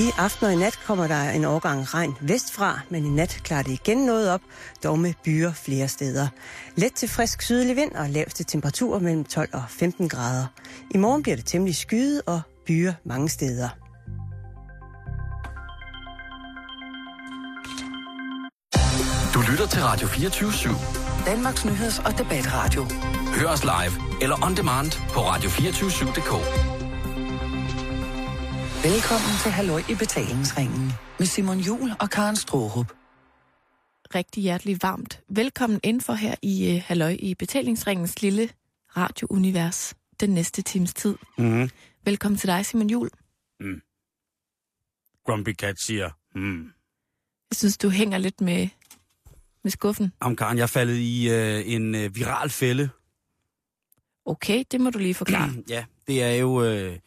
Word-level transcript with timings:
I 0.00 0.10
aften 0.18 0.46
og 0.46 0.52
i 0.52 0.56
nat 0.56 0.78
kommer 0.86 1.06
der 1.06 1.30
en 1.30 1.44
overgang 1.44 1.94
regn 1.94 2.16
vestfra, 2.20 2.80
men 2.88 3.06
i 3.06 3.08
nat 3.08 3.40
klarer 3.44 3.62
det 3.62 3.72
igen 3.72 3.98
noget 3.98 4.30
op, 4.30 4.40
dog 4.84 4.98
med 4.98 5.12
byer 5.24 5.52
flere 5.52 5.88
steder. 5.88 6.28
Let 6.76 6.92
til 6.92 7.08
frisk 7.08 7.42
sydlig 7.42 7.76
vind 7.76 7.92
og 7.92 8.08
laveste 8.08 8.44
temperatur 8.44 8.98
mellem 8.98 9.24
12 9.24 9.48
og 9.52 9.62
15 9.68 10.08
grader. 10.08 10.46
I 10.90 10.98
morgen 10.98 11.22
bliver 11.22 11.36
det 11.36 11.46
temmelig 11.46 11.76
skyet 11.76 12.22
og 12.26 12.40
byer 12.66 12.92
mange 13.04 13.28
steder. 13.28 13.68
Du 19.34 19.40
lytter 19.50 19.66
til 19.66 19.82
Radio 19.82 20.06
24 20.06 20.50
/7. 20.50 21.26
Danmarks 21.26 21.64
nyheds- 21.64 22.06
og 22.06 22.18
debatradio. 22.18 22.86
Hør 23.34 23.48
os 23.48 23.64
live 23.64 24.22
eller 24.22 24.44
on 24.44 24.56
demand 24.56 24.92
på 25.12 25.20
radio247.dk. 25.20 26.79
Velkommen 28.84 29.34
til 29.42 29.50
Halløj 29.50 29.82
i 29.90 29.94
betalingsringen 29.94 30.92
med 31.18 31.26
Simon 31.26 31.58
Jul 31.58 31.90
og 32.00 32.10
Karen 32.10 32.36
Strohrup. 32.36 32.92
Rigtig 34.14 34.42
hjertelig 34.42 34.78
varmt. 34.82 35.22
Velkommen 35.28 35.80
indenfor 35.82 36.12
her 36.12 36.34
i 36.42 36.74
uh, 36.74 36.82
Halløj 36.82 37.16
i 37.18 37.34
betalingsringens 37.34 38.22
lille 38.22 38.50
radiounivers 38.96 39.94
den 40.20 40.30
næste 40.30 40.62
times 40.62 40.94
tid. 40.94 41.16
Mm-hmm. 41.38 41.70
Velkommen 42.04 42.38
til 42.38 42.48
dig, 42.48 42.66
Simon 42.66 42.90
Jul. 42.90 43.10
Mm. 43.60 43.80
Grumpy 45.26 45.54
Cat 45.54 45.80
siger, 45.80 46.10
mm. 46.34 46.62
Jeg 47.50 47.56
synes, 47.56 47.78
du 47.78 47.88
hænger 47.88 48.18
lidt 48.18 48.40
med, 48.40 48.68
med 49.64 49.70
skuffen. 49.70 50.12
Om 50.20 50.36
Karen, 50.36 50.56
jeg 50.56 50.62
er 50.62 50.66
faldet 50.66 50.96
i 50.96 51.30
øh, 51.30 51.62
en 51.66 51.94
øh, 51.94 52.16
viral 52.16 52.50
fælde. 52.50 52.88
Okay, 54.24 54.64
det 54.70 54.80
må 54.80 54.90
du 54.90 54.98
lige 54.98 55.14
forklare. 55.14 55.50
ja, 55.68 55.84
det 56.06 56.22
er 56.22 56.32
jo 56.32 56.64
øh, 56.64 56.98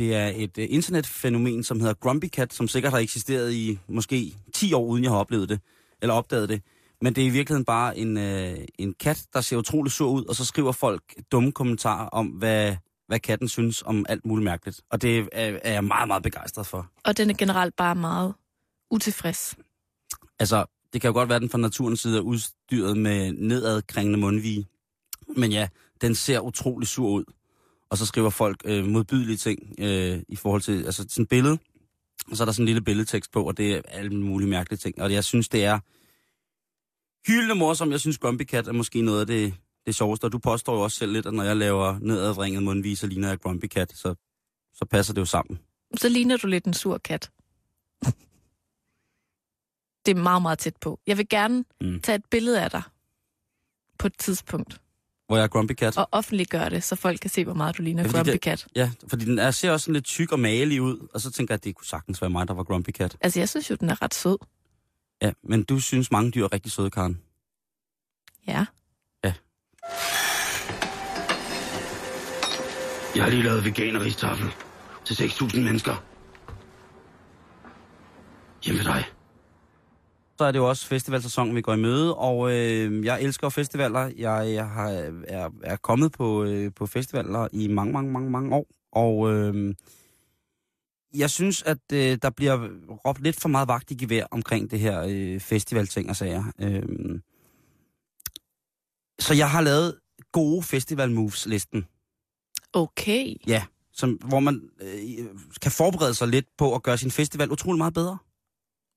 det 0.00 0.14
er 0.14 0.32
et 0.34 0.58
øh, 0.58 0.66
internetfænomen, 0.70 1.64
som 1.64 1.80
hedder 1.80 1.94
Grumpy 1.94 2.24
Cat, 2.28 2.52
som 2.52 2.68
sikkert 2.68 2.92
har 2.92 2.98
eksisteret 2.98 3.52
i 3.52 3.78
måske 3.88 4.34
10 4.52 4.72
år, 4.72 4.86
uden 4.86 5.04
jeg 5.04 5.12
har 5.12 5.18
oplevet 5.18 5.48
det, 5.48 5.60
eller 6.02 6.14
opdaget 6.14 6.48
det. 6.48 6.62
Men 7.00 7.14
det 7.14 7.22
er 7.22 7.26
i 7.26 7.30
virkeligheden 7.30 7.64
bare 7.64 7.98
en, 7.98 8.16
øh, 8.16 8.58
en 8.78 8.94
kat, 9.00 9.26
der 9.32 9.40
ser 9.40 9.56
utrolig 9.56 9.92
sur 9.92 10.10
ud, 10.10 10.24
og 10.24 10.34
så 10.36 10.44
skriver 10.44 10.72
folk 10.72 11.02
dumme 11.32 11.52
kommentarer 11.52 12.08
om, 12.08 12.26
hvad, 12.26 12.76
hvad 13.06 13.18
katten 13.18 13.48
synes 13.48 13.82
om 13.82 14.06
alt 14.08 14.26
muligt 14.26 14.44
mærkeligt. 14.44 14.80
Og 14.90 15.02
det 15.02 15.18
er, 15.32 15.58
er 15.62 15.72
jeg 15.72 15.84
meget, 15.84 16.08
meget 16.08 16.22
begejstret 16.22 16.66
for. 16.66 16.90
Og 17.04 17.16
den 17.16 17.30
er 17.30 17.34
generelt 17.34 17.76
bare 17.76 17.94
meget 17.94 18.34
utilfreds. 18.90 19.56
Altså, 20.38 20.64
det 20.92 21.00
kan 21.00 21.08
jo 21.08 21.14
godt 21.14 21.28
være, 21.28 21.36
at 21.36 21.42
den 21.42 21.50
fra 21.50 21.58
naturens 21.58 22.00
side 22.00 22.16
er 22.16 22.20
udstyret 22.20 22.96
med 22.96 23.32
nedadkringende 23.32 24.18
mundvige. 24.18 24.66
Men 25.36 25.52
ja, 25.52 25.68
den 26.00 26.14
ser 26.14 26.40
utrolig 26.40 26.88
sur 26.88 27.08
ud. 27.08 27.24
Og 27.90 27.98
så 27.98 28.06
skriver 28.06 28.30
folk 28.30 28.62
øh, 28.64 28.84
modbydelige 28.84 29.36
ting 29.36 29.74
øh, 29.78 30.22
i 30.28 30.36
forhold 30.36 30.62
til 30.62 30.84
altså 30.84 31.06
sådan 31.08 31.22
et 31.22 31.28
billede. 31.28 31.58
Og 32.30 32.36
så 32.36 32.42
er 32.42 32.44
der 32.44 32.52
sådan 32.52 32.62
en 32.62 32.66
lille 32.66 32.82
billedtekst 32.82 33.32
på, 33.32 33.44
og 33.44 33.56
det 33.56 33.72
er 33.72 33.82
alle 33.88 34.14
mulige 34.14 34.48
mærkelige 34.48 34.78
ting. 34.78 35.02
Og 35.02 35.12
jeg 35.12 35.24
synes, 35.24 35.48
det 35.48 35.64
er 35.64 35.78
hyldende 37.26 37.54
morsomt. 37.54 37.92
Jeg 37.92 38.00
synes, 38.00 38.18
Grumpy 38.18 38.42
Cat 38.42 38.68
er 38.68 38.72
måske 38.72 39.00
noget 39.02 39.20
af 39.20 39.26
det, 39.26 39.54
det 39.86 39.94
sjoveste. 39.94 40.24
Og 40.24 40.32
du 40.32 40.38
påstår 40.38 40.74
jo 40.74 40.80
også 40.80 40.96
selv 40.96 41.12
lidt, 41.12 41.26
at 41.26 41.34
når 41.34 41.44
jeg 41.44 41.56
laver 41.56 41.98
nedadvringet 41.98 42.62
mundvige, 42.62 42.96
så 42.96 43.06
ligner 43.06 43.28
jeg 43.28 43.40
Grumpy 43.40 43.66
Cat. 43.68 43.92
Så, 43.92 44.14
så 44.74 44.84
passer 44.84 45.14
det 45.14 45.20
jo 45.20 45.26
sammen. 45.26 45.58
Så 45.96 46.08
ligner 46.08 46.36
du 46.36 46.46
lidt 46.46 46.64
en 46.64 46.74
sur 46.74 46.98
kat. 46.98 47.30
Det 50.06 50.16
er 50.16 50.22
meget, 50.22 50.42
meget 50.42 50.58
tæt 50.58 50.76
på. 50.80 51.00
Jeg 51.06 51.18
vil 51.18 51.28
gerne 51.28 51.64
mm. 51.80 52.00
tage 52.00 52.16
et 52.16 52.24
billede 52.30 52.62
af 52.62 52.70
dig 52.70 52.82
på 53.98 54.06
et 54.06 54.18
tidspunkt. 54.18 54.80
Hvor 55.30 55.36
jeg 55.36 55.44
er 55.44 55.48
Grumpy 55.48 55.72
Cat? 55.72 55.96
Og 55.96 56.08
offentliggøre 56.12 56.70
det, 56.70 56.84
så 56.84 56.96
folk 56.96 57.20
kan 57.20 57.30
se, 57.30 57.44
hvor 57.44 57.54
meget 57.54 57.78
du 57.78 57.82
ligner 57.82 58.02
ja, 58.02 58.10
Grumpy 58.10 58.30
det, 58.30 58.40
Cat. 58.40 58.66
Ja, 58.76 58.90
fordi 59.08 59.24
den 59.24 59.38
er, 59.38 59.50
ser 59.50 59.70
også 59.70 59.84
sådan 59.84 59.92
lidt 59.92 60.04
tyk 60.04 60.32
og 60.32 60.40
malig 60.40 60.82
ud, 60.82 61.08
og 61.14 61.20
så 61.20 61.30
tænker 61.30 61.54
jeg, 61.54 61.58
at 61.58 61.64
det 61.64 61.74
kunne 61.74 61.86
sagtens 61.86 62.22
være 62.22 62.30
mig, 62.30 62.48
der 62.48 62.54
var 62.54 62.62
Grumpy 62.62 62.90
Cat. 62.90 63.16
Altså, 63.20 63.40
jeg 63.40 63.48
synes 63.48 63.70
jo, 63.70 63.74
den 63.80 63.90
er 63.90 64.02
ret 64.02 64.14
sød. 64.14 64.38
Ja, 65.22 65.32
men 65.42 65.62
du 65.62 65.80
synes, 65.80 66.10
mange 66.10 66.30
dyr 66.30 66.44
er 66.44 66.52
rigtig 66.52 66.72
søde, 66.72 66.90
Karen. 66.90 67.20
Ja. 68.48 68.66
Ja. 69.24 69.32
Jeg 73.14 73.24
har 73.24 73.30
lige 73.30 73.42
lavet 73.42 73.64
veganeristafel 73.64 74.50
til 75.04 75.14
6.000 75.14 75.60
mennesker. 75.60 76.04
Hjemme 78.64 78.78
ved 78.78 78.84
dig. 78.84 79.04
Så 80.40 80.44
er 80.44 80.52
det 80.52 80.58
jo 80.58 80.68
også 80.68 80.86
festivalsæson, 80.86 81.54
vi 81.54 81.60
går 81.60 81.74
i 81.74 81.76
møde, 81.76 82.16
og 82.16 82.52
øh, 82.52 83.04
jeg 83.04 83.22
elsker 83.22 83.48
festivaler. 83.48 84.10
Jeg, 84.16 84.52
jeg 84.54 84.68
har, 84.68 84.88
er, 85.28 85.50
er 85.62 85.76
kommet 85.76 86.12
på, 86.12 86.44
øh, 86.44 86.72
på 86.76 86.86
festivaler 86.86 87.48
i 87.52 87.68
mange, 87.68 87.92
mange, 87.92 88.12
mange, 88.12 88.30
mange 88.30 88.54
år, 88.54 88.66
og 88.92 89.32
øh, 89.32 89.74
jeg 91.14 91.30
synes, 91.30 91.62
at 91.62 91.78
øh, 91.92 92.18
der 92.22 92.30
bliver 92.30 92.68
råbt 93.06 93.22
lidt 93.22 93.40
for 93.40 93.48
meget 93.48 93.68
vagt 93.68 93.90
i 93.90 93.94
gevær 93.94 94.26
omkring 94.30 94.70
det 94.70 94.80
her 94.80 95.06
øh, 95.08 95.40
festivalting 95.40 96.10
og 96.10 96.16
sager. 96.16 96.44
Øh, 96.60 97.20
så 99.18 99.34
jeg 99.34 99.50
har 99.50 99.60
lavet 99.60 99.98
gode 100.32 100.62
festival 100.62 101.10
moves-listen. 101.10 101.86
Okay. 102.72 103.34
Ja, 103.46 103.62
som, 103.92 104.10
hvor 104.10 104.40
man 104.40 104.70
øh, 104.80 105.26
kan 105.62 105.72
forberede 105.72 106.14
sig 106.14 106.28
lidt 106.28 106.46
på 106.58 106.74
at 106.74 106.82
gøre 106.82 106.98
sin 106.98 107.10
festival 107.10 107.50
utrolig 107.50 107.78
meget 107.78 107.94
bedre. 107.94 108.18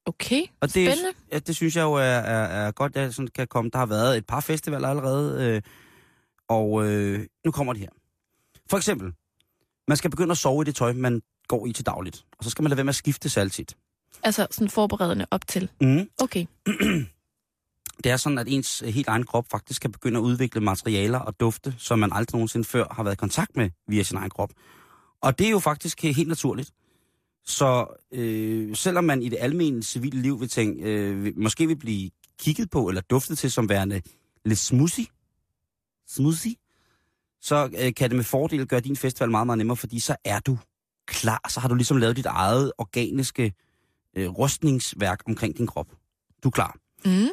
Okay, 0.06 0.42
og 0.62 0.74
det, 0.74 0.88
spændende. 0.88 1.14
Ja, 1.32 1.40
det 1.40 1.56
synes 1.56 1.76
jeg 1.76 1.84
jo 1.84 1.94
er, 1.94 2.02
er, 2.02 2.66
er 2.68 2.72
godt, 2.72 2.98
at 2.98 3.16
sådan 3.16 3.28
kan 3.28 3.48
komme. 3.48 3.72
Der 3.74 3.80
har 3.80 3.86
været 3.86 4.18
et 4.18 4.26
par 4.26 4.40
festivaler 4.40 4.88
allerede, 4.88 5.44
øh, 5.44 5.62
og 6.48 6.86
øh, 6.88 7.28
nu 7.46 7.52
kommer 7.52 7.74
det 7.74 7.80
her. 7.80 7.90
For 8.70 8.78
eksempel, 8.78 9.14
man 9.88 9.98
skal 9.98 10.10
begynde 10.10 10.32
at 10.32 10.38
sove 10.38 10.62
i 10.62 10.66
det 10.66 10.76
tøj, 10.76 10.94
man 10.94 11.22
går 11.48 11.68
i 11.68 11.74
til 11.74 11.86
dagligt. 11.86 12.26
Og 12.38 12.44
så 12.44 12.50
skal 12.50 12.64
man 12.64 12.70
lade 12.70 12.78
være 12.78 12.84
med 12.84 12.92
at 12.92 12.96
skifte 12.96 13.40
altid. 13.40 13.66
Altså 14.24 14.48
sådan 14.52 14.70
forberedende 14.70 15.26
op 15.32 15.48
til? 15.48 15.70
Mm. 15.82 16.10
Okay. 16.18 16.46
det 18.04 18.12
er 18.12 18.18
sådan, 18.18 18.38
at 18.38 18.48
ens 18.48 18.80
helt 18.80 19.08
egen 19.08 19.24
krop 19.26 19.46
faktisk 19.52 19.82
kan 19.82 19.92
begynde 19.92 20.18
at 20.18 20.22
udvikle 20.22 20.62
materialer 20.62 21.20
og 21.20 21.40
dufte, 21.40 21.76
som 21.78 22.00
man 22.00 22.14
aldrig 22.14 22.36
nogensinde 22.36 22.66
før 22.66 22.86
har 22.92 23.04
været 23.04 23.16
i 23.16 23.18
kontakt 23.18 23.58
med 23.58 23.70
via 23.88 24.04
sin 24.04 24.18
egen 24.18 24.30
krop. 24.30 24.52
Og 25.22 25.40
det 25.40 25.48
er 25.48 25.52
jo 25.52 25.60
faktisk 25.60 26.02
helt 26.02 26.28
naturligt. 26.28 26.72
Så 27.46 27.86
øh, 28.12 28.76
selvom 28.76 29.04
man 29.04 29.22
i 29.22 29.30
det 29.30 29.38
almindelige 29.42 29.84
civile 29.84 30.22
liv 30.22 30.40
vil 30.40 30.50
tænke, 30.50 30.84
øh, 30.84 31.34
måske 31.38 31.68
vil 31.68 31.78
blive 31.78 32.10
kigget 32.40 32.70
på 32.70 32.88
eller 32.90 33.02
duftet 33.02 33.38
til 33.38 33.52
som 33.52 33.70
værende 33.70 34.02
lidt 34.46 34.60
smoothie, 34.60 35.06
smoothie 36.08 36.56
så 37.44 37.70
øh, 37.80 37.94
kan 37.94 38.10
det 38.10 38.16
med 38.16 38.24
fordel 38.24 38.68
gøre 38.68 38.80
din 38.80 38.96
festival 38.96 39.32
meget, 39.32 39.48
meget 39.48 39.58
nemmere, 39.58 39.78
fordi 39.78 40.00
så 40.00 40.16
er 40.26 40.40
du 40.40 40.58
klar. 41.08 41.50
Så 41.50 41.60
har 41.60 41.70
du 41.70 41.76
ligesom 41.76 41.98
lavet 41.98 42.16
dit 42.16 42.26
eget 42.26 42.72
organiske 42.78 43.54
øh, 44.18 44.30
rustningsværk 44.30 45.20
omkring 45.28 45.58
din 45.58 45.68
krop. 45.68 45.88
Du 46.44 46.48
er 46.48 46.52
klar. 46.52 46.76
Mm. 47.06 47.28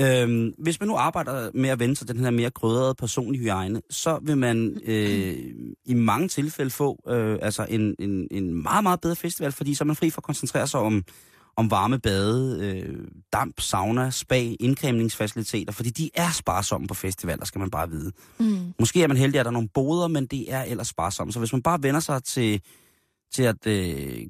Øhm, 0.00 0.54
hvis 0.58 0.80
man 0.80 0.88
nu 0.88 0.96
arbejder 0.96 1.50
med 1.54 1.70
at 1.70 1.78
vende 1.78 1.96
sig 1.96 2.08
den 2.08 2.18
her 2.18 2.30
mere 2.30 2.50
krydrede 2.50 2.94
personlige 2.94 3.40
hygiejne, 3.40 3.82
så 3.90 4.18
vil 4.22 4.38
man 4.38 4.80
øh, 4.84 5.36
i 5.84 5.94
mange 5.94 6.28
tilfælde 6.28 6.70
få 6.70 7.02
øh, 7.08 7.38
altså 7.42 7.66
en, 7.70 7.94
en, 7.98 8.28
en 8.30 8.62
meget, 8.62 8.82
meget 8.82 9.00
bedre 9.00 9.16
festival, 9.16 9.52
fordi 9.52 9.74
så 9.74 9.84
er 9.84 9.86
man 9.86 9.96
fri 9.96 10.10
for 10.10 10.20
at 10.20 10.24
koncentrere 10.24 10.66
sig 10.66 10.80
om, 10.80 11.04
om 11.56 11.70
varme 11.70 11.98
bade, 11.98 12.58
øh, 12.66 13.06
damp, 13.32 13.60
sauna, 13.60 14.10
spa, 14.10 14.54
indkræmningsfaciliteter, 14.60 15.72
fordi 15.72 15.90
de 15.90 16.10
er 16.14 16.30
sparsomme 16.30 16.86
på 16.86 16.94
festivaler, 16.94 17.44
skal 17.44 17.58
man 17.58 17.70
bare 17.70 17.90
vide. 17.90 18.12
Mm. 18.38 18.74
Måske 18.78 19.02
er 19.02 19.08
man 19.08 19.16
heldig, 19.16 19.38
at 19.38 19.44
der 19.44 19.50
er 19.50 19.52
nogle 19.52 19.68
boder, 19.68 20.08
men 20.08 20.26
det 20.26 20.52
er 20.52 20.62
ellers 20.62 20.88
sparsomme. 20.88 21.32
Så 21.32 21.38
hvis 21.38 21.52
man 21.52 21.62
bare 21.62 21.82
vender 21.82 22.00
sig 22.00 22.24
til, 22.24 22.62
til 23.32 23.42
at 23.42 23.66
øh, 23.66 24.26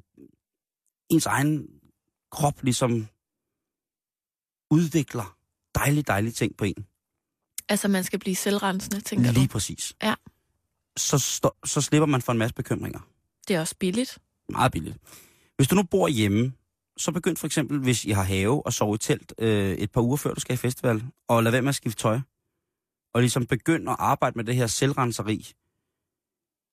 ens 1.09 1.25
egen 1.25 1.67
krop 2.31 2.63
ligesom 2.63 3.07
udvikler 4.71 5.40
dejlige, 5.75 6.03
dejlige 6.03 6.31
ting 6.31 6.57
på 6.57 6.65
en. 6.65 6.85
Altså, 7.69 7.87
man 7.87 8.03
skal 8.03 8.19
blive 8.19 8.35
selvrensende, 8.35 9.01
tænker 9.01 9.23
Lige 9.23 9.33
du? 9.33 9.39
Lige 9.39 9.49
præcis. 9.49 9.93
Ja. 10.03 10.13
Så, 10.97 11.19
så, 11.19 11.49
så 11.65 11.81
slipper 11.81 12.05
man 12.05 12.21
for 12.21 12.31
en 12.31 12.37
masse 12.37 12.55
bekymringer. 12.55 12.99
Det 13.47 13.55
er 13.55 13.59
også 13.59 13.75
billigt. 13.79 14.17
Meget 14.49 14.71
billigt. 14.71 14.97
Hvis 15.55 15.67
du 15.67 15.75
nu 15.75 15.83
bor 15.83 16.07
hjemme, 16.07 16.53
så 16.97 17.11
begynd 17.11 17.37
for 17.37 17.45
eksempel, 17.45 17.79
hvis 17.79 18.05
I 18.05 18.09
har 18.09 18.23
have 18.23 18.65
og 18.65 18.73
sove 18.73 18.95
i 18.95 18.97
telt 18.97 19.33
øh, 19.37 19.71
et 19.71 19.91
par 19.91 20.01
uger 20.01 20.17
før 20.17 20.33
du 20.33 20.39
skal 20.39 20.53
i 20.53 20.57
festival, 20.57 21.03
og 21.27 21.43
lad 21.43 21.51
være 21.51 21.61
med 21.61 21.69
at 21.69 21.75
skifte 21.75 22.01
tøj. 22.01 22.19
Og 23.13 23.21
ligesom 23.21 23.45
begynd 23.45 23.89
at 23.89 23.95
arbejde 23.99 24.37
med 24.37 24.43
det 24.43 24.55
her 24.55 24.67
selvrenseri. 24.67 25.51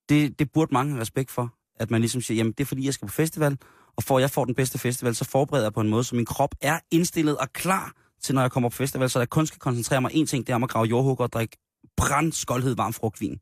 Det, 0.09 0.39
det 0.39 0.53
burde 0.53 0.75
mange 0.75 0.93
have 0.93 1.01
respekt 1.01 1.31
for. 1.31 1.55
At 1.77 1.91
man 1.91 2.01
ligesom 2.01 2.21
siger, 2.21 2.37
jamen 2.37 2.53
det 2.53 2.61
er 2.61 2.67
fordi, 2.67 2.85
jeg 2.85 2.95
skal 2.95 3.09
på 3.09 3.13
festival, 3.13 3.59
og 3.97 4.03
for 4.03 4.17
at 4.17 4.21
jeg 4.21 4.31
får 4.31 4.45
den 4.45 4.55
bedste 4.55 4.79
festival, 4.79 5.15
så 5.15 5.25
forbereder 5.25 5.65
jeg 5.65 5.73
på 5.73 5.81
en 5.81 5.89
måde, 5.89 6.05
så 6.05 6.17
min 6.17 6.25
krop 6.25 6.55
er 6.61 6.81
indstillet 6.91 7.39
og 7.39 7.53
klar 7.53 7.93
til, 8.23 8.35
når 8.35 8.43
jeg 8.43 8.51
kommer 8.51 8.69
på 8.69 8.77
festival, 8.77 9.11
så 9.11 9.19
jeg 9.19 9.29
kun 9.29 9.47
skal 9.47 9.59
koncentrere 9.59 10.01
mig 10.01 10.11
en 10.15 10.27
ting, 10.27 10.47
det 10.47 10.53
er 10.53 10.57
om 10.57 10.65
at 10.65 10.71
grave 10.71 10.87
jordhugger 10.87 11.25
og 11.25 11.33
drikke 11.33 11.57
brandskoldhed 11.97 12.77
varm 12.77 12.93
frugtvin. 12.93 13.41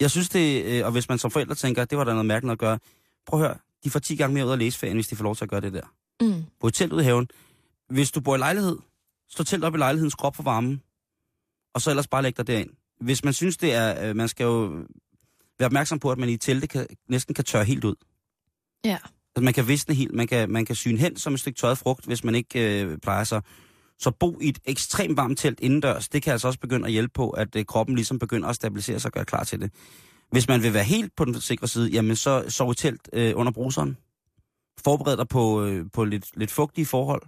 Jeg 0.00 0.10
synes 0.10 0.28
det, 0.28 0.64
øh, 0.64 0.86
og 0.86 0.92
hvis 0.92 1.08
man 1.08 1.18
som 1.18 1.30
forældre 1.30 1.54
tænker, 1.54 1.84
det 1.84 1.98
var 1.98 2.04
der 2.04 2.12
noget 2.12 2.26
mærkeligt 2.26 2.52
at 2.52 2.58
gøre, 2.58 2.78
prøv 3.26 3.40
at 3.40 3.46
høre, 3.46 3.58
de 3.84 3.90
får 3.90 4.00
10 4.00 4.16
gange 4.16 4.34
mere 4.34 4.46
ud 4.46 4.50
af 4.50 4.58
læseferien, 4.58 4.96
hvis 4.96 5.08
de 5.08 5.16
får 5.16 5.24
lov 5.24 5.36
til 5.36 5.44
at 5.44 5.50
gøre 5.50 5.60
det 5.60 5.72
der. 5.72 5.94
Mm. 6.20 6.44
På 6.60 6.66
et 6.66 6.74
telt 6.74 6.92
ude 6.92 7.02
i 7.02 7.04
haven. 7.04 7.28
Hvis 7.88 8.10
du 8.10 8.20
bor 8.20 8.34
i 8.34 8.38
lejlighed, 8.38 8.78
så 9.28 9.44
telt 9.44 9.64
op 9.64 9.74
i 9.74 9.78
lejlighedens 9.78 10.14
krop 10.14 10.36
for 10.36 10.42
varmen, 10.42 10.82
og 11.74 11.80
så 11.80 11.90
ellers 11.90 12.08
bare 12.08 12.22
læg 12.22 12.36
dig 12.36 12.46
derind. 12.46 12.70
Hvis 13.00 13.24
man 13.24 13.32
synes, 13.32 13.56
det 13.56 13.74
er, 13.74 14.08
øh, 14.08 14.16
man 14.16 14.28
skal 14.28 14.44
jo 14.44 14.84
være 15.58 15.66
opmærksom 15.66 15.98
på, 15.98 16.10
at 16.10 16.18
man 16.18 16.28
i 16.28 16.36
telte 16.36 16.66
kan, 16.66 16.86
næsten 17.08 17.34
kan 17.34 17.44
tørre 17.44 17.64
helt 17.64 17.84
ud. 17.84 17.94
Ja. 18.84 18.98
Altså, 19.36 19.44
man 19.44 19.54
kan 19.54 19.68
visne 19.68 19.94
helt, 19.94 20.14
man 20.14 20.26
kan, 20.26 20.50
man 20.50 20.64
kan 20.64 20.74
syne 20.74 20.98
hen 20.98 21.16
som 21.16 21.34
et 21.34 21.40
stykke 21.40 21.58
tørret 21.58 21.78
frugt, 21.78 22.06
hvis 22.06 22.24
man 22.24 22.34
ikke 22.34 22.82
øh, 22.82 22.98
plejer 22.98 23.24
sig. 23.24 23.42
Så 23.98 24.10
bo 24.10 24.38
i 24.40 24.48
et 24.48 24.58
ekstremt 24.64 25.16
varmt 25.16 25.38
telt 25.38 25.60
indendørs, 25.60 26.08
det 26.08 26.22
kan 26.22 26.32
altså 26.32 26.48
også 26.48 26.60
begynde 26.60 26.86
at 26.86 26.92
hjælpe 26.92 27.12
på, 27.12 27.30
at 27.30 27.56
øh, 27.56 27.64
kroppen 27.64 27.94
ligesom 27.94 28.18
begynder 28.18 28.48
at 28.48 28.56
stabilisere 28.56 29.00
sig 29.00 29.08
og 29.08 29.12
gøre 29.12 29.24
klar 29.24 29.44
til 29.44 29.60
det. 29.60 29.70
Hvis 30.30 30.48
man 30.48 30.62
vil 30.62 30.74
være 30.74 30.84
helt 30.84 31.16
på 31.16 31.24
den 31.24 31.40
sikre 31.40 31.68
side, 31.68 31.90
jamen 31.90 32.16
så 32.16 32.44
sov 32.48 32.70
i 32.70 32.74
telt 32.74 33.08
øh, 33.12 33.32
under 33.36 33.52
bruseren. 33.52 33.96
Forbered 34.84 35.16
dig 35.16 35.28
på, 35.28 35.64
øh, 35.64 35.86
på 35.92 36.04
lidt, 36.04 36.26
lidt 36.36 36.50
fugtige 36.50 36.86
forhold. 36.86 37.22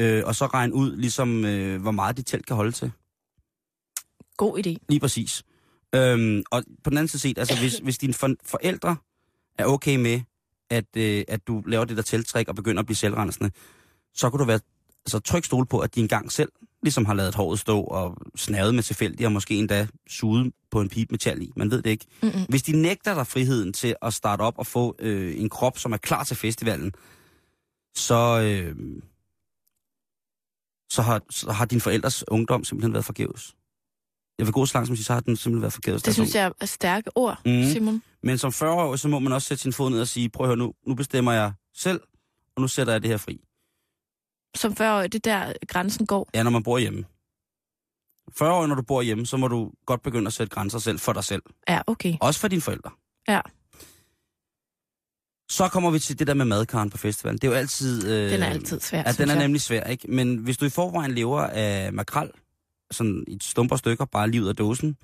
Øh, 0.00 0.22
og 0.26 0.34
så 0.34 0.46
regn 0.46 0.72
ud, 0.72 0.96
ligesom, 0.96 1.44
øh, 1.44 1.82
hvor 1.82 1.90
meget 1.90 2.16
dit 2.16 2.26
telt 2.26 2.46
kan 2.46 2.56
holde 2.56 2.72
til. 2.72 2.92
God 4.36 4.58
idé. 4.58 4.86
Lige 4.88 5.00
præcis. 5.00 5.44
Øhm, 5.94 6.42
og 6.50 6.64
på 6.84 6.90
den 6.90 6.98
anden 6.98 7.08
side 7.08 7.22
set, 7.22 7.38
altså 7.38 7.58
hvis, 7.58 7.78
hvis 7.78 7.98
dine 7.98 8.14
for, 8.14 8.30
forældre 8.44 8.96
er 9.58 9.64
okay 9.64 9.96
med, 9.96 10.20
at, 10.70 10.96
øh, 10.96 11.24
at 11.28 11.46
du 11.46 11.62
laver 11.66 11.84
det 11.84 11.96
der 11.96 12.02
telttræk 12.02 12.48
og 12.48 12.54
begynder 12.54 12.80
at 12.80 12.86
blive 12.86 12.96
selvrensende, 12.96 13.50
så 14.14 14.30
kunne 14.30 14.40
du 14.40 14.44
være 14.44 14.60
altså, 15.06 15.18
tryg 15.18 15.44
stole 15.44 15.66
på, 15.66 15.78
at 15.78 15.94
de 15.94 16.00
engang 16.00 16.32
selv 16.32 16.52
ligesom 16.82 17.04
har 17.04 17.14
lavet 17.14 17.34
håret 17.34 17.58
stå 17.58 17.80
og 17.80 18.16
snavet 18.36 18.74
med 18.74 18.82
tilfældigt, 18.82 19.26
og 19.26 19.32
måske 19.32 19.54
endda 19.54 19.86
suget 20.08 20.52
på 20.70 20.80
en 20.80 20.88
pipe 20.88 21.12
metal 21.12 21.42
i. 21.42 21.52
Man 21.56 21.70
ved 21.70 21.82
det 21.82 21.90
ikke. 21.90 22.06
Mm-mm. 22.22 22.44
Hvis 22.48 22.62
de 22.62 22.82
nægter 22.82 23.14
dig 23.14 23.26
friheden 23.26 23.72
til 23.72 23.96
at 24.02 24.14
starte 24.14 24.40
op 24.40 24.58
og 24.58 24.66
få 24.66 24.96
øh, 24.98 25.40
en 25.40 25.48
krop, 25.48 25.78
som 25.78 25.92
er 25.92 25.96
klar 25.96 26.24
til 26.24 26.36
festivalen, 26.36 26.92
så, 27.96 28.40
øh, 28.40 28.76
så, 30.90 31.02
har, 31.02 31.20
så 31.30 31.52
har 31.52 31.64
din 31.64 31.80
forældres 31.80 32.24
ungdom 32.28 32.64
simpelthen 32.64 32.92
været 32.92 33.04
forgæves. 33.04 33.54
Jeg 34.38 34.46
vil 34.46 34.52
gå 34.52 34.66
så 34.66 34.74
langt 34.74 34.86
som 34.86 34.92
at 34.92 34.98
sige, 34.98 35.04
så 35.04 35.12
har 35.12 35.20
den 35.20 35.36
simpelthen 35.36 35.62
været 35.62 35.72
forgæves. 35.72 36.02
Det 36.02 36.14
synes 36.14 36.34
jeg 36.34 36.52
er 36.60 36.66
stærke 36.66 37.16
ord, 37.16 37.40
mm. 37.46 37.64
Simon. 37.72 38.02
Men 38.22 38.38
som 38.38 38.52
40 38.52 38.98
så 38.98 39.08
må 39.08 39.18
man 39.18 39.32
også 39.32 39.48
sætte 39.48 39.62
sin 39.62 39.72
fod 39.72 39.90
ned 39.90 40.00
og 40.00 40.08
sige, 40.08 40.28
prøv 40.28 40.44
at 40.44 40.48
høre 40.48 40.56
nu, 40.56 40.72
nu 40.86 40.94
bestemmer 40.94 41.32
jeg 41.32 41.52
selv, 41.76 42.00
og 42.56 42.60
nu 42.62 42.68
sætter 42.68 42.92
jeg 42.92 43.02
det 43.02 43.10
her 43.10 43.16
fri. 43.16 43.40
Som 44.56 44.76
før 44.76 45.02
det 45.06 45.26
er 45.26 45.46
der 45.46 45.52
grænsen 45.68 46.06
går. 46.06 46.30
Ja, 46.34 46.42
når 46.42 46.50
man 46.50 46.62
bor 46.62 46.78
hjemme. 46.78 47.04
40 48.38 48.52
år, 48.52 48.66
når 48.66 48.74
du 48.74 48.82
bor 48.82 49.02
hjemme, 49.02 49.26
så 49.26 49.36
må 49.36 49.48
du 49.48 49.70
godt 49.86 50.02
begynde 50.02 50.26
at 50.26 50.32
sætte 50.32 50.50
grænser 50.50 50.78
selv 50.78 50.98
for 50.98 51.12
dig 51.12 51.24
selv. 51.24 51.42
Ja, 51.68 51.80
okay. 51.86 52.14
Også 52.20 52.40
for 52.40 52.48
dine 52.48 52.62
forældre. 52.62 52.90
Ja. 53.28 53.40
Så 55.50 55.68
kommer 55.68 55.90
vi 55.90 55.98
til 55.98 56.18
det 56.18 56.26
der 56.26 56.34
med 56.34 56.44
madkaren 56.44 56.90
på 56.90 56.98
festivalen. 56.98 57.38
Det 57.38 57.44
er 57.44 57.52
jo 57.52 57.54
altid... 57.58 58.08
Øh, 58.10 58.30
Den 58.30 58.42
er 58.42 58.46
altid 58.46 58.80
svær, 58.80 59.02
Ja, 59.06 59.12
den 59.12 59.28
er 59.30 59.34
jeg. 59.34 59.42
nemlig 59.42 59.60
svær, 59.60 59.84
ikke? 59.84 60.10
Men 60.10 60.36
hvis 60.36 60.56
du 60.58 60.64
i 60.64 60.68
forvejen 60.68 61.12
lever 61.12 61.40
af 61.40 61.92
makrel, 61.92 62.30
sådan 62.90 63.24
i 63.28 63.38
stumper 63.42 63.76
stykker, 63.76 64.04
bare 64.04 64.30
lige 64.30 64.42
ud 64.42 64.48
af 64.48 64.56
dåsen, 64.56 64.96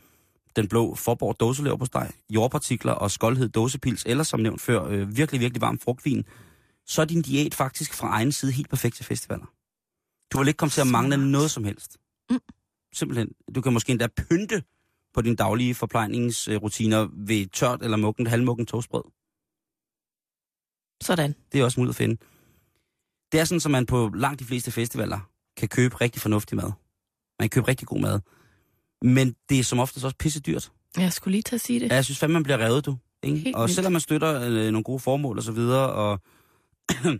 den 0.56 0.68
blå 0.68 0.94
forborg 0.94 1.40
dåselever 1.40 1.76
på 1.76 1.84
steg, 1.84 2.10
jordpartikler 2.30 2.92
og 2.92 3.10
skoldhed 3.10 3.48
dåsepils, 3.48 4.04
eller 4.06 4.24
som 4.24 4.40
nævnt 4.40 4.60
før, 4.60 4.84
øh, 4.84 5.16
virkelig, 5.16 5.40
virkelig 5.40 5.60
varm 5.60 5.78
frugtvin, 5.78 6.24
så 6.86 7.02
er 7.02 7.06
din 7.06 7.22
diæt 7.22 7.54
faktisk 7.54 7.94
fra 7.94 8.08
egen 8.08 8.32
side 8.32 8.52
helt 8.52 8.68
perfekt 8.68 8.96
til 8.96 9.04
festivaler. 9.04 9.46
Du 10.32 10.38
vil 10.38 10.48
ikke 10.48 10.58
komme 10.58 10.70
til 10.70 10.80
at 10.80 10.86
mangle 10.86 11.30
noget 11.30 11.50
som 11.50 11.64
helst. 11.64 11.98
Mm. 12.30 12.40
Simpelthen. 12.92 13.28
Du 13.54 13.60
kan 13.60 13.72
måske 13.72 13.90
endda 13.90 14.06
pynte 14.06 14.62
på 15.14 15.22
dine 15.22 15.36
daglige 15.36 15.74
forplejningsrutiner 15.74 17.08
ved 17.12 17.46
tørt 17.46 17.82
eller 17.82 17.96
mukken, 17.96 18.26
halvmukken 18.26 18.66
toastbrød. 18.66 19.04
Sådan. 21.02 21.34
Det 21.52 21.60
er 21.60 21.64
også 21.64 21.80
muligt 21.80 21.92
at 21.92 21.96
finde. 21.96 22.16
Det 23.32 23.40
er 23.40 23.44
sådan, 23.44 23.60
at 23.64 23.70
man 23.70 23.86
på 23.86 24.10
langt 24.14 24.40
de 24.40 24.44
fleste 24.44 24.70
festivaler 24.70 25.30
kan 25.56 25.68
købe 25.68 25.96
rigtig 25.96 26.22
fornuftig 26.22 26.56
mad. 26.56 26.72
Man 27.40 27.48
kan 27.48 27.50
købe 27.50 27.68
rigtig 27.68 27.88
god 27.88 28.00
mad. 28.00 28.20
Men 29.02 29.34
det 29.48 29.58
er 29.58 29.64
som 29.64 29.78
oftest 29.78 30.04
også 30.04 30.16
pisse 30.16 30.40
dyrt. 30.40 30.72
Jeg 30.96 31.12
skulle 31.12 31.32
lige 31.32 31.42
til 31.42 31.54
at 31.54 31.60
sige 31.60 31.80
det. 31.80 31.90
Ja, 31.90 31.94
jeg 31.94 32.04
synes 32.04 32.18
fandme, 32.18 32.32
man 32.32 32.42
bliver 32.42 32.58
revet, 32.58 32.86
du. 32.86 32.96
Ikke? 33.22 33.38
Helt 33.38 33.56
og 33.56 33.70
selvom 33.70 33.92
man 33.92 34.00
støtter 34.00 34.40
øh, 34.40 34.70
nogle 34.72 34.82
gode 34.82 35.00
formål 35.00 35.38
og 35.38 35.44
så 35.44 35.52
videre, 35.52 35.92
og 35.92 36.20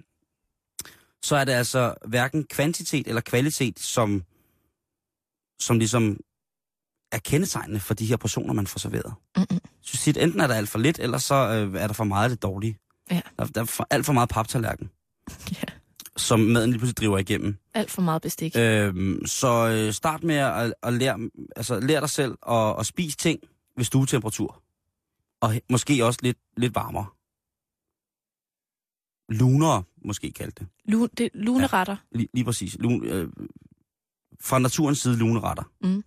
så 1.28 1.36
er 1.36 1.44
det 1.44 1.52
altså 1.52 1.94
hverken 2.06 2.44
kvantitet 2.44 3.06
eller 3.08 3.20
kvalitet, 3.20 3.78
som, 3.78 4.24
som 5.60 5.78
ligesom 5.78 6.20
er 7.12 7.18
kendetegnende 7.18 7.80
for 7.80 7.94
de 7.94 8.06
her 8.06 8.16
portioner, 8.16 8.54
man 8.54 8.66
får 8.66 8.78
serveret. 8.78 9.14
Mm-mm. 9.36 9.60
Synes 9.80 10.02
tit, 10.02 10.16
enten 10.16 10.40
er 10.40 10.46
der 10.46 10.54
alt 10.54 10.68
for 10.68 10.78
lidt, 10.78 10.98
eller 10.98 11.18
så 11.18 11.34
øh, 11.34 11.80
er 11.82 11.86
der 11.86 11.94
for 11.94 12.04
meget 12.04 12.24
af 12.24 12.30
det 12.30 12.42
dårlige. 12.42 12.78
Ja. 13.10 13.20
Der, 13.38 13.46
der 13.46 13.60
er 13.60 13.64
for, 13.64 13.86
alt 13.90 14.06
for 14.06 14.12
meget 14.12 14.28
paptallerken, 14.28 14.90
Ja. 15.62 15.79
Som 16.20 16.40
maden 16.40 16.70
lige 16.70 16.78
pludselig 16.78 16.96
driver 16.96 17.18
igennem. 17.18 17.56
Alt 17.74 17.90
for 17.90 18.02
meget 18.02 18.22
bestik. 18.22 18.56
Øhm, 18.56 19.26
så 19.26 19.68
øh, 19.68 19.92
start 19.92 20.24
med 20.24 20.34
at, 20.34 20.74
at 20.82 20.92
lære, 20.92 21.30
altså, 21.56 21.80
lære 21.80 22.00
dig 22.00 22.10
selv 22.10 22.34
at, 22.48 22.76
at 22.78 22.86
spise 22.86 23.16
ting 23.16 23.40
ved 23.76 23.84
stuetemperatur. 23.84 24.62
Og 25.40 25.54
måske 25.70 26.04
også 26.04 26.18
lidt, 26.22 26.38
lidt 26.56 26.74
varmere. 26.74 27.06
Lunere, 29.28 29.82
måske 30.04 30.32
kaldt 30.32 30.58
det. 30.58 30.66
Lu- 30.88 31.08
det 31.18 31.24
er 31.26 31.28
luneretter. 31.34 31.96
Lige, 32.12 32.28
lige 32.34 32.44
præcis. 32.44 32.76
Lun, 32.80 33.04
øh, 33.04 33.28
fra 34.40 34.58
naturens 34.58 34.98
side 34.98 35.16
luneretter. 35.18 35.62
Mm. 35.80 36.04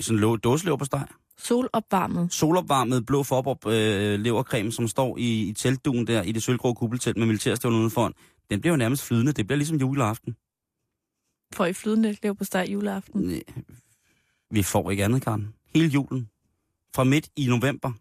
Sådan 0.00 0.20
lå, 0.20 0.36
dåselever 0.36 0.76
på 0.76 0.84
steg. 0.84 1.06
Solopvarmet. 1.38 2.32
Solopvarmet 2.32 3.06
blå 3.06 3.22
forborg 3.22 3.66
øh, 3.66 4.20
levercreme, 4.20 4.72
som 4.72 4.88
står 4.88 5.16
i, 5.18 5.48
i 5.48 5.52
teltduen 5.52 6.06
der, 6.06 6.22
i 6.22 6.32
det 6.32 6.42
sølvgrå 6.42 6.74
kuppeltelt 6.74 7.16
med 7.16 7.26
militærstøvlen 7.26 7.78
udenfor. 7.78 8.12
Den 8.50 8.60
bliver 8.60 8.72
jo 8.72 8.76
nærmest 8.76 9.02
flydende. 9.04 9.32
Det 9.32 9.46
bliver 9.46 9.56
ligesom 9.56 9.76
juleaften. 9.76 10.36
For 11.52 11.66
i 11.66 11.72
flydende 11.72 12.16
lev 12.22 12.36
på 12.36 12.44
steg 12.44 12.66
juleaften. 12.68 13.20
Næ, 13.20 13.40
vi 14.50 14.62
får 14.62 14.90
ikke 14.90 15.04
andet, 15.04 15.22
Karen. 15.22 15.54
Hele 15.74 15.88
julen. 15.88 16.28
Fra 16.94 17.04
midt 17.04 17.28
i 17.36 17.46
november 17.46 17.92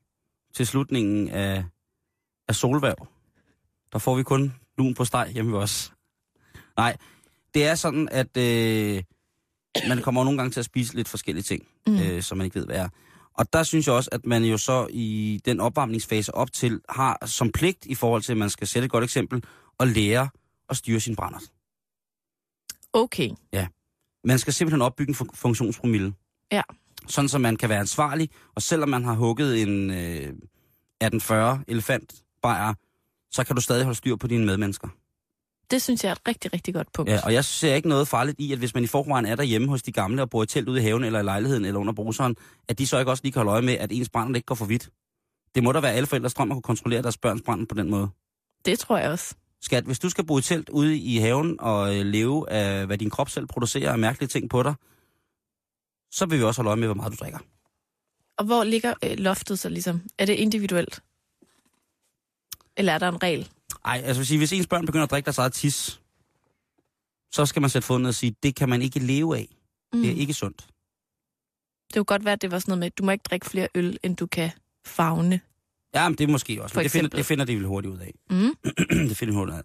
til 0.54 0.68
slutningen 0.68 1.30
af, 1.30 1.64
af 2.48 2.56
solværv. 2.56 3.08
Der 3.94 4.00
får 4.00 4.16
vi 4.16 4.24
kun 4.24 4.54
lun 4.78 4.94
på 4.94 5.06
steg 5.06 5.30
hjemme 5.34 5.52
ved 5.52 5.60
os. 5.60 5.94
Nej, 6.78 6.98
det 7.54 7.66
er 7.66 7.76
sådan, 7.76 8.10
at 8.12 8.38
øh, 8.38 9.04
man 9.88 10.02
kommer 10.02 10.24
nogle 10.24 10.38
gange 10.38 10.52
til 10.52 10.60
at 10.60 10.66
spise 10.66 10.96
lidt 10.96 11.08
forskellige 11.08 11.44
ting, 11.44 11.68
mm. 11.88 12.00
øh, 12.00 12.22
som 12.22 12.38
man 12.38 12.46
ikke 12.46 12.60
ved, 12.60 12.66
hvad 12.66 12.76
er. 12.76 12.90
Og 13.34 13.54
der 13.54 13.64
synes 13.64 13.88
jeg 13.88 13.96
også, 13.96 14.10
at 14.12 14.26
man 14.26 14.44
jo 14.44 14.58
så 14.58 14.88
i 14.90 15.40
den 15.46 15.60
opvarmningsfase 15.60 16.36
op 16.36 16.54
til, 16.54 16.82
har 16.90 17.26
som 17.26 17.52
pligt 17.52 17.86
i 17.86 17.96
forhold 17.96 18.22
til, 18.22 18.32
at 18.32 18.38
man 18.38 18.50
skal 18.50 18.68
sætte 18.68 18.86
et 18.86 18.92
godt 18.92 19.04
eksempel, 19.04 19.44
at 19.80 19.88
lære 19.88 20.30
at 20.70 20.78
styre 20.78 21.00
sin 21.00 21.16
brændert. 21.16 21.44
Okay. 22.94 23.30
Man 24.24 24.40
skal 24.40 24.54
simpelthen 24.54 24.82
opbygge 24.82 25.10
en 25.10 25.16
fun- 25.16 25.36
funktionspromille. 25.36 26.14
Ja. 26.52 26.62
Sådan, 27.08 27.30
så 27.30 27.38
man 27.38 27.56
kan 27.56 27.70
være 27.70 27.80
ansvarlig, 27.80 28.30
og 28.56 28.62
selvom 28.62 28.90
man 28.90 29.04
har 29.04 29.14
hugget 29.14 29.62
en 29.62 29.90
øh, 29.92 29.98
1840 29.98 31.64
elefant 31.68 32.16
bajer, 32.42 32.74
så 33.32 33.44
kan 33.44 33.56
du 33.56 33.62
stadig 33.62 33.84
holde 33.84 33.98
styr 33.98 34.16
på 34.16 34.28
dine 34.28 34.46
medmennesker. 34.46 34.88
Det 35.72 35.82
synes 35.82 36.04
jeg 36.04 36.10
er 36.10 36.14
et 36.14 36.22
rigtig, 36.28 36.54
rigtig 36.54 36.74
godt 36.74 36.94
punkt. 36.94 37.12
Ja, 37.12 37.20
og 37.24 37.34
jeg 37.34 37.46
ser 37.46 37.76
ikke 37.76 37.90
noget 37.90 38.08
farligt 38.08 38.40
i, 38.40 38.52
at 38.54 38.58
hvis 38.60 38.74
man 38.74 38.84
i 38.84 38.88
forvejen 38.88 39.26
er 39.26 39.36
derhjemme 39.36 39.68
hos 39.68 39.84
de 39.84 39.92
gamle 39.92 40.22
og 40.22 40.30
bor 40.30 40.44
i 40.44 40.46
telt 40.46 40.70
ude 40.70 40.80
i 40.80 40.84
haven 40.84 41.04
eller 41.04 41.20
i 41.20 41.24
lejligheden 41.24 41.66
eller 41.66 41.80
under 41.80 41.94
bruseren, 41.94 42.36
at 42.68 42.80
de 42.80 42.88
så 42.88 43.00
ikke 43.00 43.12
også 43.12 43.24
lige 43.24 43.32
kan 43.32 43.40
holde 43.40 43.52
øje 43.52 43.62
med, 43.62 43.74
at 43.74 43.92
ens 43.92 44.10
brænder 44.10 44.36
ikke 44.36 44.46
går 44.46 44.56
for 44.56 44.66
vidt. 44.66 44.90
Det 45.56 45.64
må 45.64 45.72
da 45.72 45.80
være 45.80 45.94
alle 45.94 46.08
forældres 46.08 46.34
drøm 46.34 46.52
at 46.52 46.56
kunne 46.56 46.62
kontrollere 46.62 47.02
deres 47.02 47.18
børns 47.18 47.42
brand 47.46 47.68
på 47.68 47.76
den 47.76 47.90
måde. 47.90 48.10
Det 48.66 48.80
tror 48.80 48.98
jeg 48.98 49.12
også. 49.12 49.36
Skat, 49.62 49.84
hvis 49.84 50.00
du 50.00 50.10
skal 50.10 50.26
bo 50.26 50.38
i 50.38 50.42
telt 50.42 50.70
ude 50.70 50.98
i 50.98 51.18
haven 51.18 51.60
og 51.60 51.96
øh, 51.96 52.06
leve 52.06 52.50
af, 52.50 52.86
hvad 52.86 52.98
din 52.98 53.10
krop 53.10 53.30
selv 53.30 53.48
producerer 53.48 53.92
af 53.92 54.00
mærkelige 54.00 54.28
ting 54.28 54.50
på 54.50 54.64
dig, 54.64 54.74
så 56.12 56.26
vil 56.26 56.40
vi 56.40 56.44
også 56.44 56.62
holde 56.62 56.70
øje 56.70 56.80
med, 56.80 56.88
hvor 56.88 56.96
meget 56.96 57.12
du 57.12 57.18
drikker. 57.20 57.40
Og 58.38 58.46
hvor 58.46 58.64
ligger 58.64 58.94
øh, 59.04 59.18
loftet 59.18 59.60
så 59.60 59.70
ligesom? 59.70 60.02
Er 60.18 60.26
det 60.26 60.34
individuelt? 60.34 61.04
Eller 62.78 62.94
er 62.94 62.98
der 62.98 63.10
en 63.10 63.24
regel? 63.24 63.50
Ej, 63.86 64.02
altså 64.06 64.26
sige, 64.26 64.38
hvis 64.38 64.54
ens 64.54 64.68
børn 64.68 64.86
begynder 64.86 65.04
at 65.04 65.12
drikke 65.12 65.26
deres 65.26 65.38
eget 65.38 65.54
tis, 65.54 66.02
så 67.32 67.46
skal 67.46 67.62
man 67.62 67.70
sætte 67.70 67.86
foden 67.86 68.02
ned 68.02 68.10
og 68.10 68.16
sige, 68.16 68.36
det 68.44 68.56
kan 68.56 68.70
man 68.70 68.82
ikke 68.82 69.00
leve 69.00 69.38
af. 69.38 69.58
Mm. 69.94 70.02
Det 70.02 70.12
er 70.12 70.16
ikke 70.16 70.34
sundt. 70.34 70.68
Det 71.88 71.96
kunne 71.96 72.06
godt 72.06 72.26
være, 72.26 72.34
at 72.34 72.42
det 72.42 72.52
var 72.52 72.60
sådan 72.60 72.72
noget 72.72 72.80
med, 72.80 72.88
at 72.88 72.98
du 72.98 73.04
må 73.04 73.12
ikke 73.12 73.24
drikke 73.24 73.46
flere 73.46 73.68
øl, 73.76 74.00
end 74.04 74.18
du 74.18 74.28
kan 74.28 74.52
fagne. 74.86 75.42
Ja, 75.96 76.10
men 76.10 76.18
det 76.18 76.24
er 76.24 76.32
måske 76.32 76.64
også. 76.64 76.82
Det, 76.82 76.92
finder, 76.92 77.10
det 77.10 77.26
finder 77.26 77.46
de 77.46 77.56
vel 77.56 77.66
hurtigt 77.66 77.94
ud 77.94 78.00
af. 78.00 78.14
Mm. 78.30 78.56
det 79.10 79.18
finder 79.18 79.34
de 79.34 79.38
hurtigt 79.38 79.54
ud 79.54 79.60
af. 79.60 79.64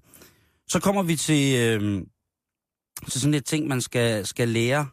Så 0.68 0.80
kommer 0.80 1.02
vi 1.02 1.16
til, 1.16 1.56
øh, 1.58 2.02
til 3.10 3.20
sådan 3.20 3.34
et 3.34 3.44
ting, 3.44 3.68
man 3.68 3.80
skal, 3.80 4.26
skal 4.26 4.48
lære 4.48 4.88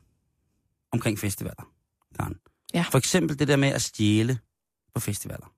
omkring 0.91 1.19
festivaler. 1.19 1.71
Karen. 2.15 2.35
Ja. 2.73 2.85
For 2.91 2.97
eksempel 2.97 3.39
det 3.39 3.47
der 3.47 3.55
med 3.55 3.67
at 3.69 3.81
stjæle 3.81 4.39
på 4.93 4.99
festivaler. 4.99 5.53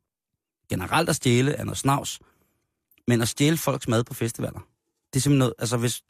Generelt 0.69 1.09
at 1.09 1.15
stjæle 1.15 1.51
er 1.53 1.63
noget 1.63 1.77
snavs, 1.77 2.19
men 3.07 3.21
at 3.21 3.27
stjæle 3.27 3.57
folks 3.57 3.87
mad 3.87 4.03
på 4.03 4.13
festivaler, 4.13 4.59
det 5.13 5.19
er 5.19 5.21
simpelthen 5.21 5.37
noget, 5.39 5.53
altså 5.59 5.77
hvis 5.77 6.03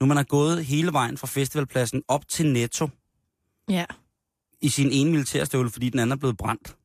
nu 0.00 0.06
man 0.06 0.16
har 0.16 0.24
gået 0.24 0.64
hele 0.64 0.92
vejen 0.92 1.18
fra 1.18 1.26
festivalpladsen 1.26 2.02
op 2.08 2.28
til 2.28 2.52
Netto 2.52 2.88
Ja. 3.68 3.84
i 4.60 4.68
sin 4.68 4.90
ene 4.92 5.10
militærstøvle, 5.10 5.70
fordi 5.70 5.88
den 5.90 5.98
anden 5.98 6.12
er 6.12 6.16
blevet 6.16 6.36
brændt, 6.36 6.76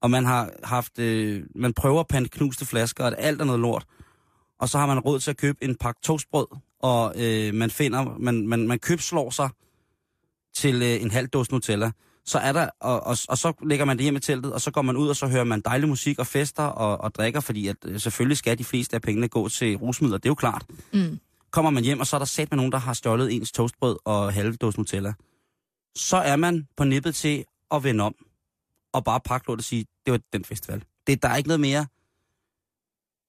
og 0.00 0.10
man 0.10 0.24
har 0.24 0.50
haft, 0.64 0.98
øh, 0.98 1.42
man 1.54 1.72
prøver 1.72 2.00
at 2.00 2.06
pante 2.06 2.30
knuste 2.30 2.66
flasker, 2.66 3.04
og 3.04 3.14
alt 3.18 3.40
er 3.40 3.44
noget 3.44 3.60
lort, 3.60 3.86
og 4.60 4.68
så 4.68 4.78
har 4.78 4.86
man 4.86 4.98
råd 4.98 5.20
til 5.20 5.30
at 5.30 5.36
købe 5.36 5.64
en 5.64 5.76
pakke 5.76 6.00
toastbrød, 6.02 6.46
og 6.80 7.14
øh, 7.16 7.54
man 7.54 7.70
finder, 7.70 8.18
man, 8.18 8.46
man, 8.46 8.68
man 8.68 8.78
købslår 8.78 9.30
sig 9.30 9.50
til 10.56 10.82
øh, 10.82 11.02
en 11.02 11.10
halv 11.10 11.28
dåse 11.28 11.52
Nutella, 11.52 11.90
så 12.24 12.38
er 12.38 12.52
der, 12.52 12.68
og, 12.80 13.00
og, 13.00 13.16
og 13.28 13.38
så 13.38 13.52
lægger 13.62 13.84
man 13.84 13.96
det 13.96 14.02
hjem 14.02 14.16
i 14.16 14.20
teltet, 14.20 14.52
og 14.52 14.60
så 14.60 14.70
går 14.70 14.82
man 14.82 14.96
ud, 14.96 15.08
og 15.08 15.16
så 15.16 15.26
hører 15.26 15.44
man 15.44 15.60
dejlig 15.60 15.88
musik 15.88 16.18
og 16.18 16.26
fester 16.26 16.62
og, 16.62 17.00
og 17.00 17.14
drikker, 17.14 17.40
fordi 17.40 17.68
at, 17.68 17.76
øh, 17.84 18.00
selvfølgelig 18.00 18.36
skal 18.36 18.58
de 18.58 18.64
fleste 18.64 18.96
af 18.96 19.02
pengene 19.02 19.28
gå 19.28 19.48
til 19.48 19.76
rusmidler, 19.76 20.18
det 20.18 20.26
er 20.26 20.30
jo 20.30 20.34
klart. 20.34 20.66
Mm. 20.92 21.18
Kommer 21.50 21.70
man 21.70 21.84
hjem, 21.84 22.00
og 22.00 22.06
så 22.06 22.16
er 22.16 22.18
der 22.18 22.26
sat 22.26 22.50
med 22.50 22.56
nogen, 22.56 22.72
der 22.72 22.78
har 22.78 22.92
stjålet 22.92 23.32
ens 23.32 23.52
toastbrød 23.52 23.96
og 24.04 24.32
halve 24.32 24.56
dåse 24.56 24.78
Nutella. 24.78 25.12
Så 25.96 26.16
er 26.16 26.36
man 26.36 26.68
på 26.76 26.84
nippet 26.84 27.14
til 27.14 27.44
at 27.70 27.84
vende 27.84 28.04
om, 28.04 28.14
og 28.92 29.04
bare 29.04 29.20
pakke 29.20 29.46
lort 29.48 29.58
og 29.58 29.64
sige, 29.64 29.86
det 30.06 30.12
var 30.12 30.20
den 30.32 30.44
festival. 30.44 30.84
Det, 31.06 31.22
der 31.22 31.28
er 31.28 31.36
ikke 31.36 31.48
noget 31.48 31.60
mere... 31.60 31.86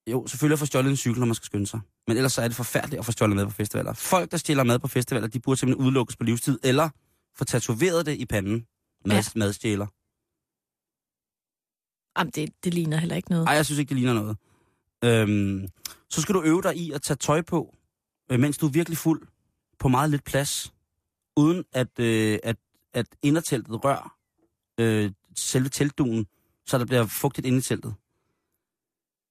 Jo, 0.08 0.28
selvfølgelig 0.28 0.54
at 0.56 0.60
få 0.60 0.66
stjålet 0.66 0.90
en 0.90 0.98
cykel, 0.98 1.20
når 1.20 1.26
man 1.26 1.36
skal 1.36 1.46
skynde 1.46 1.68
sig. 1.68 1.80
Men 2.08 2.18
ellers 2.18 2.34
så 2.34 2.42
er 2.42 2.48
det 2.48 2.58
forfærdeligt 2.58 3.00
at 3.00 3.06
få 3.06 3.12
stjålet 3.12 3.36
mad 3.36 3.46
på 3.46 3.52
festivaler. 3.52 3.94
Folk, 3.94 4.32
der 4.32 4.38
stjæler 4.38 4.64
mad 4.64 4.80
på 4.80 4.88
festivaler, 4.88 5.28
de 5.28 5.40
burde 5.40 5.60
simpelthen 5.60 5.86
udelukkes 5.86 6.16
på 6.18 6.24
livstid, 6.24 6.60
eller 6.64 6.90
få 7.36 7.44
tatoveret 7.44 8.06
det 8.06 8.16
i 8.16 8.26
panden. 8.26 8.68
Mad, 9.06 9.16
Ja. 9.18 9.40
Madstjæler. 9.40 9.88
Jamen, 12.20 12.32
det, 12.32 12.64
det 12.64 12.74
ligner 12.74 12.98
heller 12.98 13.16
ikke 13.16 13.30
noget. 13.30 13.46
Nej, 13.46 13.54
jeg 13.54 13.66
synes 13.66 13.80
ikke, 13.80 13.90
det 13.90 13.98
ligner 13.98 14.14
noget. 14.14 14.38
Øhm, 15.04 15.68
så 16.10 16.22
skal 16.22 16.36
du 16.36 16.44
øve 16.44 16.62
dig 16.62 16.78
i 16.78 16.92
at 16.92 17.02
tage 17.02 17.18
tøj 17.18 17.42
på, 17.42 17.76
øh, 18.32 18.40
mens 18.40 18.58
du 18.58 18.68
er 18.68 18.72
virkelig 18.72 18.98
fuld, 18.98 19.28
på 19.80 19.88
meget 19.88 20.10
lidt 20.10 20.24
plads, 20.24 20.74
uden 21.38 21.64
at, 21.72 22.00
øh, 22.00 22.40
at, 22.44 22.56
at 22.94 23.06
inderteltet 23.22 23.84
rør 23.86 24.18
øh, 24.78 25.12
selve 25.36 25.70
teltduen, 25.70 26.26
så 26.66 26.78
der 26.78 26.86
bliver 26.86 27.06
fugtigt 27.06 27.48
inde 27.48 27.58
i 27.58 27.62
teltet. 27.62 27.94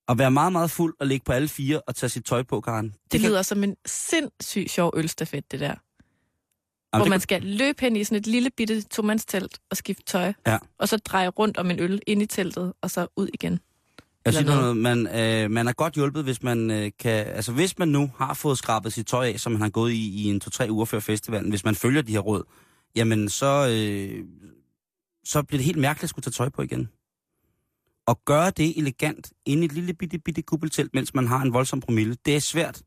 At 0.08 0.18
være 0.18 0.30
meget, 0.30 0.52
meget 0.52 0.70
fuld 0.70 0.94
og 1.00 1.06
ligge 1.06 1.24
på 1.24 1.32
alle 1.32 1.48
fire 1.48 1.80
og 1.80 1.94
tage 1.96 2.10
sit 2.10 2.24
tøj 2.24 2.42
på, 2.42 2.60
Karen. 2.60 2.86
Det, 2.90 3.12
det 3.12 3.20
kan- 3.20 3.30
lyder 3.30 3.42
som 3.42 3.64
en 3.64 3.76
sindssyg 3.86 4.66
sjov 4.68 4.92
ølstafet, 4.96 5.50
det 5.52 5.60
der. 5.60 5.66
Jamen, 5.66 5.76
hvor 6.92 7.04
man 7.04 7.10
kan- 7.10 7.20
skal 7.20 7.42
løbe 7.42 7.80
hen 7.80 7.96
i 7.96 8.04
sådan 8.04 8.18
et 8.18 8.26
lille 8.26 8.50
bitte 8.50 8.82
tomandstelt 8.82 9.58
og 9.70 9.76
skifte 9.76 10.02
tøj. 10.06 10.32
Ja. 10.46 10.58
Og 10.78 10.88
så 10.88 10.96
dreje 10.96 11.28
rundt 11.28 11.56
om 11.58 11.70
en 11.70 11.80
øl 11.80 12.00
ind 12.06 12.22
i 12.22 12.26
teltet, 12.26 12.72
og 12.80 12.90
så 12.90 13.06
ud 13.16 13.28
igen. 13.34 13.60
Jeg 14.24 14.34
siger 14.34 14.46
noget, 14.46 14.76
man, 14.76 15.06
øh, 15.18 15.50
man 15.50 15.68
er 15.68 15.72
godt 15.72 15.94
hjulpet, 15.94 16.24
hvis 16.24 16.42
man 16.42 16.70
øh, 16.70 16.90
kan... 16.98 17.26
Altså, 17.26 17.52
hvis 17.52 17.78
man 17.78 17.88
nu 17.88 18.10
har 18.16 18.34
fået 18.34 18.58
skrabet 18.58 18.92
sit 18.92 19.06
tøj 19.06 19.26
af, 19.26 19.40
som 19.40 19.52
man 19.52 19.60
har 19.60 19.68
gået 19.68 19.92
i 19.92 20.22
i 20.22 20.24
en 20.24 20.40
to-tre 20.40 20.66
uger 20.70 20.84
før 20.84 21.00
festivalen, 21.00 21.50
hvis 21.50 21.64
man 21.64 21.74
følger 21.74 22.02
de 22.02 22.12
her 22.12 22.18
råd, 22.20 22.42
jamen 22.96 23.28
så, 23.28 23.68
øh, 23.72 24.24
så 25.24 25.42
bliver 25.42 25.58
det 25.58 25.64
helt 25.64 25.78
mærkeligt 25.78 26.04
at 26.04 26.10
skulle 26.10 26.22
tage 26.22 26.32
tøj 26.32 26.48
på 26.48 26.62
igen. 26.62 26.88
Og 28.06 28.24
gøre 28.24 28.50
det 28.50 28.78
elegant 28.78 29.32
inde 29.46 29.62
i 29.62 29.64
et 29.64 29.72
lille 29.72 29.94
bitte, 29.94 30.18
bitte 30.18 30.42
kuppeltelt, 30.42 30.94
mens 30.94 31.14
man 31.14 31.26
har 31.26 31.40
en 31.40 31.52
voldsom 31.52 31.80
promille, 31.80 32.16
det 32.26 32.36
er 32.36 32.40
svært. 32.40 32.82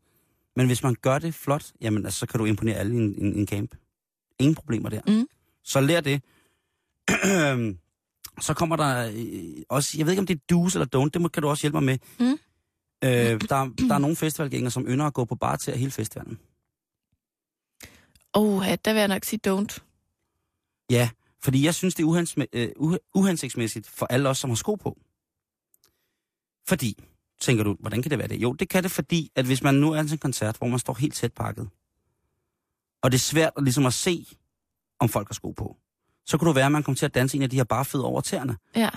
Men 0.56 0.68
hvis 0.68 0.84
man 0.84 0.96
gør 1.02 1.20
det 1.20 1.34
flot, 1.34 1.72
jamen 1.82 2.06
altså, 2.06 2.20
så 2.20 2.26
kan 2.26 2.40
du 2.40 2.46
imponere 2.46 2.76
alle 2.76 2.96
i 2.96 2.98
en, 2.98 3.16
en, 3.18 3.36
en 3.36 3.48
camp. 3.48 3.76
Ingen 4.40 4.56
problemer 4.56 4.90
der. 4.90 5.02
Mm. 5.08 5.28
Så 5.64 5.82
lær 5.82 6.02
det. 6.02 6.22
så 8.46 8.54
kommer 8.54 8.76
der 8.76 9.12
øh, 9.16 9.64
også, 9.70 9.98
jeg 9.98 10.06
ved 10.06 10.14
ikke 10.14 10.20
om 10.20 10.28
det 10.28 10.36
er 10.36 10.56
do's 10.56 10.76
eller 10.76 10.88
don't, 10.96 11.10
det 11.10 11.22
må, 11.22 11.28
kan 11.28 11.44
du 11.44 11.50
også 11.50 11.62
hjælpe 11.64 11.82
mig 11.82 11.84
med. 11.84 11.98
Mm. 12.20 12.38
Øh, 13.04 13.42
der, 13.50 13.70
der 13.90 13.96
er 13.96 13.98
nogle 13.98 14.16
festivalgængere, 14.16 14.72
som 14.72 14.88
ynder 14.88 15.06
at 15.06 15.14
gå 15.14 15.26
på 15.26 15.36
bar 15.36 15.56
til 15.56 15.78
hele 15.78 15.92
festivalen. 15.92 16.40
Og 18.34 18.64
ja, 18.66 18.76
der 18.86 18.94
vil 18.94 19.00
jeg 19.00 19.08
nok 19.08 19.24
sige 19.24 19.40
don't. 19.48 19.80
Ja, 20.90 21.10
fordi 21.44 21.66
jeg 21.66 21.76
synes, 21.76 21.96
det 21.96 22.04
er 22.04 22.08
uhensme, 22.08 22.48
øh, 22.54 22.70
uhe- 22.80 23.12
uhensigtsmæssigt 23.16 23.88
for 23.88 24.06
alle 24.06 24.30
os, 24.30 24.38
som 24.38 24.50
har 24.50 24.56
sko 24.56 24.76
på. 24.76 24.98
Fordi, 26.68 27.04
tænker 27.42 27.64
du, 27.64 27.78
hvordan 27.80 28.02
kan 28.02 28.12
det 28.12 28.20
være 28.20 28.28
det? 28.28 28.36
Jo, 28.42 28.54
det 28.54 28.70
kan 28.70 28.84
det, 28.84 28.92
fordi 28.92 29.32
at 29.36 29.46
hvis 29.46 29.64
man 29.64 29.76
nu 29.76 29.92
er 29.92 30.04
til 30.04 30.12
en 30.12 30.18
koncert, 30.18 30.58
hvor 30.58 30.68
man 30.68 30.80
står 30.80 30.94
helt 30.94 31.16
tæt 31.16 31.34
pakket, 31.34 31.70
og 33.04 33.12
det 33.12 33.18
er 33.18 33.22
svært 33.22 33.52
at, 33.58 33.64
ligesom 33.64 33.86
at 33.86 33.94
se, 33.94 34.26
om 35.00 35.10
folk 35.10 35.28
har 35.28 35.34
sko 35.34 35.52
på, 35.52 35.78
så 36.26 36.38
kunne 36.38 36.48
det 36.48 36.56
være, 36.56 36.66
at 36.66 36.72
man 36.72 36.84
kommer 36.84 36.98
til 36.98 37.06
at 37.06 37.16
danse 37.16 37.38
en 37.38 37.44
af 37.44 37.50
de 37.50 37.56
her 37.56 37.64
bare 37.64 37.86
fødder 37.86 38.06
over 38.06 38.22
tæerne. 38.22 38.58
Ja. 38.76 38.90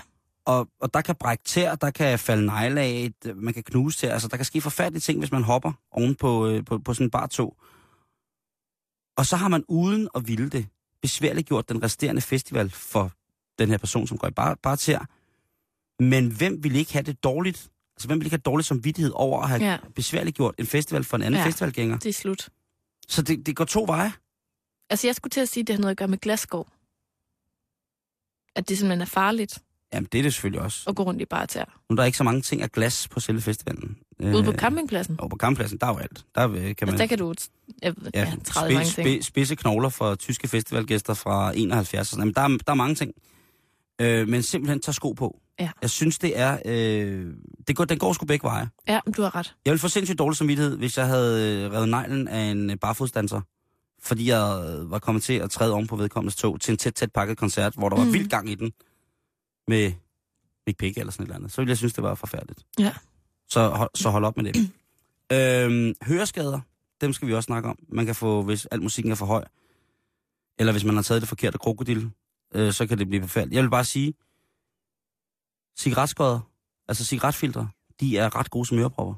Og, 0.45 0.69
og 0.79 0.93
der 0.93 1.01
kan 1.01 1.15
brække 1.15 1.43
tæer, 1.43 1.75
der 1.75 1.91
kan 1.91 2.19
falde 2.19 2.45
negle 2.45 2.81
af, 2.81 3.11
man 3.35 3.53
kan 3.53 3.63
knuse 3.63 3.97
tæer. 3.97 4.13
Altså, 4.13 4.27
der 4.27 4.37
kan 4.37 4.45
ske 4.45 4.61
forfærdelige 4.61 5.01
ting, 5.01 5.19
hvis 5.19 5.31
man 5.31 5.43
hopper 5.43 5.71
oven 5.91 6.15
på, 6.15 6.47
øh, 6.47 6.65
på, 6.65 6.79
på 6.79 6.93
sådan 6.93 7.07
en 7.07 7.11
bar 7.11 7.27
tog. 7.27 7.57
Og 9.17 9.25
så 9.25 9.35
har 9.35 9.47
man 9.47 9.63
uden 9.67 10.09
at 10.15 10.27
ville 10.27 10.49
det 10.49 10.67
besværligt 11.01 11.47
gjort 11.47 11.69
den 11.69 11.83
resterende 11.83 12.21
festival 12.21 12.69
for 12.69 13.11
den 13.59 13.69
her 13.69 13.77
person, 13.77 14.07
som 14.07 14.17
går 14.17 14.27
i 14.27 14.31
bar, 14.31 14.55
bar 14.63 14.75
tæer. 14.75 15.05
Men 16.03 16.31
hvem 16.31 16.63
vil 16.63 16.75
ikke 16.75 16.93
have 16.93 17.03
det 17.03 17.23
dårligt? 17.23 17.69
Altså, 17.95 18.07
hvem 18.07 18.19
vil 18.19 18.25
ikke 18.25 18.33
have 18.33 18.41
dårlig 18.41 18.65
samvittighed 18.65 19.11
over 19.15 19.41
at 19.41 19.49
have 19.49 19.63
Ja. 19.63 19.71
ja. 19.71 19.77
besværligt 19.95 20.35
gjort 20.35 20.55
en 20.57 20.65
festival 20.67 21.03
for 21.03 21.17
en 21.17 21.23
anden 21.23 21.39
Ja. 21.41 21.47
festivalgænger? 21.47 21.97
Det 21.97 22.09
er 22.09 22.13
slut. 22.13 22.49
Så 23.07 23.21
det, 23.21 23.45
det 23.45 23.55
går 23.55 23.65
to 23.65 23.83
veje. 23.87 24.13
Altså, 24.89 25.07
jeg 25.07 25.15
skulle 25.15 25.31
til 25.31 25.41
at 25.41 25.49
sige, 25.49 25.61
at 25.61 25.67
det 25.67 25.75
har 25.75 25.81
noget 25.81 25.91
at 25.91 25.97
gøre 25.97 26.07
med 26.07 26.17
glasgård. 26.17 26.67
At 28.55 28.69
det 28.69 28.77
simpelthen 28.77 29.01
er 29.01 29.05
farligt 29.05 29.59
Jamen, 29.93 30.07
det 30.11 30.17
er 30.19 30.23
det 30.23 30.33
selvfølgelig 30.33 30.61
også. 30.61 30.89
at 30.89 30.95
gå 30.95 31.03
rundt 31.03 31.21
i 31.21 31.25
bare 31.25 31.47
tæer. 31.47 31.65
Nu 31.89 31.93
er 31.93 31.95
der 31.95 32.03
ikke 32.03 32.17
så 32.17 32.23
mange 32.23 32.41
ting 32.41 32.61
af 32.61 32.71
glas 32.71 33.07
på 33.07 33.19
selve 33.19 33.41
festivalen. 33.41 33.97
Ude 34.23 34.43
på 34.43 34.51
campingpladsen. 34.51 35.15
Og 35.19 35.29
på 35.29 35.37
campingpladsen, 35.37 35.77
der 35.77 35.87
er 35.87 35.91
jo 35.91 35.97
alt. 35.97 36.25
Der 36.35 36.49
øh, 36.49 36.55
kan 36.55 36.63
man... 36.63 36.73
Altså, 36.81 36.97
der 36.97 37.05
kan 37.05 37.17
du... 37.17 37.27
Ved, 37.83 38.11
ja, 38.13 38.33
30 38.45 38.73
mange 38.73 38.89
ting. 38.89 39.07
spi, 39.07 39.21
spidse 39.21 39.55
knogler 39.55 39.89
fra 39.89 40.15
tyske 40.15 40.47
festivalgæster 40.47 41.13
fra 41.13 41.51
71. 41.55 42.01
og 42.01 42.05
sådan. 42.05 42.21
Jamen, 42.21 42.33
der, 42.33 42.41
er, 42.41 42.47
der 42.47 42.71
er 42.71 42.75
mange 42.75 42.95
ting. 42.95 43.11
Øh, 44.01 44.27
men 44.27 44.43
simpelthen 44.43 44.81
tage 44.81 44.93
sko 44.93 45.11
på. 45.11 45.39
Ja. 45.59 45.69
Jeg 45.81 45.89
synes, 45.89 46.19
det 46.19 46.39
er... 46.39 46.57
Øh, 46.65 47.33
det 47.67 47.75
går, 47.75 47.85
den 47.85 47.99
går 47.99 48.13
sgu 48.13 48.25
begge 48.25 48.43
veje. 48.43 48.69
Ja, 48.87 48.99
du 49.17 49.21
har 49.21 49.35
ret. 49.35 49.55
Jeg 49.65 49.71
ville 49.71 49.79
få 49.79 49.87
sindssygt 49.87 50.19
dårlig 50.19 50.37
samvittighed, 50.37 50.77
hvis 50.77 50.97
jeg 50.97 51.07
havde 51.07 51.63
øh, 51.65 51.71
revet 51.71 51.89
neglen 51.89 52.27
af 52.27 52.41
en 52.41 52.69
øh, 52.69 52.77
barfodsdanser. 52.77 53.41
Fordi 54.01 54.29
jeg 54.29 54.65
øh, 54.69 54.91
var 54.91 54.99
kommet 54.99 55.23
til 55.23 55.33
at 55.33 55.49
træde 55.49 55.73
om 55.73 55.87
på 55.87 55.95
vedkommendes 55.95 56.35
tog 56.35 56.61
til 56.61 56.71
en 56.71 56.77
tæt, 56.77 56.93
tæt 56.93 57.11
pakket 57.11 57.37
koncert, 57.37 57.73
hvor 57.77 57.89
der 57.89 57.97
var 57.97 58.03
mm. 58.03 58.13
vild 58.13 58.29
gang 58.29 58.49
i 58.49 58.55
den. 58.55 58.71
Med 59.67 59.91
Big 60.65 60.77
Pig 60.77 60.97
eller 60.97 61.11
sådan 61.11 61.23
et 61.23 61.27
eller 61.27 61.35
andet. 61.35 61.51
Så 61.51 61.61
ville 61.61 61.69
jeg 61.69 61.77
synes, 61.77 61.93
det 61.93 62.03
var 62.03 62.15
forfærdeligt. 62.15 62.59
Ja. 62.79 62.93
Så, 63.49 63.87
så 63.95 64.09
hold 64.09 64.25
op 64.25 64.37
med 64.37 64.53
det. 64.53 64.55
øhm, 65.35 65.93
høreskader, 66.03 66.59
dem 67.01 67.13
skal 67.13 67.27
vi 67.27 67.33
også 67.33 67.47
snakke 67.47 67.69
om. 67.69 67.79
Man 67.89 68.05
kan 68.05 68.15
få, 68.15 68.41
hvis 68.41 68.65
al 68.65 68.81
musikken 68.81 69.11
er 69.11 69.15
for 69.15 69.25
høj, 69.25 69.43
eller 70.59 70.73
hvis 70.73 70.83
man 70.83 70.95
har 70.95 71.01
taget 71.01 71.21
det 71.21 71.29
forkerte 71.29 71.57
krokodil, 71.57 72.11
øh, 72.53 72.73
så 72.73 72.87
kan 72.87 72.97
det 72.97 73.07
blive 73.07 73.21
forfærdeligt. 73.21 73.55
Jeg 73.55 73.63
vil 73.63 73.69
bare 73.69 73.85
sige, 73.85 74.13
cigaretskodder, 75.77 76.39
altså 76.87 77.05
cigaretfiltre, 77.05 77.69
de 77.99 78.17
er 78.17 78.35
ret 78.35 78.49
gode 78.49 78.65
som 78.65 78.79
ørepropper. 78.79 79.15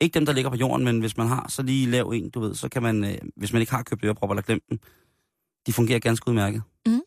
Ikke 0.00 0.14
dem, 0.14 0.26
der 0.26 0.32
ligger 0.32 0.50
på 0.50 0.56
jorden, 0.56 0.84
men 0.84 1.00
hvis 1.00 1.16
man 1.16 1.26
har, 1.26 1.48
så 1.48 1.62
lige 1.62 1.90
lav 1.90 2.08
en, 2.14 2.30
du 2.30 2.40
ved, 2.40 2.54
så 2.54 2.68
kan 2.68 2.82
man, 2.82 3.04
øh, 3.04 3.18
hvis 3.36 3.52
man 3.52 3.60
ikke 3.62 3.72
har 3.72 3.82
købt 3.82 4.04
ørepropper 4.04 4.34
eller 4.34 4.42
glemt 4.42 4.62
dem, 4.70 4.78
de 5.66 5.72
fungerer 5.72 5.98
ganske 5.98 6.28
udmærket. 6.28 6.62
Mhm. 6.86 7.00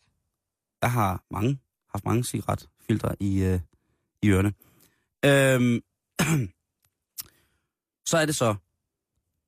Jeg 0.82 0.92
har 0.92 1.24
mange, 1.30 1.58
haft 1.90 2.04
mange 2.04 2.24
cigaretfiltre 2.24 3.16
i, 3.20 3.42
øh, 3.42 3.60
i 4.22 4.28
ørerne. 4.28 4.52
Øhm, 5.24 5.80
så 8.10 8.16
er 8.18 8.26
det 8.26 8.36
så, 8.36 8.54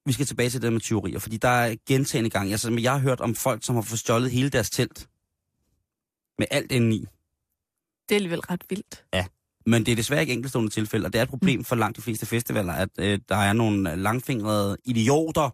vi 0.06 0.12
skal 0.12 0.26
tilbage 0.26 0.50
til 0.50 0.62
det 0.62 0.72
med 0.72 0.80
tyverier, 0.80 1.18
fordi 1.18 1.36
der 1.36 1.48
er 1.48 1.76
gentagende 1.86 2.30
gang. 2.30 2.50
Altså, 2.50 2.78
jeg 2.82 2.92
har 2.92 2.98
hørt 2.98 3.20
om 3.20 3.34
folk, 3.34 3.64
som 3.64 3.74
har 3.74 3.82
fået 3.82 3.98
stjålet 3.98 4.30
hele 4.30 4.50
deres 4.50 4.70
telt 4.70 5.08
med 6.38 6.46
alt 6.50 6.72
indeni. 6.72 6.98
Det 8.08 8.14
er 8.14 8.16
alligevel 8.16 8.40
ret 8.40 8.64
vildt. 8.68 9.04
Men 9.66 9.86
det 9.86 9.92
er 9.92 9.96
desværre 9.96 10.20
ikke 10.20 10.32
enkeltstående 10.32 10.70
tilfælde, 10.70 11.06
og 11.06 11.12
det 11.12 11.18
er 11.18 11.22
et 11.22 11.28
problem 11.28 11.64
for 11.64 11.76
langt 11.76 11.96
de 11.96 12.02
fleste 12.02 12.26
festivaler, 12.26 12.72
at 12.72 12.88
øh, 12.98 13.18
der 13.28 13.36
er 13.36 13.52
nogle 13.52 13.96
langfingrede 13.96 14.76
idioter. 14.84 15.50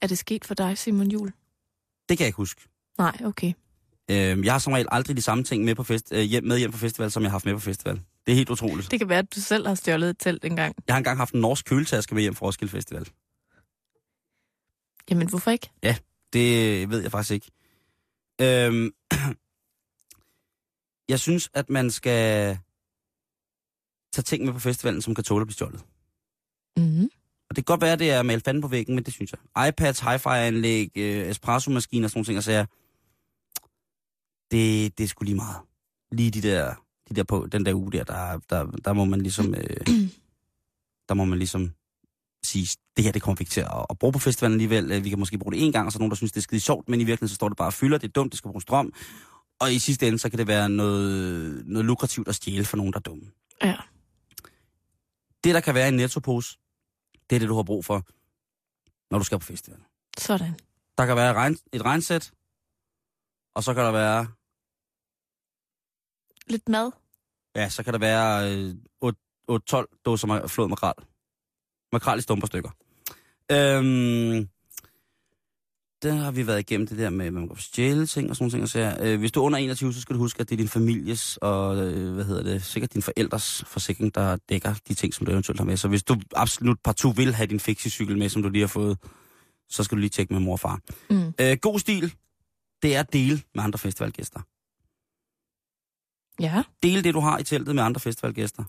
Er 0.00 0.06
det 0.06 0.18
sket 0.18 0.44
for 0.44 0.54
dig, 0.54 0.78
Simon 0.78 1.10
Jul? 1.10 1.32
Det 2.08 2.18
kan 2.18 2.24
jeg 2.24 2.26
ikke 2.28 2.36
huske. 2.36 2.68
Nej, 2.98 3.20
okay. 3.24 3.52
Øh, 4.10 4.44
jeg 4.44 4.52
har 4.52 4.58
som 4.58 4.72
regel 4.72 4.88
aldrig 4.90 5.16
de 5.16 5.22
samme 5.22 5.44
ting 5.44 5.64
med, 5.64 5.74
på 5.74 5.82
fest, 5.82 6.12
øh, 6.12 6.20
hjem, 6.20 6.44
med 6.44 6.58
hjem 6.58 6.72
på 6.72 6.78
festival, 6.78 7.10
som 7.10 7.22
jeg 7.22 7.30
har 7.30 7.34
haft 7.34 7.44
med 7.44 7.54
på 7.54 7.60
festival. 7.60 8.00
Det 8.26 8.32
er 8.32 8.36
helt 8.36 8.50
utroligt. 8.50 8.90
Det 8.90 8.98
kan 8.98 9.08
være, 9.08 9.18
at 9.18 9.34
du 9.34 9.40
selv 9.40 9.66
har 9.66 9.74
stjålet 9.74 10.10
et 10.10 10.18
telt 10.18 10.44
engang. 10.44 10.74
Jeg 10.86 10.94
har 10.94 10.98
engang 10.98 11.18
haft 11.18 11.34
en 11.34 11.40
norsk 11.40 11.64
køletaske 11.64 12.14
med 12.14 12.22
hjem 12.22 12.34
fra 12.34 12.46
Roskilde 12.46 12.72
Festival. 12.72 13.08
Jamen, 15.10 15.28
hvorfor 15.28 15.50
ikke? 15.50 15.70
Det 16.32 16.90
ved 16.90 17.02
jeg 17.02 17.10
faktisk 17.10 17.32
ikke. 17.32 17.50
Øhm, 18.40 18.90
jeg 21.12 21.20
synes, 21.20 21.50
at 21.54 21.70
man 21.70 21.90
skal 21.90 22.58
tage 24.12 24.22
ting 24.22 24.44
med 24.44 24.52
på 24.52 24.58
festivalen, 24.58 25.02
som 25.02 25.14
kan 25.14 25.24
tåle 25.24 25.42
at 25.42 25.46
blive 25.46 25.54
stjålet. 25.54 25.80
Mm-hmm. 26.76 27.10
Og 27.50 27.56
det 27.56 27.66
kan 27.66 27.72
godt 27.72 27.80
være, 27.80 27.92
at 27.92 27.98
det 27.98 28.10
er 28.10 28.22
malet 28.22 28.44
fanden 28.44 28.60
på 28.60 28.68
væggen, 28.68 28.94
men 28.94 29.04
det 29.04 29.14
synes 29.14 29.32
jeg. 29.32 29.68
iPads, 29.68 30.00
hi-fi-anlæg, 30.00 30.90
øh, 30.96 31.30
espresso-maskiner 31.30 32.06
og 32.06 32.10
sådan 32.10 32.18
nogle 32.18 32.26
ting, 32.26 32.38
og 32.38 32.44
så 32.44 32.52
jeg, 32.52 32.66
det, 34.54 34.98
det 34.98 35.04
er 35.04 35.08
sgu 35.08 35.24
lige 35.24 35.34
meget. 35.34 35.56
Lige 36.12 36.30
de 36.30 36.42
der, 36.42 36.74
de 37.08 37.14
der 37.14 37.24
på, 37.24 37.46
den 37.52 37.66
der 37.66 37.74
uge 37.74 37.92
der, 37.92 38.04
der, 38.04 38.38
der, 38.50 38.64
der 38.84 38.92
må 38.92 39.04
man 39.04 39.20
ligesom, 39.20 39.54
øh, 39.54 39.86
der 41.08 41.14
må 41.14 41.24
man 41.24 41.38
ligesom 41.38 41.72
sige, 42.44 42.68
det 42.96 43.04
her, 43.04 43.12
det 43.12 43.22
kommer 43.22 43.36
vi 43.36 43.42
ikke 43.42 43.50
til 43.50 43.60
at, 43.60 43.86
at 43.90 43.98
bruge 43.98 44.12
på 44.12 44.18
festivalen 44.18 44.54
alligevel. 44.54 45.04
Vi 45.04 45.08
kan 45.08 45.18
måske 45.18 45.38
bruge 45.38 45.52
det 45.52 45.64
en 45.64 45.72
gang, 45.72 45.86
og 45.86 45.92
så 45.92 45.96
er 45.96 46.00
nogen, 46.00 46.10
der 46.10 46.16
synes, 46.16 46.32
det 46.32 46.40
er 46.40 46.42
skide 46.42 46.60
sjovt, 46.60 46.88
men 46.88 47.00
i 47.00 47.04
virkeligheden 47.04 47.28
så 47.28 47.34
står 47.34 47.48
det 47.48 47.56
bare 47.56 47.68
og 47.68 47.72
fylder, 47.72 47.98
det 47.98 48.08
er 48.08 48.12
dumt, 48.12 48.32
det 48.32 48.38
skal 48.38 48.48
bruge 48.48 48.62
strøm. 48.62 48.92
Og 49.60 49.72
i 49.72 49.78
sidste 49.78 50.06
ende, 50.06 50.18
så 50.18 50.30
kan 50.30 50.38
det 50.38 50.46
være 50.46 50.68
noget, 50.68 51.66
noget 51.66 51.84
lukrativt 51.84 52.28
at 52.28 52.34
stjæle 52.34 52.64
for 52.64 52.76
nogen, 52.76 52.92
der 52.92 52.98
er 52.98 53.02
dumme. 53.02 53.30
Ja. 53.62 53.76
Det, 55.44 55.54
der 55.54 55.60
kan 55.60 55.74
være 55.74 55.86
i 55.86 55.88
en 55.88 55.96
nettopose, 55.96 56.58
det 57.30 57.36
er 57.36 57.40
det, 57.40 57.48
du 57.48 57.54
har 57.54 57.62
brug 57.62 57.84
for, 57.84 58.06
når 59.10 59.18
du 59.18 59.24
skal 59.24 59.38
på 59.38 59.46
festival. 59.46 59.78
Sådan. 60.18 60.54
Der 60.98 61.06
kan 61.06 61.16
være 61.16 61.54
et 61.72 61.84
regnsæt, 61.84 62.32
Og 63.54 63.64
så 63.64 63.74
kan 63.74 63.84
der 63.84 63.92
være, 63.92 64.26
Lidt 66.50 66.68
mad. 66.68 66.90
ja, 67.56 67.68
så 67.68 67.82
kan 67.82 67.92
der 67.92 67.98
være 67.98 68.52
øh, 68.52 68.74
8-12 69.50 70.02
dåser 70.04 70.46
flået 70.46 70.70
makrel. 70.70 70.94
Makrel 71.92 72.18
i 72.18 72.22
stumperstykker. 72.22 72.70
Øhm, 73.52 74.48
der 76.02 76.14
har 76.14 76.30
vi 76.30 76.46
været 76.46 76.60
igennem 76.60 76.86
det 76.86 76.98
der 76.98 77.10
med, 77.10 77.26
at 77.26 77.32
man 77.32 77.48
kan 77.48 77.56
stjæle 77.56 78.06
ting 78.06 78.30
og 78.30 78.36
sådan 78.36 78.50
ting. 78.50 78.62
Og 78.62 78.68
så, 78.68 78.96
øh, 79.00 79.18
hvis 79.18 79.32
du 79.32 79.40
er 79.40 79.44
under 79.44 79.58
21, 79.58 79.92
så 79.92 80.00
skal 80.00 80.14
du 80.14 80.18
huske, 80.20 80.40
at 80.40 80.48
det 80.48 80.54
er 80.54 80.56
din 80.56 80.68
families 80.68 81.36
og, 81.36 81.76
øh, 81.76 82.14
hvad 82.14 82.24
hedder 82.24 82.42
det, 82.42 82.62
sikkert 82.62 82.94
din 82.94 83.02
forældres 83.02 83.64
forsikring, 83.66 84.14
der 84.14 84.36
dækker 84.48 84.74
de 84.88 84.94
ting, 84.94 85.14
som 85.14 85.26
du 85.26 85.32
eventuelt 85.32 85.60
har 85.60 85.66
med. 85.66 85.76
Så 85.76 85.88
hvis 85.88 86.02
du 86.02 86.16
absolut 86.36 86.78
partout 86.84 87.16
vil 87.16 87.34
have 87.34 87.46
din 87.46 87.60
fixie-cykel 87.60 88.18
med, 88.18 88.28
som 88.28 88.42
du 88.42 88.48
lige 88.48 88.62
har 88.62 88.68
fået, 88.68 88.98
så 89.68 89.84
skal 89.84 89.96
du 89.96 90.00
lige 90.00 90.10
tjekke 90.10 90.32
med 90.32 90.40
mor 90.40 90.52
og 90.52 90.60
far. 90.60 90.80
Mm. 91.10 91.34
Øh, 91.40 91.56
god 91.56 91.78
stil, 91.78 92.14
det 92.82 92.96
er 92.96 93.00
at 93.00 93.12
dele 93.12 93.42
med 93.54 93.64
andre 93.64 93.78
festivalgæster. 93.78 94.40
Ja. 96.40 96.62
Dele 96.82 97.02
det, 97.02 97.14
du 97.14 97.20
har 97.20 97.38
i 97.38 97.44
teltet 97.44 97.74
med 97.74 97.82
andre 97.82 98.00
festivalgæster. 98.00 98.64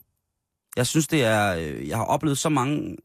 Jeg 0.75 0.87
synes, 0.87 1.07
det 1.07 1.23
er... 1.23 1.55
øh, 1.55 1.87
Jeg 1.87 1.97
har 1.97 2.05
oplevet 2.05 2.37
så 2.37 2.49
mange 2.49 2.97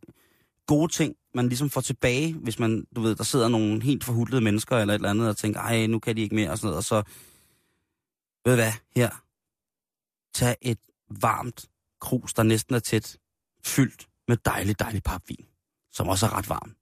gode 0.66 0.92
ting, 0.92 1.14
man 1.34 1.48
ligesom 1.48 1.70
får 1.70 1.80
tilbage, 1.80 2.34
hvis 2.34 2.58
man, 2.58 2.84
du 2.96 3.00
ved, 3.00 3.14
der 3.14 3.24
sidder 3.24 3.48
nogle 3.48 3.82
helt 3.82 4.04
forhudlede 4.04 4.40
mennesker 4.40 4.76
eller 4.76 4.94
et 4.94 4.98
eller 4.98 5.10
andet, 5.10 5.28
og 5.28 5.36
tænker, 5.36 5.60
ej, 5.60 5.86
nu 5.86 5.98
kan 5.98 6.16
de 6.16 6.20
ikke 6.20 6.34
mere, 6.34 6.50
og 6.50 6.58
sådan 6.58 6.66
noget, 6.66 6.76
og 6.76 6.84
så, 6.84 7.02
ved 8.44 8.52
du 8.52 8.62
hvad, 8.62 8.72
her, 8.96 9.10
tag 10.34 10.56
et 10.62 10.78
varmt 11.20 11.64
krus, 12.00 12.34
der 12.34 12.42
næsten 12.42 12.74
er 12.74 12.78
tæt, 12.78 13.16
fyldt 13.64 14.08
med 14.28 14.36
dejlig, 14.44 14.78
dejlig 14.78 15.02
papvin, 15.02 15.44
som 15.92 16.08
også 16.08 16.26
er 16.26 16.36
ret 16.36 16.48
varm. 16.48 16.74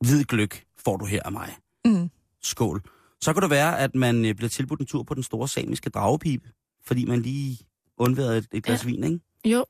Hvid 0.00 0.24
gløk 0.24 0.64
får 0.78 0.96
du 0.96 1.04
her 1.04 1.22
af 1.24 1.32
mig. 1.32 1.56
Mm. 1.84 2.10
Skål. 2.42 2.82
Så 3.20 3.32
kan 3.32 3.42
det 3.42 3.50
være, 3.50 3.78
at 3.78 3.94
man 3.94 4.24
øh, 4.24 4.34
bliver 4.34 4.48
tilbudt 4.48 4.80
en 4.80 4.86
tur 4.86 5.02
på 5.02 5.14
den 5.14 5.22
store 5.22 5.48
samiske 5.48 5.90
dragepipe, 5.90 6.48
fordi 6.86 7.04
man 7.04 7.22
lige 7.22 7.58
undværede 7.96 8.38
et, 8.38 8.48
et 8.52 8.64
glas 8.64 8.84
ja. 8.84 8.86
vin, 8.90 9.04
ikke? 9.04 9.20
Jo. 9.44 9.66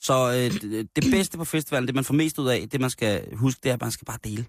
Så 0.00 0.14
øh, 0.30 0.60
det, 0.60 0.96
det 0.96 1.04
bedste 1.10 1.38
på 1.38 1.44
festivalen, 1.44 1.86
det 1.86 1.94
man 1.94 2.04
får 2.04 2.14
mest 2.14 2.38
ud 2.38 2.48
af, 2.48 2.68
det 2.68 2.80
man 2.80 2.90
skal 2.90 3.36
huske, 3.36 3.60
det 3.62 3.68
er, 3.70 3.74
at 3.74 3.80
man 3.80 3.90
skal 3.90 4.04
bare 4.04 4.18
dele. 4.24 4.46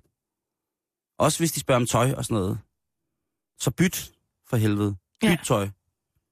Også 1.18 1.40
hvis 1.40 1.52
de 1.52 1.60
spørger 1.60 1.82
om 1.82 1.86
tøj 1.88 2.14
og 2.14 2.26
sådan 2.26 2.36
noget. 2.36 2.60
Så 3.60 3.72
byt 3.72 4.12
for 4.48 4.58
helvede. 4.58 4.96
Byt 5.22 5.30
Ja. 5.30 5.38
tøj. 5.46 5.70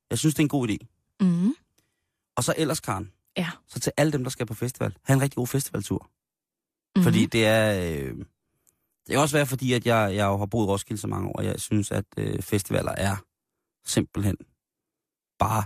Jeg 0.10 0.18
synes, 0.20 0.36
det 0.36 0.40
er 0.40 0.46
en 0.46 0.50
god 0.50 0.70
idé. 0.70 0.78
Mm. 1.20 1.54
Og 2.38 2.44
så 2.44 2.54
ellers, 2.58 2.80
Karen, 2.80 3.12
Ja. 3.38 3.50
så 3.68 3.80
til 3.80 3.92
alle 3.98 4.12
dem, 4.12 4.24
der 4.24 4.30
skal 4.30 4.46
på 4.46 4.54
festival, 4.54 4.96
have 5.04 5.16
en 5.16 5.22
rigtig 5.22 5.36
god 5.36 5.48
festivaltur. 5.48 6.10
Mm. 6.96 7.04
Fordi 7.04 7.26
det 7.26 7.46
er... 7.46 7.92
Øh, 7.92 8.18
det 9.08 9.14
kan 9.14 9.20
også 9.20 9.38
være, 9.38 9.46
fordi 9.46 9.74
at 9.74 9.86
jeg, 9.86 10.16
jeg 10.16 10.26
jo 10.26 10.38
har 10.38 10.46
boet 10.46 10.66
i 10.66 10.68
Roskilde 10.68 11.02
så 11.02 11.08
mange 11.08 11.28
år, 11.30 11.34
og 11.34 11.46
jeg 11.46 11.60
synes, 11.60 11.92
at 11.92 12.06
øh, 12.18 12.42
festivaler 12.42 12.92
er 12.92 13.16
simpelthen 13.86 14.38
bare 15.40 15.64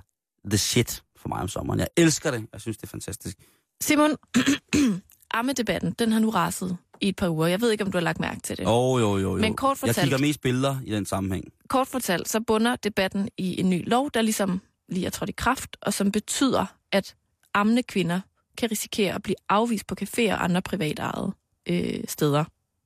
the 0.50 0.58
shit 0.58 1.04
for 1.18 1.30
mig 1.30 1.40
om 1.42 1.48
sommeren. 1.48 1.80
Jeg 1.80 1.88
elsker 1.98 2.32
det. 2.32 2.48
Jeg 2.54 2.62
synes, 2.62 2.78
det 2.78 2.84
er 2.84 2.88
fantastisk. 2.88 3.38
Simon, 3.82 4.12
ammedebatten, 5.34 5.92
den 6.00 6.12
har 6.12 6.20
nu 6.20 6.30
raset 6.30 6.78
i 7.02 7.08
et 7.10 7.16
par 7.16 7.30
uger. 7.30 7.48
Jeg 7.48 7.62
ved 7.62 7.72
ikke, 7.72 7.84
om 7.84 7.92
du 7.92 7.98
har 7.98 8.04
lagt 8.04 8.20
mærke 8.20 8.40
til 8.42 8.58
det. 8.58 8.64
Jo, 8.64 8.98
jo, 8.98 9.18
jo, 9.18 9.18
jo. 9.18 9.36
Men 9.38 9.56
kort 9.56 9.82
Jeg 9.82 9.88
fortalt- 9.90 10.04
kigger 10.06 10.18
mest 10.18 10.42
billeder 10.42 10.78
i 10.86 10.92
den 10.92 11.06
sammenhæng. 11.06 11.46
Kort 11.68 11.88
fortalt, 11.88 12.30
så 12.30 12.40
bunder 12.40 12.76
debatten 12.76 13.30
i 13.38 13.60
en 13.60 13.70
ny 13.70 13.90
lov, 13.90 14.12
der 14.12 14.22
ligesom 14.22 14.62
lige 14.90 15.06
er 15.06 15.10
trådt 15.10 15.30
i 15.30 15.34
kraft, 15.34 15.78
og 15.82 15.94
som 15.94 16.12
betyder, 16.12 16.66
at 16.92 17.16
ammende 17.54 17.84
kvinder 17.84 18.22
kan 18.58 18.72
risikere 18.72 19.16
at 19.16 19.24
blive 19.24 19.36
afvist 19.50 19.88
på 19.88 19.96
caféer 20.02 20.32
og 20.32 20.44
andre 20.44 20.62
privatejede 20.62 21.32
øh, 21.70 22.04
steder, 22.08 22.44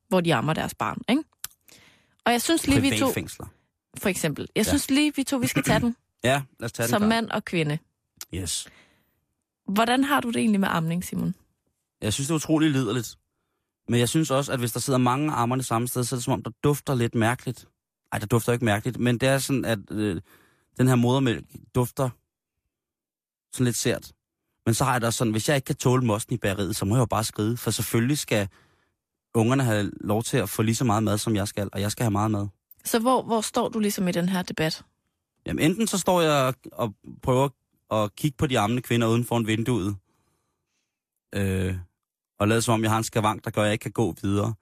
hvor 0.09 0.21
de 0.21 0.35
ammer 0.35 0.53
deres 0.53 0.73
barn. 0.75 0.97
Ikke? 1.09 1.23
Og 2.25 2.31
jeg 2.31 2.41
synes 2.41 2.67
lige, 2.67 2.81
vi 2.81 2.99
to, 2.99 3.13
for 3.97 4.09
eksempel, 4.09 4.47
jeg 4.55 4.65
Ja. 4.65 4.69
synes 4.69 4.89
lige, 4.89 5.15
vi 5.15 5.23
to, 5.23 5.37
vi 5.37 5.47
skal 5.47 5.63
tage 5.63 5.79
den 5.85 5.95
Ja, 6.23 6.41
lad 6.59 6.65
os 6.65 6.71
tage 6.71 6.87
den. 6.87 6.89
som 6.89 6.99
Karen. 6.99 7.09
mand 7.09 7.29
og 7.31 7.45
kvinde. 7.45 7.77
Yes. 8.33 8.67
Hvordan 9.67 10.03
har 10.03 10.19
du 10.21 10.27
det 10.27 10.35
egentlig 10.37 10.59
med 10.59 10.67
amning, 10.71 11.03
Simon? 11.03 11.35
Jeg 12.01 12.13
synes, 12.13 12.27
det 12.27 12.31
er 12.31 12.35
utroligt 12.35 12.71
liderligt. 12.71 13.15
Men 13.89 13.99
jeg 13.99 14.09
synes 14.09 14.31
også, 14.31 14.51
at 14.53 14.59
hvis 14.59 14.71
der 14.71 14.79
sidder 14.79 14.99
mange 14.99 15.31
ammerne 15.31 15.63
samme 15.63 15.87
sted, 15.87 16.03
så 16.03 16.15
er 16.15 16.17
det 16.17 16.23
som 16.23 16.33
om, 16.33 16.43
der 16.43 16.51
dufter 16.63 16.95
lidt 16.95 17.15
mærkeligt. 17.15 17.65
Ej, 18.11 18.19
der 18.19 18.25
dufter 18.25 18.53
ikke 18.53 18.65
mærkeligt, 18.65 18.99
men 18.99 19.17
det 19.17 19.29
er 19.29 19.37
sådan, 19.37 19.65
at 19.65 19.79
øh, 19.91 20.21
den 20.77 20.87
her 20.87 20.95
modermælk 20.95 21.45
dufter 21.75 22.09
sådan 23.53 23.65
lidt 23.65 23.75
sært. 23.75 24.11
Men 24.65 24.73
så 24.73 24.83
har 24.83 24.91
jeg 24.91 25.01
da 25.01 25.11
sådan, 25.11 25.31
hvis 25.31 25.49
jeg 25.49 25.55
ikke 25.55 25.65
kan 25.65 25.75
tåle 25.75 26.05
mosten 26.05 26.35
i 26.35 26.37
bageriet, 26.37 26.75
så 26.75 26.85
må 26.85 26.95
jeg 26.95 26.99
jo 26.99 27.05
bare 27.05 27.23
skride, 27.23 27.57
for 27.57 27.71
selvfølgelig 27.71 28.17
skal 28.17 28.47
ungerne 29.33 29.63
have 29.63 29.91
lov 30.01 30.23
til 30.23 30.37
at 30.37 30.49
få 30.49 30.61
lige 30.61 30.75
så 30.75 30.83
meget 30.83 31.03
mad, 31.03 31.17
som 31.17 31.35
jeg 31.35 31.47
skal, 31.47 31.69
og 31.73 31.81
jeg 31.81 31.91
skal 31.91 32.03
have 32.03 32.11
meget 32.11 32.31
mad. 32.31 32.47
Så 32.85 32.99
hvor, 32.99 33.23
hvor 33.23 33.41
står 33.41 33.69
du 33.69 33.79
ligesom 33.79 34.07
i 34.07 34.11
den 34.11 34.29
her 34.29 34.41
debat? 34.41 34.83
Jamen 35.47 35.71
enten 35.71 35.87
så 35.87 35.97
står 35.97 36.21
jeg 36.21 36.53
og, 36.71 36.93
prøver 37.21 37.49
at 37.91 38.15
kigge 38.15 38.37
på 38.37 38.47
de 38.47 38.59
ammende 38.59 38.81
kvinder 38.81 39.07
uden 39.07 39.25
for 39.25 39.37
en 39.37 39.47
vinduet, 39.47 39.95
øh, 41.35 41.75
og 42.39 42.47
lade 42.47 42.61
som 42.61 42.73
om 42.73 42.83
jeg 42.83 42.91
har 42.91 42.97
en 42.97 43.03
skavank, 43.03 43.45
der 43.45 43.51
gør, 43.51 43.61
at 43.61 43.65
jeg 43.65 43.73
ikke 43.73 43.83
kan 43.83 43.91
gå 43.91 44.15
videre. 44.21 44.53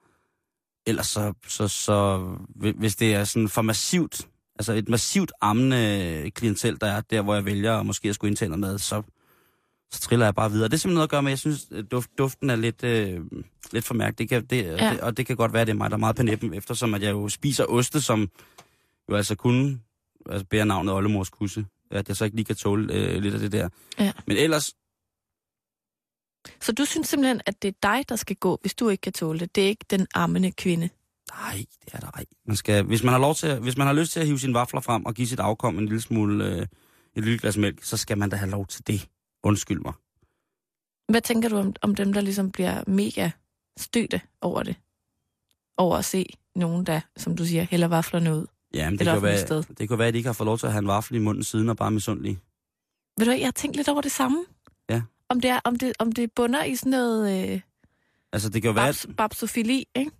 Ellers 0.86 1.06
så, 1.06 1.32
så, 1.48 1.68
så 1.68 2.18
hvi- 2.48 2.78
hvis 2.78 2.96
det 2.96 3.14
er 3.14 3.24
sådan 3.24 3.48
for 3.48 3.62
massivt, 3.62 4.28
altså 4.58 4.72
et 4.72 4.88
massivt 4.88 5.32
ammende 5.40 6.30
klientel, 6.34 6.80
der 6.80 6.86
er 6.86 7.00
der, 7.00 7.22
hvor 7.22 7.34
jeg 7.34 7.44
vælger 7.44 7.76
at 7.76 7.86
måske 7.86 8.08
at 8.08 8.14
skulle 8.14 8.30
indtage 8.30 8.48
noget 8.48 8.60
mad, 8.60 8.78
så, 8.78 9.02
så 9.90 10.00
triller 10.00 10.26
jeg 10.26 10.34
bare 10.34 10.50
videre. 10.50 10.68
Det 10.68 10.74
er 10.74 10.78
simpelthen 10.78 10.94
noget 10.94 11.06
at 11.06 11.10
gøre 11.10 11.22
med, 11.22 11.30
jeg 11.30 11.38
synes, 11.38 11.68
duft, 11.90 12.10
duften 12.18 12.50
er 12.50 12.56
lidt, 12.56 12.84
øh, 12.84 13.20
lidt 13.72 13.84
for 13.84 13.94
mærket. 13.94 14.18
Det 14.18 14.28
kan, 14.28 14.46
det, 14.46 14.64
ja. 14.64 14.90
det, 14.90 15.00
og 15.00 15.16
det 15.16 15.26
kan 15.26 15.36
godt 15.36 15.52
være, 15.52 15.60
at 15.60 15.66
det 15.66 15.72
er 15.72 15.76
mig, 15.76 15.90
der 15.90 15.96
er 15.96 16.00
meget 16.00 16.16
på 16.16 16.22
næppen, 16.22 16.54
eftersom 16.54 16.94
at 16.94 17.02
jeg 17.02 17.10
jo 17.10 17.28
spiser 17.28 17.64
oste, 17.64 18.00
som 18.00 18.30
jo 19.10 19.16
altså 19.16 19.34
kun 19.34 19.82
altså 20.30 20.46
bærer 20.46 20.64
navnet 20.64 20.94
Oldemors 20.94 21.30
kusse. 21.30 21.66
At 21.90 22.08
jeg 22.08 22.16
så 22.16 22.24
ikke 22.24 22.36
lige 22.36 22.44
kan 22.46 22.56
tåle 22.56 22.94
øh, 22.94 23.22
lidt 23.22 23.34
af 23.34 23.40
det 23.40 23.52
der. 23.52 23.68
Ja. 23.98 24.12
Men 24.26 24.36
ellers, 24.36 24.74
Så 26.60 26.72
du 26.72 26.84
synes 26.84 27.08
simpelthen, 27.08 27.40
at 27.46 27.62
det 27.62 27.68
er 27.68 27.72
dig, 27.82 28.08
der 28.08 28.16
skal 28.16 28.36
gå, 28.36 28.58
hvis 28.60 28.74
du 28.74 28.88
ikke 28.88 29.00
kan 29.00 29.12
tåle 29.12 29.38
det. 29.40 29.54
Det 29.54 29.64
er 29.64 29.68
ikke 29.68 29.84
den 29.90 30.06
ammende 30.14 30.52
kvinde. 30.52 30.88
nej, 31.32 31.64
det 31.84 31.94
er 31.94 31.98
der 32.00 32.10
ej. 32.10 32.24
Man 32.46 32.56
skal, 32.56 32.84
hvis, 32.84 33.02
man 33.02 33.12
har 33.12 33.20
lov 33.20 33.34
til, 33.34 33.58
hvis 33.58 33.76
man 33.76 33.86
har 33.86 33.94
lyst 33.94 34.12
til 34.12 34.20
at 34.20 34.26
hive 34.26 34.38
sine 34.38 34.54
vafler 34.54 34.80
frem 34.80 35.06
og 35.06 35.14
give 35.14 35.28
sit 35.28 35.40
afkom 35.40 35.78
en 35.78 35.86
lille 35.86 36.00
smule, 36.00 36.44
øh, 36.44 36.62
et 37.14 37.24
lille 37.24 37.38
glas 37.38 37.56
mælk, 37.56 37.84
så 37.84 37.96
skal 37.96 38.18
man 38.18 38.30
da 38.30 38.36
have 38.36 38.50
lov 38.50 38.66
til 38.66 38.86
det. 38.86 39.08
Undskyld 39.42 39.80
mig. 39.80 39.92
Hvad 41.08 41.20
tænker 41.20 41.48
du 41.48 41.56
om, 41.56 41.74
om 41.82 41.94
dem, 41.94 42.12
der 42.12 42.20
ligesom 42.20 42.52
bliver 42.52 42.84
mega 42.86 43.30
stødte 43.78 44.20
over 44.40 44.62
det? 44.62 44.76
Over 45.76 45.96
at 45.96 46.04
se 46.04 46.26
nogen, 46.54 46.86
der, 46.86 47.00
som 47.16 47.36
du 47.36 47.44
siger, 47.44 47.62
hælder 47.70 47.88
vaflerne 47.88 48.34
ud. 48.36 48.46
Ja, 48.74 48.84
men 48.90 48.94
Et 48.94 49.00
det, 49.00 49.08
offentligt 49.08 49.50
være, 49.50 49.62
sted. 49.62 49.74
det 49.78 49.88
kan 49.88 49.98
være, 49.98 50.08
at 50.08 50.14
de 50.14 50.18
ikke 50.18 50.28
har 50.28 50.32
fået 50.34 50.46
lov 50.46 50.58
til 50.58 50.66
at 50.66 50.72
have 50.72 50.78
en 50.82 50.88
vaffel 50.88 51.16
i 51.16 51.18
munden 51.18 51.44
siden 51.44 51.68
og 51.68 51.76
bare 51.76 51.90
misundelige. 51.90 52.38
Ved 53.18 53.26
du 53.26 53.32
jeg 53.32 53.46
har 53.46 53.50
tænkt 53.52 53.76
lidt 53.76 53.88
over 53.88 54.00
det 54.00 54.12
samme. 54.12 54.44
Ja. 54.90 55.02
Om 55.28 55.40
det, 55.40 55.50
er, 55.50 55.60
om 55.64 55.76
det, 55.78 55.92
om 55.98 56.12
det 56.12 56.32
bunder 56.32 56.64
i 56.64 56.76
sådan 56.76 56.90
noget 56.90 57.50
øh, 57.52 57.60
Altså, 58.32 58.48
det 58.48 58.62
kan 58.62 58.68
jo 58.68 58.72
være, 58.72 58.86
babs, 58.86 59.04
at 59.04 59.16
babsofili, 59.16 59.86
ikke? 59.94 60.10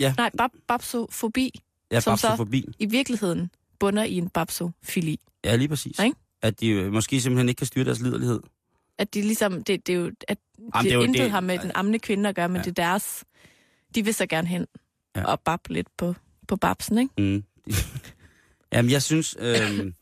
Ja. 0.00 0.14
Nej, 0.16 0.30
bab, 0.38 0.50
babsofobi 0.68 1.60
jeg 1.90 2.02
som 2.02 2.10
bare 2.10 2.36
så- 2.36 2.72
i 2.78 2.86
virkeligheden 2.86 3.50
bunder 3.78 4.02
i 4.04 4.14
en 4.14 4.28
babsofili. 4.28 5.20
Ja, 5.44 5.56
lige 5.56 5.68
præcis. 5.68 5.98
Ikke? 5.98 6.16
At 6.42 6.60
de 6.60 6.90
måske 6.90 7.20
simpelthen 7.20 7.48
ikke 7.48 7.58
kan 7.58 7.66
styre 7.66 7.84
deres 7.84 8.00
liderlighed. 8.00 8.40
At 8.98 9.14
de 9.14 9.22
ligesom, 9.22 9.64
det, 9.64 9.86
det 9.86 9.92
er 9.92 9.96
jo, 9.96 10.10
at 10.28 10.38
Jamen, 10.74 10.84
det, 10.90 10.98
det 10.98 11.04
intet 11.04 11.22
det- 11.22 11.30
har 11.30 11.40
med 11.40 11.58
den 11.58 11.70
ammende 11.74 11.98
kvinde 11.98 12.28
at 12.28 12.34
gøre, 12.34 12.48
men 12.48 12.56
Ja. 12.56 12.62
det 12.62 12.68
er 12.78 12.82
deres, 12.82 13.24
de 13.94 14.04
vil 14.04 14.14
så 14.14 14.26
gerne 14.26 14.48
hen 14.48 14.66
Ja. 15.16 15.24
og 15.24 15.40
bab 15.40 15.60
lidt 15.68 15.88
på, 15.96 16.14
på 16.48 16.56
babsen, 16.56 16.98
ikke? 16.98 17.14
Mm. 17.18 17.44
Jamen, 18.72 18.90
jeg 18.90 19.02
synes... 19.02 19.36
Øh... 19.38 19.92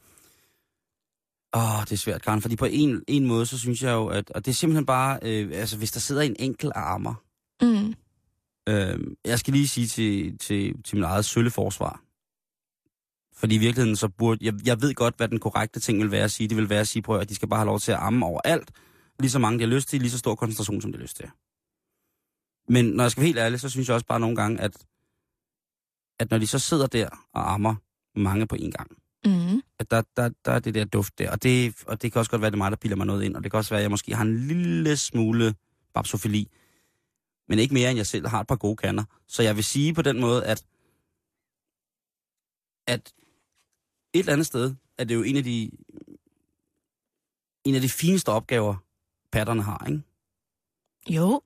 Åh, 1.55 1.81
det 1.81 1.93
er 1.93 1.97
svært, 1.97 2.23
Karen, 2.23 2.43
fordi 2.43 2.57
på 2.57 2.65
en, 2.65 3.03
en 3.09 3.27
måde, 3.27 3.47
så 3.47 3.59
synes 3.59 3.83
jeg 3.83 3.93
jo, 3.93 4.07
at... 4.07 4.31
Og 4.31 4.45
det 4.45 4.51
er 4.51 4.55
simpelthen 4.55 4.87
bare... 4.87 5.19
Øh, 5.23 5.51
altså, 5.55 5.77
hvis 5.77 5.93
der 5.93 6.01
sidder 6.01 6.23
en 6.23 6.37
enkel 6.39 6.73
armer... 6.75 7.15
Mm. 7.63 7.95
Øh, 8.69 9.17
jeg 9.25 9.39
skal 9.39 9.53
lige 9.53 9.69
sige 9.69 9.87
til, 9.87 10.39
til, 10.39 10.83
til 10.83 10.97
min 10.97 11.05
eget 11.05 11.25
sølle 11.25 11.51
forsvar. 11.51 12.03
Fordi 13.37 13.55
i 13.55 13.59
virkeligheden 13.59 13.97
så 13.97 14.09
burde... 14.09 14.45
Jeg, 14.45 14.55
jeg 14.67 14.83
ved 14.83 14.95
godt, 14.95 15.17
hvad 15.17 15.29
den 15.29 15.39
korrekte 15.39 15.81
ting 15.81 16.01
vil 16.01 16.11
være 16.11 16.25
at 16.25 16.31
sige. 16.31 16.49
Det 16.49 16.57
vil 16.57 16.69
være 16.69 16.81
at 16.81 16.89
sige, 16.89 17.03
prøv 17.03 17.19
at 17.19 17.29
de 17.29 17.35
skal 17.35 17.49
bare 17.49 17.59
have 17.59 17.67
lov 17.67 17.81
til 17.81 17.93
at 17.93 17.99
amme 18.01 18.27
overalt. 18.27 18.71
Lige 19.21 19.31
så 19.31 19.39
mange, 19.39 19.59
de 19.59 19.65
har 19.65 19.75
lyst 19.75 19.89
til, 19.89 20.01
lige 20.01 20.11
så 20.11 20.19
stor 20.19 20.35
koncentration, 20.35 20.81
som 20.81 20.93
de 20.93 20.99
har 20.99 21.03
lyst 21.03 21.17
til. 21.17 21.31
Men 22.69 22.85
når 22.85 23.05
jeg 23.05 23.11
skal 23.11 23.21
være 23.21 23.27
helt 23.27 23.39
ærlig, 23.39 23.61
så 23.61 23.69
synes 23.69 23.89
jeg 23.89 23.95
også 23.95 24.07
bare 24.07 24.21
nogle 24.21 24.37
gange, 24.37 24.61
at, 24.61 24.77
at 26.21 26.31
når 26.31 26.39
de 26.39 26.47
så 26.47 26.59
sidder 26.59 26.87
der 26.87 27.09
og 27.35 27.53
ammer 27.53 27.75
mange 28.17 28.47
på 28.47 28.55
en 28.57 28.71
gang, 28.71 28.91
Mm. 29.27 29.63
at 29.79 29.91
der, 29.91 30.03
der, 30.17 30.31
der 30.45 30.53
er 30.53 30.59
det 30.59 30.75
der 30.75 30.85
duft 30.85 31.19
der. 31.19 31.31
Og 31.31 31.43
det, 31.43 31.75
og 31.87 32.03
det 32.03 32.13
kan 32.13 32.19
også 32.19 32.31
godt 32.31 32.43
være, 32.43 32.51
det 32.51 32.55
er 32.55 32.59
mig, 32.59 32.71
der 32.71 32.77
piller 32.77 32.97
mig 32.97 33.07
noget 33.07 33.23
ind. 33.23 33.37
Og 33.37 33.43
det 33.45 33.51
kan 33.53 33.59
også 33.59 33.71
være, 33.71 33.81
at 33.81 33.83
jeg 33.83 33.91
måske 33.91 34.15
har 34.15 34.25
en 34.25 34.37
lille 34.49 34.97
smule 34.97 35.55
babsofili. 35.95 36.49
Men 37.49 37.59
ikke 37.59 37.75
mere, 37.75 37.91
end 37.91 37.97
jeg 37.97 38.07
selv 38.07 38.27
har 38.27 38.41
et 38.41 38.47
par 38.47 38.57
gode 38.57 38.77
kander. 38.77 39.05
Så 39.29 39.43
jeg 39.43 39.57
vil 39.57 39.65
sige 39.65 39.95
på 39.95 40.03
den 40.03 40.21
måde, 40.21 40.45
at, 40.47 40.65
at 42.87 43.13
et 44.15 44.19
eller 44.19 44.33
andet 44.33 44.47
sted 44.47 44.75
er 44.99 45.05
det 45.05 45.15
jo 45.15 45.23
en 45.23 45.37
af 45.37 45.45
de, 45.45 45.71
en 47.65 47.75
af 47.75 47.81
de 47.81 47.89
fineste 47.89 48.29
opgaver, 48.29 48.77
patterne 49.33 49.63
har, 49.63 49.87
ikke? 49.89 50.03
Jo, 51.09 51.43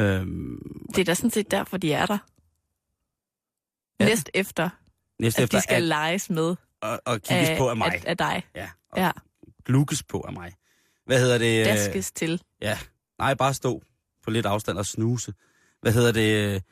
Øhm, 0.00 0.86
det 0.94 0.98
er 0.98 1.04
da 1.04 1.14
sådan 1.14 1.30
set 1.30 1.50
derfor, 1.50 1.76
de 1.76 1.92
er 1.92 2.06
der. 2.06 2.18
Ja. 4.00 4.04
Næst 4.04 4.30
efter, 4.34 4.68
næste 5.22 5.38
at 5.42 5.44
efter 5.44 5.58
de 5.58 5.62
skal 5.62 5.74
alt, 5.74 5.84
leges 5.86 6.30
med. 6.30 6.56
og, 6.80 7.00
og 7.06 7.20
kigges 7.22 7.48
af, 7.48 7.58
på 7.58 7.68
af 7.68 7.76
mig. 7.76 7.86
Af, 7.94 8.02
af 8.06 8.16
dig. 8.16 8.42
Ja, 8.54 8.68
og 8.90 8.98
Ja, 8.98 9.10
glukes 9.64 10.02
på 10.02 10.20
af 10.20 10.32
mig. 10.32 10.52
Hvad 11.06 11.20
hedder 11.20 11.38
det? 11.38 11.60
øh, 11.60 11.64
daskes 11.66 12.12
til. 12.12 12.42
Ja, 12.60 12.78
nej, 13.18 13.34
bare 13.34 13.54
stå 13.54 13.82
på 14.24 14.30
lidt 14.30 14.46
afstand 14.46 14.78
og 14.78 14.86
snuse. 14.86 15.34
Hvad 15.80 15.92
hedder 15.92 16.12
det? 16.12 16.62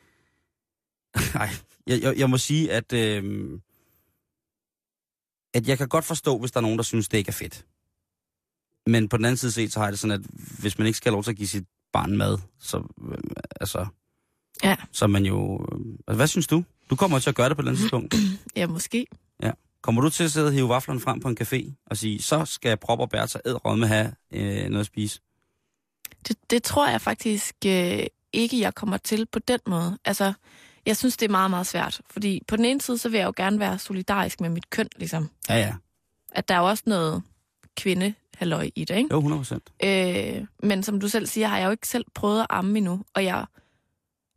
Nej, 1.35 1.49
jeg, 1.87 2.01
jeg, 2.01 2.17
jeg 2.17 2.29
må 2.29 2.37
sige, 2.37 2.71
at, 2.71 2.93
øh, 2.93 3.59
at 5.53 5.67
jeg 5.67 5.77
kan 5.77 5.87
godt 5.87 6.05
forstå, 6.05 6.39
hvis 6.39 6.51
der 6.51 6.57
er 6.57 6.61
nogen, 6.61 6.77
der 6.77 6.83
synes, 6.83 7.09
det 7.09 7.17
ikke 7.17 7.29
er 7.29 7.33
fedt. 7.33 7.65
Men 8.87 9.09
på 9.09 9.17
den 9.17 9.25
anden 9.25 9.37
side 9.37 9.51
set, 9.51 9.73
så 9.73 9.79
har 9.79 9.85
jeg 9.85 9.91
det 9.91 9.99
sådan, 9.99 10.19
at 10.23 10.25
hvis 10.59 10.77
man 10.77 10.87
ikke 10.87 10.97
skal 10.97 11.09
have 11.09 11.15
lov 11.15 11.23
til 11.23 11.31
at 11.31 11.37
give 11.37 11.47
sit 11.47 11.65
barn 11.93 12.17
mad, 12.17 12.37
så, 12.59 12.77
øh, 13.11 13.17
altså, 13.61 13.85
Ja. 14.63 14.75
så 14.91 15.07
man 15.07 15.25
jo... 15.25 15.67
Øh, 15.71 15.79
altså, 16.07 16.15
hvad 16.15 16.27
synes 16.27 16.47
du? 16.47 16.63
Du 16.89 16.95
kommer 16.95 17.19
til 17.19 17.29
at 17.29 17.35
gøre 17.35 17.49
det 17.49 17.57
på 17.57 17.61
et 17.61 17.63
eller 17.63 17.71
andet 17.71 17.81
tidspunkt. 17.81 18.15
Ja, 18.55 18.67
måske. 18.67 19.05
Kommer 19.83 20.01
du 20.01 20.09
til 20.09 20.23
at 20.23 20.31
sidde 20.31 20.47
og 20.47 20.53
hive 20.53 20.69
vaflerne 20.69 20.99
frem 20.99 21.19
på 21.19 21.27
en 21.27 21.37
café 21.41 21.73
og 21.85 21.97
sige, 21.97 22.21
så 22.21 22.45
skal 22.45 22.77
Prop 22.77 22.99
og 22.99 23.09
Bertha 23.09 23.39
ædrømme 23.45 23.87
have 23.87 24.13
øh, 24.31 24.69
noget 24.69 24.79
at 24.79 24.85
spise? 24.85 25.19
Det, 26.27 26.37
det 26.49 26.63
tror 26.63 26.89
jeg 26.89 27.01
faktisk 27.01 27.55
øh, 27.65 27.99
ikke, 28.33 28.59
jeg 28.59 28.75
kommer 28.75 28.97
til 28.97 29.25
på 29.25 29.39
den 29.39 29.59
måde. 29.67 29.97
Altså, 30.05 30.33
jeg 30.85 30.97
synes, 30.97 31.17
det 31.17 31.25
er 31.25 31.31
meget, 31.31 31.49
meget 31.49 31.67
svært. 31.67 32.01
Fordi 32.09 32.41
på 32.47 32.55
den 32.55 32.65
ene 32.65 32.81
side, 32.81 32.97
så 32.97 33.09
vil 33.09 33.17
jeg 33.17 33.25
jo 33.25 33.33
gerne 33.35 33.59
være 33.59 33.79
solidarisk 33.79 34.41
med 34.41 34.49
mit 34.49 34.69
køn, 34.69 34.89
ligesom. 34.95 35.29
Ja, 35.49 35.55
ja. 35.55 35.73
At 36.31 36.47
der 36.47 36.55
er 36.55 36.59
jo 36.59 36.65
også 36.65 36.83
noget 36.87 37.23
kvinde 37.77 38.13
i 38.75 38.85
det, 38.85 38.95
ikke? 38.97 39.07
Jo, 39.11 39.17
100 39.17 39.39
procent. 39.39 39.69
Øh, 39.83 40.45
men 40.63 40.83
som 40.83 40.99
du 40.99 41.07
selv 41.07 41.27
siger, 41.27 41.47
har 41.47 41.57
jeg 41.57 41.65
jo 41.65 41.71
ikke 41.71 41.87
selv 41.87 42.05
prøvet 42.13 42.39
at 42.41 42.47
amme 42.49 42.77
endnu. 42.77 43.03
Og 43.13 43.23
jeg, 43.23 43.45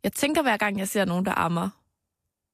jeg 0.03 0.13
tænker 0.13 0.41
hver 0.41 0.57
gang, 0.57 0.79
jeg 0.79 0.87
ser 0.87 1.05
nogen, 1.05 1.25
der 1.25 1.31
ammer, 1.31 1.69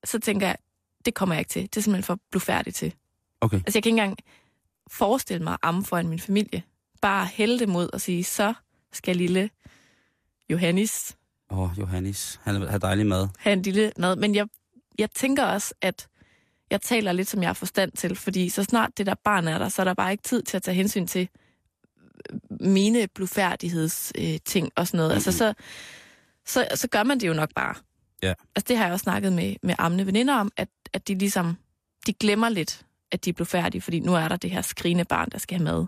så 0.03 0.19
tænker 0.19 0.47
jeg, 0.47 0.57
det 1.05 1.13
kommer 1.13 1.35
jeg 1.35 1.39
ikke 1.39 1.49
til. 1.49 1.61
Det 1.61 1.77
er 1.77 1.81
simpelthen 1.81 2.03
for 2.03 2.19
blufærdigt 2.31 2.75
til. 2.75 2.93
Okay. 3.41 3.57
Altså, 3.57 3.77
jeg 3.77 3.83
kan 3.83 3.89
ikke 3.89 4.01
engang 4.01 4.17
forestille 4.91 5.43
mig 5.43 5.53
at 5.53 5.59
amme 5.61 5.85
foran 5.85 6.07
min 6.07 6.19
familie. 6.19 6.63
Bare 7.01 7.25
hælde 7.25 7.59
det 7.59 7.69
mod 7.69 7.89
og 7.93 8.01
sige, 8.01 8.23
så 8.23 8.53
skal 8.91 9.15
lille 9.15 9.49
Johannes 10.49 11.17
Åh, 11.53 11.59
oh, 11.59 11.79
Johannes. 11.79 12.39
Han 12.43 12.61
har 12.61 12.77
dejlig 12.77 13.05
mad. 13.05 13.27
have 13.39 13.53
en 13.53 13.61
lille 13.61 13.91
mad. 13.97 14.15
Men 14.15 14.35
jeg, 14.35 14.47
jeg 14.99 15.11
tænker 15.11 15.43
også, 15.43 15.73
at 15.81 16.07
jeg 16.69 16.81
taler 16.81 17.11
lidt, 17.11 17.27
som 17.27 17.41
jeg 17.41 17.49
har 17.49 17.53
forstand 17.53 17.91
til, 17.91 18.15
fordi 18.15 18.49
så 18.49 18.63
snart 18.63 18.97
det 18.97 19.05
der 19.05 19.15
barn 19.23 19.47
er 19.47 19.57
der, 19.57 19.69
så 19.69 19.81
er 19.81 19.83
der 19.83 19.93
bare 19.93 20.11
ikke 20.11 20.23
tid 20.23 20.43
til 20.43 20.57
at 20.57 20.63
tage 20.63 20.75
hensyn 20.75 21.07
til 21.07 21.29
mine 22.61 23.07
blufærdigheds 23.07 24.11
øh, 24.17 24.37
ting 24.45 24.71
og 24.75 24.87
sådan 24.87 24.97
noget. 24.97 25.09
Mm-hmm. 25.09 25.15
Altså, 25.15 25.31
så, 25.31 25.53
så, 26.45 26.67
så 26.75 26.87
gør 26.87 27.03
man 27.03 27.19
det 27.19 27.27
jo 27.27 27.33
nok 27.33 27.49
bare. 27.55 27.75
Ja. 28.23 28.33
Altså, 28.55 28.65
det 28.67 28.77
har 28.77 28.83
jeg 28.83 28.93
også 28.93 29.03
snakket 29.03 29.33
med, 29.33 29.55
med 29.63 29.75
amne 29.77 30.05
veninder 30.05 30.35
om, 30.35 30.51
at, 30.57 30.69
at 30.93 31.07
de 31.07 31.15
ligesom, 31.15 31.57
de 32.07 32.13
glemmer 32.13 32.49
lidt, 32.49 32.85
at 33.11 33.25
de 33.25 33.29
er 33.29 33.33
blufærdige, 33.33 33.81
fordi 33.81 33.99
nu 33.99 34.15
er 34.15 34.27
der 34.27 34.35
det 34.35 34.51
her 34.51 34.61
skrigende 34.61 35.05
barn, 35.05 35.29
der 35.29 35.37
skal 35.37 35.57
have 35.57 35.63
mad. 35.63 35.85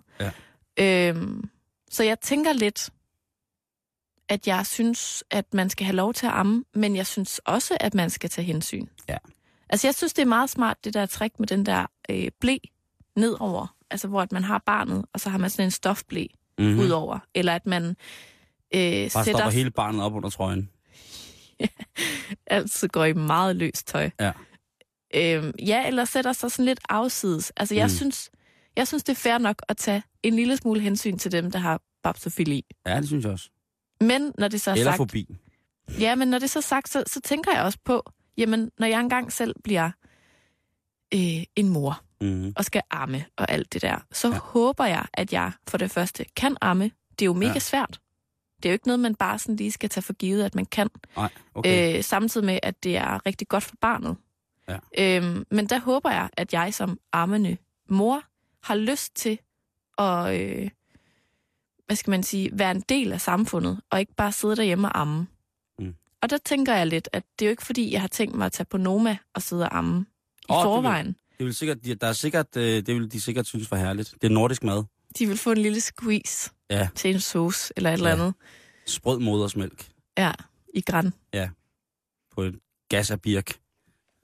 Ja. 0.77 1.09
Øhm, 1.09 1.49
så 1.91 2.03
jeg 2.03 2.19
tænker 2.19 2.53
lidt, 2.53 2.89
at 4.29 4.47
jeg 4.47 4.65
synes, 4.65 5.23
at 5.31 5.53
man 5.53 5.69
skal 5.69 5.85
have 5.85 5.95
lov 5.95 6.13
til 6.13 6.25
at 6.25 6.31
amme, 6.31 6.63
men 6.73 6.95
jeg 6.95 7.07
synes 7.07 7.39
også, 7.39 7.77
at 7.79 7.93
man 7.93 8.09
skal 8.09 8.29
tage 8.29 8.45
hensyn. 8.45 8.87
Ja. 9.09 9.17
Altså, 9.69 9.87
jeg 9.87 9.95
synes, 9.95 10.13
det 10.13 10.21
er 10.21 10.25
meget 10.25 10.49
smart, 10.49 10.77
det 10.83 10.93
der 10.93 11.05
trick 11.05 11.39
med 11.39 11.47
den 11.47 11.65
der 11.65 11.85
øh, 12.09 12.27
blæ 12.41 12.57
nedover. 13.15 13.75
Altså, 13.91 14.07
hvor 14.07 14.21
at 14.21 14.31
man 14.31 14.43
har 14.43 14.63
barnet, 14.65 15.05
og 15.13 15.19
så 15.19 15.29
har 15.29 15.37
man 15.37 15.49
sådan 15.49 15.65
en 15.67 15.71
stofblæ 15.71 16.25
Mm-hmm. 16.57 16.73
mm. 16.73 16.79
udover. 16.79 17.19
Eller 17.33 17.55
at 17.55 17.65
man 17.65 17.83
øh, 17.85 17.95
Bare 18.73 19.09
sætter... 19.09 19.23
stopper 19.23 19.49
hele 19.49 19.71
barnet 19.71 20.01
op 20.01 20.13
under 20.13 20.29
trøjen. 20.29 20.69
altid 22.47 22.87
går 22.87 23.05
i 23.05 23.13
meget 23.13 23.55
løst 23.55 23.87
tøj. 23.87 24.09
Ja. 24.19 24.31
Øhm, 25.15 25.51
ja, 25.65 25.87
eller 25.87 26.05
sætter 26.05 26.33
sig 26.33 26.51
sådan 26.51 26.65
lidt 26.65 26.79
afsides. 26.89 27.51
Altså, 27.57 27.75
jeg, 27.75 27.85
Mm. 27.85 27.89
synes, 27.89 28.29
jeg 28.75 28.87
synes, 28.87 29.03
det 29.03 29.11
er 29.11 29.15
fair 29.21 29.37
nok 29.37 29.61
at 29.69 29.77
tage 29.77 30.03
en 30.23 30.33
lille 30.35 30.57
smule 30.57 30.79
hensyn 30.81 31.17
til 31.17 31.31
dem, 31.31 31.51
der 31.51 31.59
har 31.59 31.81
babsofili. 32.03 32.65
Ja, 32.87 32.97
det 32.99 33.07
synes 33.07 33.23
jeg 33.23 33.31
også. 33.33 33.49
Men 34.01 34.31
når 34.37 34.47
det 34.47 34.61
så 34.61 34.71
er 34.71 34.75
Eller 34.75 34.85
sagt... 34.91 34.97
forbi. 34.97 35.27
Ja, 35.99 36.15
men 36.15 36.27
når 36.27 36.39
det 36.39 36.49
så 36.49 36.59
er 36.59 36.63
sagt, 36.63 36.89
så, 36.89 37.03
så 37.07 37.21
tænker 37.21 37.51
jeg 37.51 37.61
også 37.63 37.77
på, 37.85 38.11
jamen, 38.37 38.71
når 38.79 38.87
jeg 38.87 38.99
engang 38.99 39.31
selv 39.33 39.55
bliver 39.63 39.91
øh, 41.13 41.43
en 41.55 41.69
mor, 41.69 42.01
Mm-hmm. 42.21 42.53
og 42.55 42.65
skal 42.65 42.81
amme 42.91 43.25
og 43.37 43.51
alt 43.51 43.73
det 43.73 43.81
der, 43.81 43.97
så 44.13 44.27
Ja. 44.31 44.37
håber 44.39 44.85
jeg, 44.85 45.05
at 45.13 45.33
jeg 45.33 45.51
for 45.67 45.77
det 45.77 45.91
første 45.91 46.25
kan 46.35 46.57
amme. 46.61 46.83
Det 47.11 47.21
er 47.21 47.25
jo 47.25 47.33
mega 47.33 47.51
ja. 47.53 47.59
svært. 47.59 47.99
Det 48.57 48.65
er 48.65 48.69
jo 48.69 48.73
ikke 48.73 48.87
noget, 48.87 48.99
man 48.99 49.15
bare 49.15 49.39
sådan 49.39 49.55
lige 49.55 49.71
skal 49.71 49.89
tage 49.89 50.01
for 50.01 50.13
givet, 50.13 50.43
at 50.43 50.55
man 50.55 50.65
kan. 50.65 50.89
Nej, 51.15 51.29
okay. 51.55 51.97
Øh, 51.97 52.03
samtidig 52.03 52.45
med, 52.45 52.59
at 52.63 52.83
det 52.83 52.97
er 52.97 53.25
rigtig 53.25 53.47
godt 53.47 53.63
for 53.63 53.75
barnet. 53.81 54.17
Ja. 54.69 54.77
Øhm, 54.97 55.45
men 55.51 55.69
der 55.69 55.79
håber 55.79 56.11
jeg, 56.11 56.29
at 56.33 56.53
jeg 56.53 56.73
som 56.73 56.99
ammende 57.13 57.57
mor 57.89 58.21
har 58.63 58.75
lyst 58.75 59.15
til 59.15 59.39
at, 59.97 60.41
øh, 60.41 60.69
hvad 61.85 61.95
skal 61.95 62.11
man 62.11 62.23
sige, 62.23 62.49
være 62.53 62.71
en 62.71 62.81
del 62.89 63.11
af 63.13 63.21
samfundet, 63.21 63.81
og 63.89 63.99
ikke 63.99 64.13
bare 64.15 64.31
sidde 64.31 64.55
derhjemme 64.55 64.87
og 64.89 64.99
amme. 65.01 65.27
Mm. 65.79 65.95
Og 66.21 66.29
der 66.29 66.37
tænker 66.37 66.73
jeg 66.75 66.87
lidt, 66.87 67.09
at 67.13 67.23
det 67.39 67.45
er 67.45 67.49
jo 67.49 67.51
ikke 67.51 67.65
fordi, 67.65 67.91
jeg 67.93 68.01
har 68.01 68.07
tænkt 68.07 68.35
mig 68.35 68.45
at 68.45 68.51
tage 68.51 68.65
på 68.69 68.77
Noma 68.77 69.17
og 69.33 69.41
sidde 69.41 69.63
og 69.63 69.77
amme 69.77 69.99
i 69.99 70.45
oh, 70.49 70.55
det 70.57 70.57
vil- 70.57 70.63
forvejen. 70.75 71.15
Det 71.37 71.45
vil 71.45 71.55
sikkert, 71.55 71.77
der 72.01 72.07
er 72.07 72.13
sikkert, 72.13 72.57
øh, 72.57 72.63
det 72.85 72.87
vil 72.95 73.11
de 73.11 73.21
sikkert 73.21 73.47
synes 73.47 73.71
var 73.71 73.77
herligt. 73.77 74.13
Det 74.21 74.23
er 74.27 74.33
nordisk 74.33 74.63
mad. 74.63 74.83
De 75.19 75.27
vil 75.27 75.37
få 75.37 75.51
en 75.51 75.57
lille 75.57 75.81
squeeze 75.81 76.51
Ja, 76.69 76.87
til 76.95 77.13
en 77.13 77.19
sauce 77.19 77.73
eller 77.77 77.89
et 77.89 77.93
eller 77.93 78.09
Ja. 78.09 78.15
andet. 78.15 78.33
sprød 78.85 79.19
modersmælk 79.19 79.89
Ja, 80.17 80.31
i 80.73 80.81
græn. 80.81 81.13
på 82.35 82.41
et 82.41 82.59
gas 82.89 83.11
af 83.11 83.21
birk. 83.21 83.59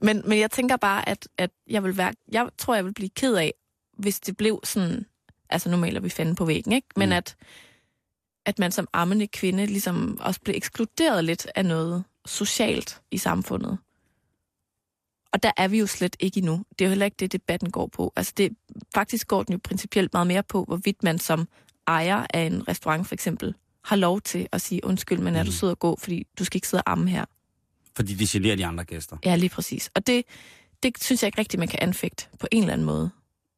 Men, 0.02 0.22
men 0.30 0.40
jeg 0.40 0.52
tænker 0.52 0.78
bare, 0.78 1.10
at, 1.10 1.28
at 1.38 1.52
jeg 1.70 1.84
vil 1.84 1.98
være, 1.98 2.14
jeg 2.32 2.50
tror, 2.58 2.76
jeg 2.76 2.86
vil 2.86 2.94
blive 2.94 3.10
ked 3.10 3.36
af, 3.36 3.54
hvis 3.98 4.20
det 4.20 4.38
blev 4.38 4.60
sådan, 4.64 5.06
altså 5.50 5.70
nu 5.70 5.78
maler 5.78 6.00
vi 6.00 6.10
fanden 6.10 6.36
på 6.36 6.46
væggen, 6.46 6.72
ikke? 6.74 6.88
Men 6.96 7.10
mm. 7.10 7.14
at, 7.14 7.36
at 8.46 8.60
man 8.60 8.72
som 8.72 8.88
ammende 8.94 9.28
kvinde 9.28 9.66
ligesom 9.66 10.18
også 10.22 10.42
blev 10.42 10.56
ekskluderet 10.56 11.24
lidt 11.24 11.48
af 11.56 11.66
noget 11.66 12.04
socialt 12.26 13.02
i 13.12 13.18
samfundet. 13.18 13.78
Og 15.34 15.44
der 15.44 15.52
er 15.58 15.68
vi 15.68 15.80
jo 15.80 15.88
slet 15.88 16.16
ikke 16.20 16.38
endnu. 16.38 16.64
Det 16.80 16.86
er 16.86 16.86
jo 16.86 16.90
heller 16.90 17.06
ikke 17.06 17.18
det, 17.20 17.32
debatten 17.32 17.72
går 17.72 17.88
på. 17.88 18.14
Altså 18.16 18.34
det, 18.38 18.58
faktisk 18.94 19.28
går 19.28 19.44
den 19.44 19.54
jo 19.54 19.60
principielt 19.64 20.14
meget 20.14 20.28
mere 20.28 20.44
på, 20.44 20.64
hvorvidt 20.64 21.04
man 21.04 21.20
som 21.20 21.48
ejer 21.88 22.26
af 22.34 22.42
en 22.42 22.68
restaurant 22.68 23.08
for 23.08 23.14
eksempel, 23.16 23.54
har 23.84 23.96
lov 23.96 24.22
til 24.22 24.48
at 24.52 24.62
sige, 24.62 24.86
undskyld, 24.86 25.20
men 25.20 25.36
er 25.36 25.44
Mm. 25.44 25.46
du 25.46 25.52
sød 25.52 25.70
og 25.70 25.80
gå, 25.80 25.98
fordi 26.00 26.28
du 26.40 26.44
skal 26.46 26.58
ikke 26.58 26.68
sidde 26.68 26.84
og 26.86 26.92
amme 26.92 27.10
her. 27.10 27.26
Fordi 27.96 28.14
de 28.14 28.28
generer 28.30 28.56
de 28.56 28.66
andre 28.66 28.84
gæster. 28.84 29.18
Ja, 29.26 29.36
lige 29.36 29.50
præcis. 29.50 29.90
Og 29.96 30.08
det, 30.08 30.26
det 30.84 31.04
synes 31.04 31.24
jeg 31.24 31.28
ikke 31.28 31.40
rigtigt, 31.40 31.60
man 31.60 31.68
kan 31.68 31.80
anfægte 31.82 32.26
på 32.40 32.48
en 32.52 32.64
eller 32.64 32.74
anden 32.74 32.86
måde. 32.86 33.10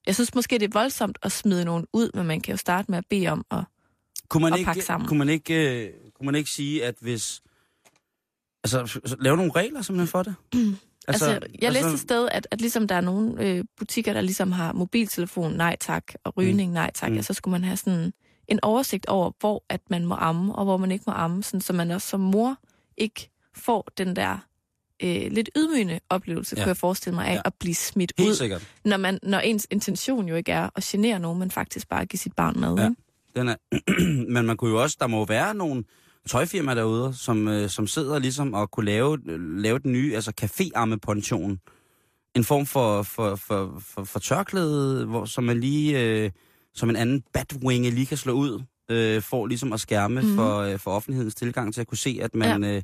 Jeg 0.08 0.16
synes 0.16 0.36
måske, 0.36 0.60
det 0.60 0.64
er 0.64 0.80
voldsomt 0.80 1.18
at 1.22 1.32
smide 1.32 1.66
nogen 1.66 1.86
ud, 1.94 2.10
men 2.14 2.26
man 2.28 2.42
kan 2.42 2.52
jo 2.52 2.58
starte 2.58 2.92
med 2.92 2.98
at 2.98 3.06
bede 3.10 3.28
om 3.28 3.46
at... 3.52 3.64
Kunne 4.30 4.42
man, 4.44 4.54
Og 4.54 4.60
ikke, 4.60 4.66
pakke 4.68 4.82
sammen. 4.82 5.08
kunne, 5.08 5.20
man 5.20 5.30
ikke, 5.30 5.84
øh, 5.86 5.94
kunne 6.16 6.26
man 6.26 6.36
ikke 6.36 6.50
sige, 6.50 6.86
at 6.86 6.96
hvis... 7.02 7.42
Altså, 8.64 9.00
så 9.06 9.16
lave 9.20 9.38
nogle 9.38 9.52
regler 9.56 9.82
simpelthen 9.82 10.08
for 10.08 10.24
det? 10.24 10.36
Altså, 11.08 11.26
altså 11.30 11.48
jeg 11.62 11.72
læste 11.72 11.90
et 11.94 12.00
sted, 12.00 12.28
at, 12.32 12.48
at 12.52 12.62
ligesom 12.62 12.88
der 12.88 12.96
er 12.96 13.02
nogle 13.02 13.44
øh, 13.48 13.64
butikker, 13.78 14.14
der 14.14 14.22
ligesom 14.22 14.52
har 14.52 14.74
mobiltelefon, 14.74 15.54
nej 15.54 15.76
tak, 15.80 16.04
og 16.24 16.38
rygning, 16.38 16.72
nej 16.72 16.92
tak, 16.96 17.10
Mm. 17.10 17.16
mm. 17.16 17.24
så 17.24 17.34
skulle 17.34 17.52
man 17.52 17.64
have 17.64 17.78
sådan 17.78 18.14
en 18.48 18.60
oversigt 18.62 19.06
over, 19.06 19.32
hvor 19.40 19.64
at 19.70 19.82
man 19.90 20.06
må 20.06 20.16
amme, 20.20 20.56
og 20.56 20.66
hvor 20.66 20.78
man 20.78 20.92
ikke 20.92 21.04
må 21.08 21.14
amme, 21.14 21.44
sådan, 21.44 21.62
så 21.62 21.74
man 21.74 21.92
også 21.92 22.08
som 22.08 22.20
mor 22.20 22.58
ikke 22.98 23.30
får 23.56 23.88
den 23.98 24.16
der 24.16 24.38
øh, 25.04 25.32
lidt 25.32 25.50
ydmygende 25.58 26.00
oplevelse, 26.10 26.56
Ja. 26.58 26.64
kunne 26.64 26.68
jeg 26.70 26.78
forestille 26.78 27.16
mig, 27.16 27.28
af 27.28 27.34
Ja. 27.36 27.42
at 27.46 27.54
blive 27.60 27.76
smidt 27.76 28.14
Helt 28.18 28.30
ud, 28.30 28.36
sikkert. 28.36 28.68
når, 28.86 28.98
man, 28.98 29.20
når 29.24 29.40
ens 29.40 29.68
intention 29.72 30.28
jo 30.28 30.36
ikke 30.36 30.52
er 30.52 30.70
at 30.76 30.84
genere 30.84 31.20
nogen, 31.20 31.40
men 31.40 31.52
faktisk 31.52 31.90
bare 31.90 32.02
at 32.02 32.10
give 32.10 32.18
sit 32.20 32.34
barn 32.34 32.60
mad. 32.60 32.76
Ja. 32.78 32.90
Den 33.36 33.48
er, 33.50 33.56
men 34.34 34.46
man 34.46 34.58
kunne 34.58 34.72
jo 34.72 34.82
også, 34.84 34.98
der 35.00 35.08
må 35.08 35.26
være 35.26 35.56
nogle 35.56 35.84
tøjfirmaer 36.30 36.76
derude, 36.76 37.14
som, 37.14 37.48
øh, 37.48 37.70
som 37.70 37.88
sidder 37.88 38.20
ligesom 38.20 38.54
og 38.54 38.72
kunne 38.72 38.86
lave, 38.86 39.18
lave 39.62 39.80
den 39.80 39.92
nye, 39.92 40.16
altså 40.16 40.32
caféarmepension. 40.42 41.60
En 42.36 42.44
form 42.44 42.66
for, 42.66 43.04
for, 43.04 43.36
for, 43.36 43.80
for, 43.80 44.04
for 44.04 44.20
tørklæde, 44.20 45.06
hvor, 45.06 45.26
som 45.26 45.44
man 45.44 45.60
lige, 45.60 46.00
øh, 46.02 46.32
som 46.74 46.90
en 46.90 46.96
anden 46.96 47.24
batwinge 47.34 47.90
lige 47.90 48.06
kan 48.06 48.18
slå 48.18 48.34
ud, 48.34 48.64
øh, 48.90 49.22
for 49.22 49.48
ligesom 49.48 49.74
at 49.74 49.80
skærme 49.80 50.22
mm. 50.22 50.36
For, 50.36 50.58
øh, 50.58 50.80
for 50.80 50.92
offentlighedens 50.92 51.36
tilgang 51.36 51.74
til 51.74 51.82
at 51.82 51.88
kunne 51.88 51.98
se, 51.98 52.20
at 52.22 52.36
man, 52.36 52.64
øh, 52.64 52.82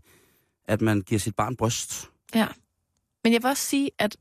at 0.65 0.81
man 0.81 1.01
giver 1.01 1.19
sit 1.19 1.35
barn 1.35 1.55
bryst. 1.55 2.09
Ja. 2.35 2.47
Men 3.23 3.33
jeg 3.33 3.43
vil 3.43 3.49
også 3.49 3.63
sige, 3.63 3.91
at 3.99 4.17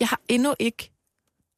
jeg 0.00 0.08
har 0.08 0.20
endnu 0.28 0.54
ikke 0.58 0.90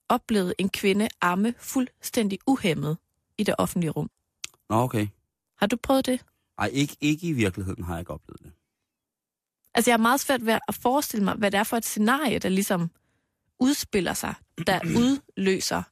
oplevet 0.09 0.55
en 0.59 0.69
kvinde 0.69 1.09
amme 1.21 1.55
fuldstændig 1.59 2.39
uhemmet 2.47 2.99
i 3.39 3.45
det 3.45 3.55
offentlige 3.59 3.91
rum. 3.91 4.11
Nå, 4.71 4.77
okay. 4.77 5.09
Har 5.57 5.67
du 5.67 5.77
prøvet 5.77 6.07
det? 6.07 6.21
Ej, 6.59 6.71
ikke, 6.73 6.97
ikke 7.01 7.27
i 7.27 7.33
virkeligheden 7.33 7.85
har 7.85 7.95
jeg 7.95 8.01
ikke 8.01 8.13
oplevet 8.13 8.41
det. 8.43 8.53
Altså, 9.75 9.91
jeg 9.91 9.93
har 9.93 10.03
meget 10.03 10.21
svært 10.21 10.47
ved 10.47 10.59
at 10.69 10.75
forestille 10.75 11.25
mig, 11.25 11.35
hvad 11.35 11.51
det 11.51 11.59
er 11.59 11.65
for 11.65 11.77
et 11.77 11.85
scenarie, 11.85 12.39
der 12.39 12.49
ligesom 12.49 12.91
udspiller 13.61 14.15
sig, 14.15 14.35
der 14.67 14.81
udløser 15.01 15.83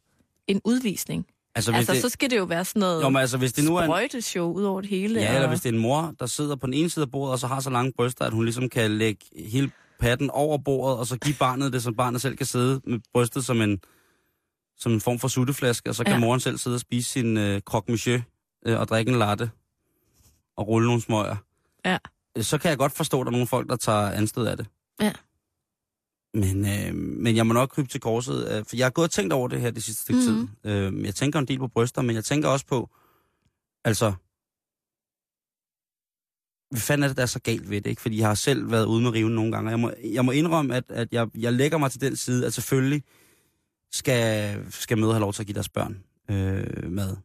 en 0.46 0.60
udvisning. 0.64 1.26
Altså, 1.54 1.72
Altså, 1.72 1.92
det, 1.92 2.02
så 2.02 2.08
skal 2.08 2.30
det 2.30 2.36
jo 2.36 2.44
være 2.44 2.64
sådan 2.64 2.80
noget 2.80 3.02
jo, 3.02 3.08
men 3.08 3.20
altså, 3.20 3.38
hvis 3.38 3.52
det 3.52 3.64
nu 3.64 3.76
er 3.76 3.80
en, 3.82 3.86
sprøjteshow 3.86 4.52
ud 4.52 4.62
over 4.64 4.80
det 4.80 4.90
hele. 4.90 5.20
Ja, 5.20 5.28
eller 5.28 5.42
og- 5.42 5.48
hvis 5.48 5.60
det 5.60 5.68
er 5.68 5.72
en 5.72 5.78
mor, 5.80 6.14
der 6.20 6.26
sidder 6.26 6.56
på 6.56 6.66
den 6.66 6.74
ene 6.74 6.90
side 6.90 7.02
af 7.02 7.10
bordet, 7.10 7.32
og 7.32 7.38
så 7.38 7.46
har 7.46 7.60
så 7.60 7.70
lange 7.70 7.92
bryster, 7.96 8.24
at 8.24 8.32
hun 8.32 8.44
ligesom 8.44 8.68
kan 8.68 8.90
lægge 8.90 9.24
hele 9.50 9.70
patten 10.00 10.30
over 10.30 10.58
bordet, 10.58 10.98
og 10.98 11.06
så 11.06 11.18
give 11.18 11.34
barnet 11.38 11.72
det, 11.72 11.82
som 11.82 11.94
barnet 11.96 12.20
selv 12.20 12.36
kan 12.36 12.46
sidde 12.46 12.80
med 12.86 12.98
brystet 13.12 13.44
som 13.44 13.60
en, 13.62 13.80
som 14.76 14.92
en 14.92 15.00
form 15.00 15.18
for 15.18 15.28
sutteflaske, 15.28 15.90
og 15.90 15.94
så 15.94 16.04
kan 16.04 16.12
ja. 16.12 16.18
moren 16.18 16.40
selv 16.40 16.58
sidde 16.58 16.74
og 16.76 16.80
spise 16.80 17.10
sin 17.10 17.36
øh, 17.36 17.60
croque 17.60 17.92
monsieur 17.92 18.20
øh, 18.66 18.80
og 18.80 18.88
drikke 18.88 19.12
en 19.12 19.18
latte 19.18 19.50
og 20.56 20.68
rulle 20.68 20.86
nogle 20.86 21.02
smøger. 21.02 21.36
Ja. 21.84 21.98
Så 22.40 22.58
kan 22.58 22.68
jeg 22.68 22.78
godt 22.78 22.92
forstå, 22.92 23.20
at 23.20 23.24
der 23.24 23.30
er 23.30 23.32
nogle 23.32 23.46
folk, 23.46 23.68
der 23.68 23.76
tager 23.76 24.10
anstød 24.10 24.46
af 24.46 24.56
det. 24.56 24.66
Ja. 25.00 25.12
Men, 26.34 26.66
øh, 26.66 26.94
men 26.94 27.36
jeg 27.36 27.46
må 27.46 27.52
nok 27.54 27.68
krybe 27.68 27.88
til 27.88 28.00
korset, 28.00 28.48
øh, 28.52 28.64
for 28.64 28.76
jeg 28.76 28.84
har 28.86 28.90
gået 28.90 29.04
og 29.08 29.10
tænkt 29.10 29.32
over 29.32 29.48
det 29.48 29.60
her 29.60 29.70
det 29.70 29.82
sidste 29.82 30.02
stykke 30.02 30.20
Mhm. 30.30 30.48
tid. 30.64 30.70
Øh, 30.72 31.04
jeg 31.04 31.14
tænker 31.14 31.38
en 31.38 31.48
del 31.48 31.58
på 31.58 31.68
bryster, 31.68 32.02
men 32.02 32.16
jeg 32.16 32.24
tænker 32.24 32.48
også 32.48 32.66
på, 32.66 32.90
altså, 33.84 34.12
hvad 36.70 36.80
fanden 36.80 37.02
er 37.04 37.08
det, 37.08 37.16
der 37.16 37.22
er 37.22 37.26
så 37.26 37.40
galt 37.40 37.70
ved 37.70 37.80
det, 37.80 37.90
ikke? 37.90 38.02
Fordi 38.02 38.18
jeg 38.18 38.28
har 38.28 38.34
selv 38.34 38.70
været 38.70 38.86
ude 38.86 39.02
med 39.02 39.10
riven 39.10 39.32
nogle 39.34 39.52
gange, 39.52 39.70
jeg 39.70 39.80
må, 39.80 39.92
jeg 40.04 40.24
må 40.24 40.30
indrømme, 40.30 40.74
at, 40.74 40.84
at 40.88 41.08
jeg, 41.12 41.28
jeg 41.34 41.52
lægger 41.52 41.78
mig 41.78 41.90
til 41.90 42.00
den 42.00 42.16
side, 42.16 42.46
at 42.46 42.54
selvfølgelig 42.54 43.02
skal, 43.92 44.64
skal 44.72 44.98
mødre 44.98 45.12
have 45.12 45.20
lov 45.20 45.32
til 45.32 45.42
at 45.42 45.46
give 45.46 45.54
deres 45.54 45.68
børn 45.68 46.04
øh, 46.30 46.90
mad. 46.90 47.16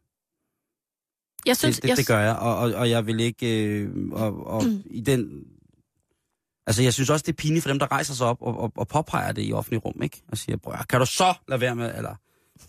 Jeg 1.46 1.56
synes, 1.56 1.76
det, 1.76 1.82
det, 1.82 1.88
jeg, 1.88 1.96
det 1.96 2.06
gør 2.06 2.18
jeg, 2.20 2.36
og, 2.36 2.56
og, 2.58 2.72
og 2.74 2.90
jeg 2.90 3.06
vil 3.06 3.20
ikke... 3.20 3.66
Øh, 3.66 3.90
og, 4.12 4.46
og 4.46 4.64
Mm. 4.64 4.82
i 4.86 5.00
den... 5.00 5.44
Altså, 6.66 6.82
jeg 6.82 6.94
synes 6.94 7.10
også, 7.10 7.22
det 7.26 7.32
er 7.32 7.36
pinligt 7.36 7.62
for 7.62 7.70
dem, 7.70 7.78
der 7.78 7.92
rejser 7.92 8.14
sig 8.14 8.26
op 8.26 8.42
og, 8.42 8.58
og, 8.60 8.72
og 8.76 8.88
påpeger 8.88 9.32
det 9.32 9.48
i 9.48 9.52
offentlig 9.52 9.84
rum, 9.84 10.02
ikke? 10.02 10.22
Og 10.28 10.38
siger, 10.38 10.56
bror, 10.56 10.84
kan 10.88 11.00
du 11.00 11.06
så 11.06 11.34
lade 11.48 11.60
være 11.60 11.74
med, 11.76 11.96
eller... 11.96 12.14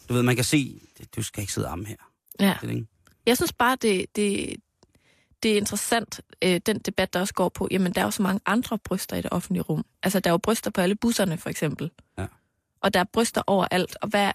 Du 0.09 0.13
ved, 0.13 0.23
man 0.23 0.35
kan 0.35 0.45
se, 0.45 0.81
du 1.15 1.21
skal 1.21 1.41
ikke 1.41 1.53
sidde 1.53 1.67
arme 1.67 1.85
her. 1.85 1.95
ja. 2.39 2.53
Det, 2.61 2.69
ikke? 2.69 2.85
jeg 3.25 3.37
synes 3.37 3.53
bare, 3.53 3.77
det, 3.81 4.05
det, 4.15 4.55
det 5.43 5.51
er 5.53 5.57
interessant, 5.57 6.21
øh, 6.43 6.61
den 6.65 6.79
debat, 6.79 7.13
der 7.13 7.19
også 7.19 7.33
går 7.33 7.49
på, 7.49 7.67
jamen 7.71 7.93
der 7.93 8.01
er 8.01 8.05
jo 8.05 8.11
så 8.11 8.21
mange 8.21 8.39
andre 8.45 8.77
bryster 8.77 9.15
i 9.15 9.21
det 9.21 9.31
offentlige 9.31 9.63
rum. 9.63 9.85
Altså, 10.03 10.19
der 10.19 10.29
er 10.29 10.33
jo 10.33 10.37
bryster 10.37 10.71
på 10.71 10.81
alle 10.81 10.95
busserne, 10.95 11.37
for 11.37 11.49
eksempel. 11.49 11.91
Ja. 12.17 12.25
Og 12.81 12.93
der 12.93 12.99
er 12.99 13.05
bryster 13.13 13.41
overalt. 13.47 13.97
Og 14.01 14.07
hvad, 14.07 14.31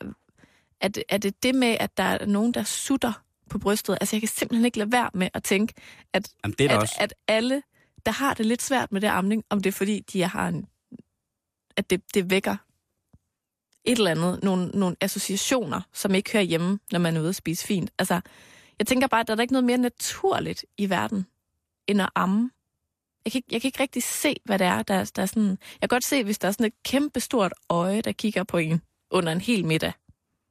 er, 0.81 0.89
det, 0.89 1.03
er 1.09 1.19
det 1.19 1.43
det 1.43 1.55
med, 1.55 1.77
at 1.81 1.97
der 1.97 2.03
er 2.03 2.27
nogen, 2.27 2.55
der 2.55 2.63
sutter 2.65 3.13
på 3.49 3.59
brystet? 3.59 3.99
Altså, 4.01 4.17
jeg 4.17 4.21
kan 4.21 4.29
simpelthen 4.29 4.65
ikke 4.65 4.79
lade 4.79 4.93
være 4.93 5.11
med 5.15 5.29
at 5.35 5.43
tænke, 5.43 5.75
at 6.13 6.29
Jamen, 6.45 6.55
det 6.59 6.67
er 6.67 6.75
at, 6.75 6.83
også. 6.83 6.97
at 7.01 7.15
alle, 7.29 7.63
der 8.07 8.13
har 8.13 8.35
det 8.35 8.47
lidt 8.47 8.63
svært 8.63 8.93
med 8.93 9.01
det 9.01 9.09
amning, 9.09 9.45
om 9.51 9.63
det 9.63 9.71
er 9.71 9.73
fordi, 9.73 10.01
de 10.13 10.23
har 10.23 10.49
en, 10.49 10.67
at 11.77 11.91
det, 11.91 12.15
det 12.15 12.31
vækker 12.31 12.57
et 13.85 13.99
eller 13.99 14.11
andet, 14.11 14.43
nogle, 14.43 14.69
nogle 14.69 14.97
associationer, 15.01 15.81
som 15.93 16.15
ikke 16.15 16.33
hører 16.33 16.43
hjemme, 16.43 16.79
når 16.93 16.99
man 16.99 17.17
er 17.17 17.21
ude 17.21 17.29
at 17.29 17.37
spise 17.37 17.67
fint. 17.67 17.91
Altså, 17.99 18.21
jeg 18.79 18.87
tænker 18.87 19.07
bare, 19.07 19.21
at 19.21 19.29
der 19.29 19.37
er 19.37 19.41
ikke 19.41 19.53
noget 19.53 19.65
mere 19.65 19.79
naturligt 19.79 20.65
i 20.79 20.91
verden, 20.91 21.27
end 21.87 22.03
at 22.03 22.11
amme. 22.15 22.51
Jeg 23.25 23.33
kan, 23.33 23.39
ikke, 23.39 23.49
jeg 23.51 23.61
kan 23.61 23.69
ikke 23.69 23.83
rigtig 23.83 24.03
se, 24.03 24.37
hvad 24.45 24.59
det 24.59 24.67
er, 24.67 24.83
der, 24.83 25.11
der 25.17 25.23
er 25.23 25.27
sådan... 25.27 25.49
Jeg 25.51 25.81
kan 25.81 25.89
godt 25.89 26.05
se, 26.05 26.25
hvis 26.25 26.39
der 26.39 26.49
er 26.49 26.53
sådan 26.53 26.67
et 26.67 26.83
kæmpe 26.85 27.21
stort 27.21 27.53
øje, 27.69 28.01
der 28.01 28.13
kigger 28.13 28.45
på 28.45 28.59
en 28.59 28.83
under 29.11 29.33
en 29.33 29.41
hel 29.41 29.65
middag, 29.65 29.93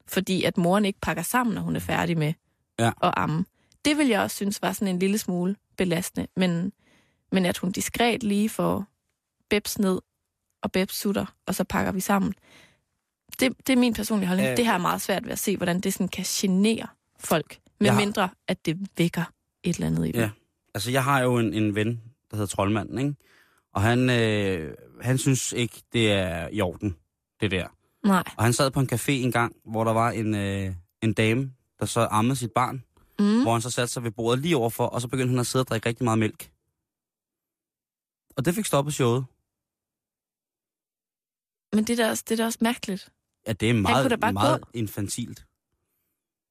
fordi 0.08 0.44
at 0.44 0.58
moren 0.58 0.86
ikke 0.86 1.00
pakker 1.02 1.24
sammen, 1.24 1.56
når 1.56 1.62
hun 1.62 1.76
er 1.76 1.80
færdig 1.80 2.18
med 2.18 2.34
Ja. 2.80 2.92
at 3.04 3.14
amme. 3.18 3.46
Det 3.86 3.98
vil 3.98 4.08
jeg 4.08 4.22
også 4.22 4.36
synes 4.36 4.62
var 4.62 4.72
sådan 4.72 4.88
en 4.88 5.00
lille 5.00 5.18
smule 5.18 5.56
belastende, 5.78 6.28
men, 6.36 6.72
men 7.32 7.46
at 7.46 7.58
hun 7.58 7.72
diskret 7.72 8.24
lige 8.24 8.50
får 8.50 8.86
Bebs 9.50 9.80
ned 9.80 10.02
og 10.62 10.72
Bebs 10.72 10.96
sutter, 10.96 11.26
og 11.46 11.56
så 11.56 11.64
pakker 11.64 11.92
vi 11.92 12.00
sammen. 12.00 12.34
Det, 13.40 13.54
det 13.68 13.74
er 13.74 13.78
min 13.78 13.94
personlige 13.94 14.28
holdning. 14.28 14.50
Øh. 14.50 14.58
det 14.58 14.66
har 14.66 14.74
jeg 14.74 14.82
meget 14.82 15.02
svært 15.02 15.26
ved 15.26 15.32
at 15.32 15.40
se, 15.40 15.58
hvordan 15.58 15.80
det 15.80 15.94
sådan 15.94 16.08
kan 16.08 16.26
genere 16.28 16.88
folk, 17.20 17.60
med 17.80 17.90
har- 17.90 18.00
mindre 18.00 18.30
at 18.48 18.66
det 18.66 18.88
vækker 18.98 19.24
et 19.64 19.76
eller 19.76 19.88
andet 19.88 20.08
i 20.08 20.12
dem. 20.12 20.22
Ja. 20.22 20.30
Altså, 20.76 20.92
jeg 20.92 21.04
har 21.04 21.20
jo 21.20 21.38
en, 21.38 21.54
en 21.54 21.76
ven, 21.76 22.02
der 22.32 22.38
hedder 22.38 22.46
Troldmanden, 22.48 22.98
ikke? 23.00 23.16
Og 23.74 23.82
han, 23.82 24.10
øh, 24.10 24.74
han 25.02 25.18
synes 25.18 25.52
ikke, 25.52 25.82
det 25.94 26.12
er 26.12 26.48
i 26.52 26.62
orden, 26.62 26.96
det 27.42 27.52
der. 27.52 27.68
Nej. 28.06 28.24
Og 28.38 28.44
han 28.44 28.54
sad 28.54 28.72
på 28.72 28.80
en 28.80 28.90
café 28.94 29.12
en 29.12 29.32
gang, 29.32 29.56
hvor 29.66 29.84
der 29.84 29.94
var 29.94 30.12
en, 30.12 30.36
øh, 30.36 30.74
en 31.02 31.14
dame, 31.14 31.52
der 31.80 31.86
så 31.86 32.08
ammede 32.12 32.36
sit 32.36 32.52
barn, 32.52 32.84
Mm. 33.20 33.42
hvor 33.42 33.52
han 33.52 33.62
så 33.62 33.70
satte 33.70 33.94
sig 33.94 34.04
ved 34.04 34.12
bordet 34.12 34.40
lige 34.42 34.58
overfor, 34.58 34.86
og 34.86 35.02
så 35.02 35.08
begyndte 35.08 35.30
han 35.32 35.40
at 35.40 35.48
sidde 35.48 35.64
og 35.64 35.68
drikke 35.68 35.90
rigtig 35.90 36.04
meget 36.04 36.20
mælk. 36.20 36.52
Og 38.38 38.46
det 38.46 38.56
fik 38.56 38.66
stoppet 38.66 38.94
showet. 38.94 39.26
Men 41.76 41.84
det 41.84 42.00
er, 42.00 42.04
da 42.04 42.10
også, 42.10 42.24
det 42.28 42.32
er 42.40 42.44
da 42.44 42.46
også 42.46 42.60
mærkeligt. 42.62 43.10
Ja, 43.48 43.54
det 43.54 43.70
er 43.70 43.74
meget, 43.74 44.20
bare 44.20 44.34
meget 44.34 44.62
gå. 44.62 44.70
infantilt. 44.74 45.46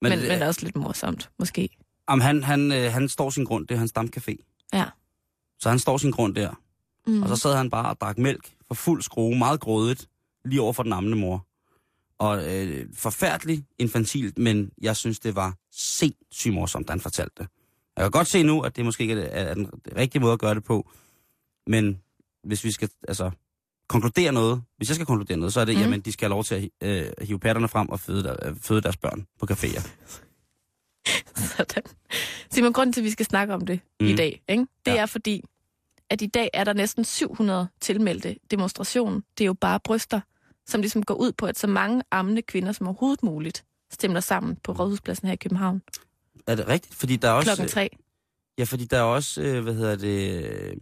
Men, 0.02 0.10
Men, 0.10 0.18
men, 0.18 0.28
men 0.28 0.42
også 0.42 0.60
lidt 0.64 0.76
morsomt, 0.76 1.30
måske. 1.38 1.68
Jamen, 2.10 2.22
han, 2.22 2.42
han, 2.42 2.72
øh, 2.72 2.92
han 2.92 3.08
står 3.08 3.30
sin 3.30 3.44
grund, 3.44 3.66
det 3.66 3.74
er 3.74 3.78
hans 3.78 3.92
stamcafé. 3.98 4.66
Ja. 4.72 4.84
Så 5.58 5.68
han 5.68 5.78
står 5.78 5.96
sin 5.98 6.10
grund 6.10 6.34
der. 6.34 6.54
Mm. 7.06 7.22
Og 7.22 7.28
så 7.28 7.36
sad 7.36 7.56
han 7.56 7.70
bare 7.70 7.88
og 7.90 8.00
drak 8.00 8.18
mælk 8.18 8.56
for 8.66 8.74
fuld 8.74 9.02
skrue, 9.02 9.38
meget 9.38 9.60
grådigt, 9.60 10.08
lige 10.44 10.60
over 10.60 10.72
for 10.72 10.82
den 10.82 10.92
ammende 10.92 11.18
mor. 11.18 11.46
Og 12.18 12.56
øh, 12.56 12.86
forfærdeligt 12.94 13.64
infantilt, 13.78 14.38
men 14.38 14.70
jeg 14.82 14.96
synes, 14.96 15.18
det 15.20 15.34
var 15.34 15.54
sindssygt 15.72 16.54
morsomt, 16.54 16.88
da 16.88 16.92
han 16.92 17.00
fortalte 17.00 17.34
det. 17.38 17.48
Jeg 17.96 18.02
kan 18.04 18.10
godt 18.10 18.26
se 18.26 18.42
nu, 18.42 18.60
at 18.60 18.76
det 18.76 18.84
måske 18.84 19.02
ikke 19.02 19.14
er, 19.22 19.44
er 19.44 19.54
den 19.54 19.70
rigtige 19.96 20.22
måde 20.22 20.32
at 20.32 20.38
gøre 20.38 20.54
det 20.54 20.64
på, 20.64 20.90
men 21.66 22.00
hvis 22.44 22.64
vi 22.64 22.70
skal 22.70 22.90
altså, 23.08 23.30
konkludere 23.88 24.32
noget, 24.32 24.62
hvis 24.76 24.88
jeg 24.88 24.94
skal 24.94 25.06
konkludere 25.06 25.36
noget, 25.36 25.52
så 25.52 25.60
er 25.60 25.64
det, 25.64 25.74
Mm. 25.74 25.80
jamen, 25.80 26.00
de 26.00 26.12
skal 26.12 26.24
have 26.26 26.30
lov 26.30 26.44
til 26.44 26.70
at 26.80 26.88
øh, 26.88 27.12
hive 27.26 27.38
patterne 27.38 27.68
frem 27.68 27.88
og 27.88 28.00
føde, 28.00 28.22
der, 28.22 28.36
øh, 28.48 28.56
føde 28.60 28.80
deres 28.80 28.96
børn 28.96 29.26
på 29.40 29.46
caféer. 29.50 29.88
Sådan. 31.56 31.82
Simon, 32.50 32.72
grunden 32.72 32.92
til, 32.92 33.00
at 33.00 33.04
vi 33.04 33.10
skal 33.10 33.26
snakke 33.26 33.54
om 33.54 33.66
det 33.66 33.80
mm. 34.00 34.06
i 34.06 34.10
Mm. 34.10 34.16
dag, 34.16 34.42
ikke? 34.48 34.66
det 34.86 34.92
Ja. 34.92 34.96
er 34.96 35.06
fordi, 35.06 35.42
at 36.10 36.22
i 36.22 36.26
dag 36.26 36.50
er 36.54 36.64
der 36.64 36.72
næsten 36.72 37.04
700 37.04 37.68
tilmeldte 37.80 38.36
demonstrationer. 38.50 39.20
Det 39.38 39.44
er 39.44 39.46
jo 39.46 39.54
bare 39.54 39.80
bryster, 39.80 40.20
som 40.66 40.80
ligesom 40.80 41.02
går 41.02 41.14
ud 41.14 41.32
på, 41.32 41.46
at 41.46 41.58
så 41.58 41.66
mange 41.66 42.02
ammende 42.10 42.42
kvinder 42.42 42.72
som 42.72 42.86
overhovedet 42.86 43.22
muligt 43.22 43.64
stemmer 43.90 44.20
sammen 44.20 44.56
på 44.56 44.72
Rådhuspladsen 44.72 45.26
her 45.26 45.32
i 45.32 45.36
København 45.36 45.82
Er 46.46 46.54
det 46.54 46.68
rigtigt? 46.68 46.94
Fordi 46.94 47.16
der 47.16 47.28
er 47.28 47.32
også... 47.32 47.48
klokken 47.48 47.68
tre. 47.68 47.88
Ja, 48.58 48.64
fordi 48.64 48.84
der 48.84 48.98
er 48.98 49.02
også, 49.02 49.42
øh, 49.42 49.62
hvad 49.62 49.74
hedder 49.74 49.96
det, 49.96 50.44
øh, 50.44 50.76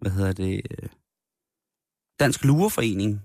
hvad 0.00 0.10
hedder 0.10 0.32
det, 0.32 0.62
øh, 0.70 0.88
Dansk 2.20 2.44
Lureforening 2.44 3.22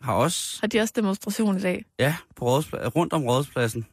har 0.00 0.14
også, 0.14 0.58
Har 0.60 0.66
de 0.66 0.80
også 0.80 0.92
demonstration 0.96 1.56
i 1.56 1.60
dag? 1.60 1.84
ja, 1.98 2.16
på 2.36 2.58
rådspla- 2.58 2.86
rundt 2.88 3.12
om 3.12 3.24
rådspladsen. 3.24 3.86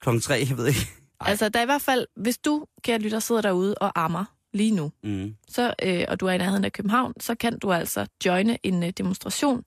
Klokken 0.00 0.20
tre, 0.20 0.46
jeg 0.48 0.56
ved 0.56 0.66
ikke. 0.66 0.80
Ej. 1.20 1.30
Altså, 1.30 1.48
der 1.48 1.58
er 1.58 1.62
i 1.62 1.66
hvert 1.66 1.82
fald, 1.82 2.06
hvis 2.16 2.38
du, 2.38 2.66
kære 2.82 2.98
lytter, 2.98 3.18
sidder 3.18 3.40
derude 3.40 3.74
og 3.74 4.04
ammer 4.04 4.24
lige 4.54 4.70
nu, 4.70 4.92
Mm. 5.02 5.34
så, 5.48 5.74
øh, 5.82 6.04
og 6.08 6.20
du 6.20 6.26
er 6.26 6.32
i 6.32 6.38
nærheden 6.38 6.64
af 6.64 6.72
København, 6.72 7.12
så 7.20 7.34
kan 7.34 7.58
du 7.58 7.72
altså 7.72 8.06
joine 8.24 8.58
en 8.62 8.82
øh, 8.82 8.90
demonstration, 8.90 9.64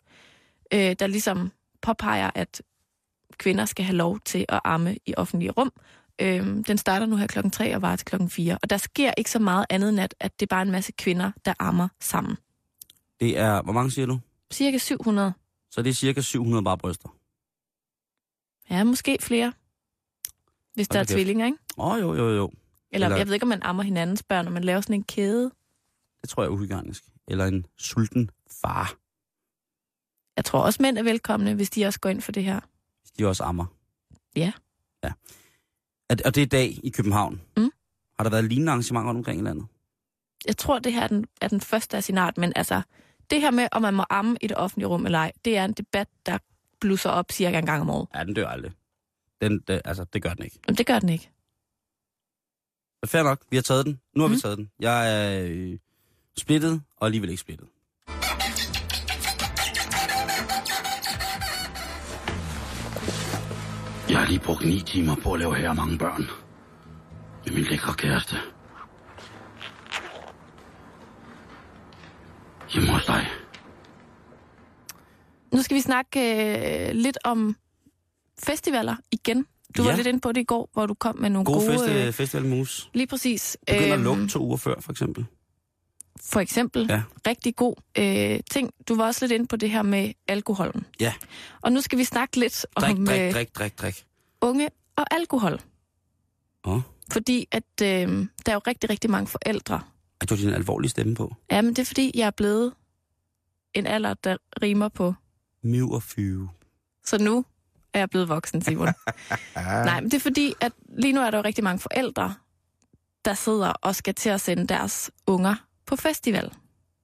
øh, 0.74 0.96
der 1.00 1.08
ligesom 1.08 1.52
påpeger, 1.82 2.32
at 2.36 2.62
kvinder 3.38 3.66
skal 3.66 3.86
have 3.86 3.96
lov 3.96 4.20
til 4.20 4.46
at 4.50 4.60
amme 4.64 4.98
i 5.06 5.14
offentlige 5.18 5.52
rum. 5.52 5.72
Øh, 6.22 6.46
den 6.68 6.78
starter 6.78 7.06
nu 7.06 7.16
her 7.16 7.28
klokken 7.28 7.52
3 7.52 7.76
og 7.76 7.82
varer 7.82 7.96
til 7.96 8.06
klokken 8.06 8.30
4. 8.30 8.58
Og 8.62 8.70
der 8.70 8.78
sker 8.78 9.12
ikke 9.18 9.32
så 9.32 9.40
meget 9.40 9.66
andet 9.70 9.90
end, 9.90 10.00
at, 10.00 10.16
at 10.20 10.40
det 10.40 10.46
er 10.46 10.56
bare 10.56 10.62
en 10.62 10.72
masse 10.72 10.92
kvinder, 10.92 11.32
der 11.46 11.54
ammer 11.60 11.88
sammen. 12.02 12.38
Det 13.20 13.38
er, 13.38 13.62
hvor 13.62 13.74
mange 13.74 13.92
siger 13.92 14.06
du? 14.06 14.20
Cirka 14.54 14.78
700. 14.78 15.34
Så 15.72 15.82
det 15.82 15.90
er 15.90 15.94
cirka 15.94 16.22
700 16.22 16.64
bare 16.64 16.78
bryster. 16.78 17.10
Ja, 18.70 18.84
måske 18.84 19.18
flere. 19.22 19.54
Hvis 20.74 20.88
der 20.88 21.00
er 21.00 21.04
tvillinger, 21.04 21.46
ikke? 21.46 21.58
Åh, 21.78 21.92
oh, 21.94 22.02
jo, 22.02 22.14
jo, 22.16 22.30
jo. 22.36 22.52
Eller, 22.92 23.08
Eller- 23.08 23.18
jeg 23.18 23.28
ved 23.28 23.34
ikke, 23.34 23.44
om 23.44 23.48
man 23.48 23.64
ammer 23.64 23.84
hinandens 23.84 24.24
børn, 24.24 24.46
og 24.48 24.52
man 24.54 24.64
laver 24.64 24.82
sådan 24.82 24.94
en 24.96 25.04
kæde. 25.04 25.52
Det 26.22 26.30
tror 26.30 26.44
jeg 26.44 26.48
er 26.48 26.52
uhygienisk. 26.54 27.04
Eller 27.28 27.46
en 27.46 27.66
sulten 27.78 28.30
far, 28.62 28.94
Jeg 30.38 30.46
tror 30.46 30.60
også, 30.62 30.82
mænd 30.82 30.98
er 30.98 31.04
velkomne, 31.04 31.54
hvis 31.54 31.70
de 31.70 31.86
også 31.86 32.00
går 32.00 32.10
ind 32.10 32.22
for 32.22 32.32
det 32.32 32.44
her. 32.44 32.60
hvis 33.02 33.12
de 33.12 33.28
også 33.28 33.44
ammer. 33.44 33.66
Ja. 34.36 34.52
Ja. 35.04 35.12
Og- 36.10 36.18
det 36.36 36.38
er 36.38 36.42
i 36.42 36.46
dag 36.46 36.80
i 36.84 36.90
København. 36.90 37.42
Mm. 37.58 37.72
Har 38.18 38.24
der 38.24 38.30
været 38.30 38.46
lignende 38.46 38.72
arrangementer 38.72 39.08
rundt 39.10 39.18
omkring 39.18 39.42
i 39.42 39.44
landet? 39.44 39.68
jeg 40.48 40.58
tror, 40.58 40.80
det 40.80 40.94
her 40.94 41.02
er 41.04 41.08
den, 41.08 41.26
er 41.42 41.48
den 41.48 41.62
første 41.62 41.98
af 41.98 42.04
sin 42.04 42.18
art, 42.18 42.38
men 42.38 42.54
altså, 42.56 42.82
det 43.30 43.42
her 43.42 43.52
med, 43.52 43.68
om 43.72 43.82
man 43.82 43.94
må 43.94 44.06
amme 44.10 44.38
i 44.42 44.48
det 44.48 44.58
offentlige 44.58 44.88
rum 44.88 45.06
eller 45.06 45.20
ej, 45.20 45.32
det 45.46 45.58
er 45.58 45.66
en 45.66 45.74
debat, 45.74 46.08
der 46.26 46.38
blusser 46.82 47.10
op 47.10 47.32
cirka 47.32 47.60
en 47.60 47.66
gang 47.66 47.82
om 47.82 47.90
året. 47.90 48.08
Ja, 48.16 48.24
den 48.24 48.34
dør 48.34 48.48
aldrig. 48.48 48.72
Den, 49.42 49.60
det, 49.60 49.82
altså, 49.86 50.04
det 50.04 50.22
gør 50.22 50.34
den 50.34 50.44
ikke. 50.44 50.60
Men 50.68 50.76
det 50.76 50.86
gør 50.86 51.00
den 51.00 51.10
ikke. 51.10 51.30
Fair 53.08 53.24
nok, 53.24 53.40
vi 53.50 53.58
har 53.58 53.62
taget 53.62 53.86
den. 53.86 54.00
Nu 54.16 54.22
har 54.22 54.28
mm. 54.28 54.32
vi 54.32 54.36
Mm. 54.36 54.42
taget 54.42 54.58
den. 54.58 54.70
Jeg 54.80 55.14
er 55.14 55.46
øh, 55.50 55.78
splittet, 56.38 56.82
og 56.98 57.06
alligevel 57.06 57.30
ikke 57.30 57.42
splittet. 57.42 57.68
Jeg 64.10 64.20
har 64.20 64.28
lige 64.28 64.40
brugt 64.40 64.66
ni 64.66 64.80
timer 64.82 65.16
på 65.16 65.34
at 65.34 65.40
lave 65.40 65.56
her 65.56 65.74
mange 65.74 65.98
børn. 65.98 66.22
Med 67.46 67.54
min 67.54 67.64
lækre 67.64 67.94
kæreste. 67.94 68.36
Hjemme 72.74 72.90
hos 72.94 73.06
dig. 73.06 73.28
Nu 75.54 75.62
skal 75.62 75.76
vi 75.76 75.82
snakke 75.82 76.20
øh, 76.90 76.96
lidt 76.96 77.18
om 77.24 77.56
festivaler 78.44 78.96
igen. 79.12 79.46
Du 79.78 79.84
ja. 79.84 79.90
Var 79.90 79.96
lidt 79.96 80.08
inde 80.08 80.20
på 80.20 80.32
det 80.32 80.42
i 80.42 80.44
går, 80.44 80.70
hvor 80.74 80.86
du 80.86 80.94
kom 80.94 81.16
med 81.20 81.30
nogle 81.30 81.46
God 81.46 81.56
gode... 81.56 81.72
fest, 81.72 81.86
øh, 81.90 82.14
festivalmus. 82.14 82.90
lige 82.94 83.08
præcis. 83.08 83.58
Begynder 83.68 83.86
at 83.86 83.94
øhm, 83.94 84.04
lukke 84.04 84.28
to 84.28 84.46
uger 84.46 84.58
før, 84.58 84.76
for 84.80 84.92
eksempel. 84.92 85.26
for 86.22 86.40
eksempel. 86.40 86.86
Ja. 86.90 87.02
Rigtig 87.28 87.56
god 87.56 87.76
øh, 87.98 88.40
ting. 88.52 88.72
Du 88.88 88.96
var 88.96 89.06
også 89.06 89.26
lidt 89.26 89.32
inde 89.32 89.48
på 89.48 89.56
det 89.56 89.70
her 89.72 89.82
med 89.82 90.12
alkoholen. 90.28 90.86
Ja. 91.00 91.14
Og 91.62 91.72
nu 91.72 91.82
skal 91.82 91.98
vi 92.00 92.04
snakke 92.04 92.40
lidt 92.40 92.66
Drik, 92.80 92.98
om 92.98 93.06
drik, 93.06 93.22
øh, 93.22 93.34
drik, 93.34 93.56
drik, 93.56 93.80
drik. 93.82 94.06
unge 94.42 94.70
og 94.96 95.06
alkohol. 95.16 95.62
Åh, 96.66 96.82
Fordi 97.12 97.48
at 97.52 97.64
øh, 97.84 97.88
der 98.46 98.52
er 98.52 98.54
jo 98.54 98.62
rigtig, 98.68 98.90
rigtig 98.90 99.10
mange 99.10 99.28
forældre. 99.28 99.82
er 100.22 100.26
du 100.26 100.36
din 100.36 100.50
alvorlige 100.50 100.90
stemme 100.90 101.16
på? 101.16 101.36
Ja, 101.52 101.62
men 101.62 101.70
det 101.70 101.80
er 101.80 101.86
fordi, 101.86 102.12
jeg 102.16 102.28
er 102.28 102.32
blevet 102.32 102.74
en 103.74 103.88
alder, 103.88 104.14
der 104.14 104.38
rimer 104.62 104.88
på. 104.90 105.14
Miv 105.64 105.92
og 105.92 106.04
fyve. 106.04 106.50
Så 107.06 107.18
nu 107.18 107.46
er 107.98 108.02
jeg 108.02 108.10
blevet 108.10 108.30
voksen, 108.30 108.62
Simon. 108.62 108.88
Nej, 109.56 110.02
men 110.02 110.12
det 110.12 110.18
er 110.18 110.20
fordi, 110.20 110.54
at 110.62 110.72
lige 110.90 111.14
nu 111.14 111.22
er 111.22 111.32
der 111.32 111.38
jo 111.38 111.44
rigtig 111.44 111.64
mange 111.64 111.80
forældre, 111.80 112.36
der 113.26 113.34
sidder 113.34 113.70
og 113.70 113.96
skal 113.96 114.16
til 114.16 114.30
at 114.30 114.42
sende 114.42 114.68
deres 114.68 115.12
unger 115.28 115.56
på 115.86 115.96
festival. 115.96 116.54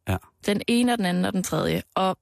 Ja. 0.07 0.17
Den 0.45 0.61
ene 0.67 0.91
og 0.91 0.97
den 0.97 1.05
anden 1.05 1.25
og 1.25 1.33
den 1.33 1.43
tredje. 1.43 1.83
Og 1.95 2.17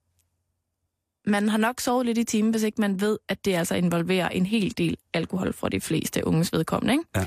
man 1.26 1.50
har 1.50 1.58
nok 1.58 1.80
sovet 1.80 2.06
lidt 2.06 2.18
i 2.18 2.24
timen, 2.24 2.52
hvis 2.52 2.64
ikke 2.64 2.82
man 2.82 3.02
ved, 3.02 3.18
at 3.28 3.46
det 3.46 3.56
altså 3.56 3.76
involverer 3.76 4.30
en 4.30 4.46
hel 4.46 4.78
del 4.78 4.98
alkohol 5.14 5.54
for 5.54 5.70
de 5.70 5.82
fleste 5.82 6.28
unges 6.28 6.54
vedkommende. 6.54 6.94
Ikke? 6.94 7.06
Ja. 7.16 7.26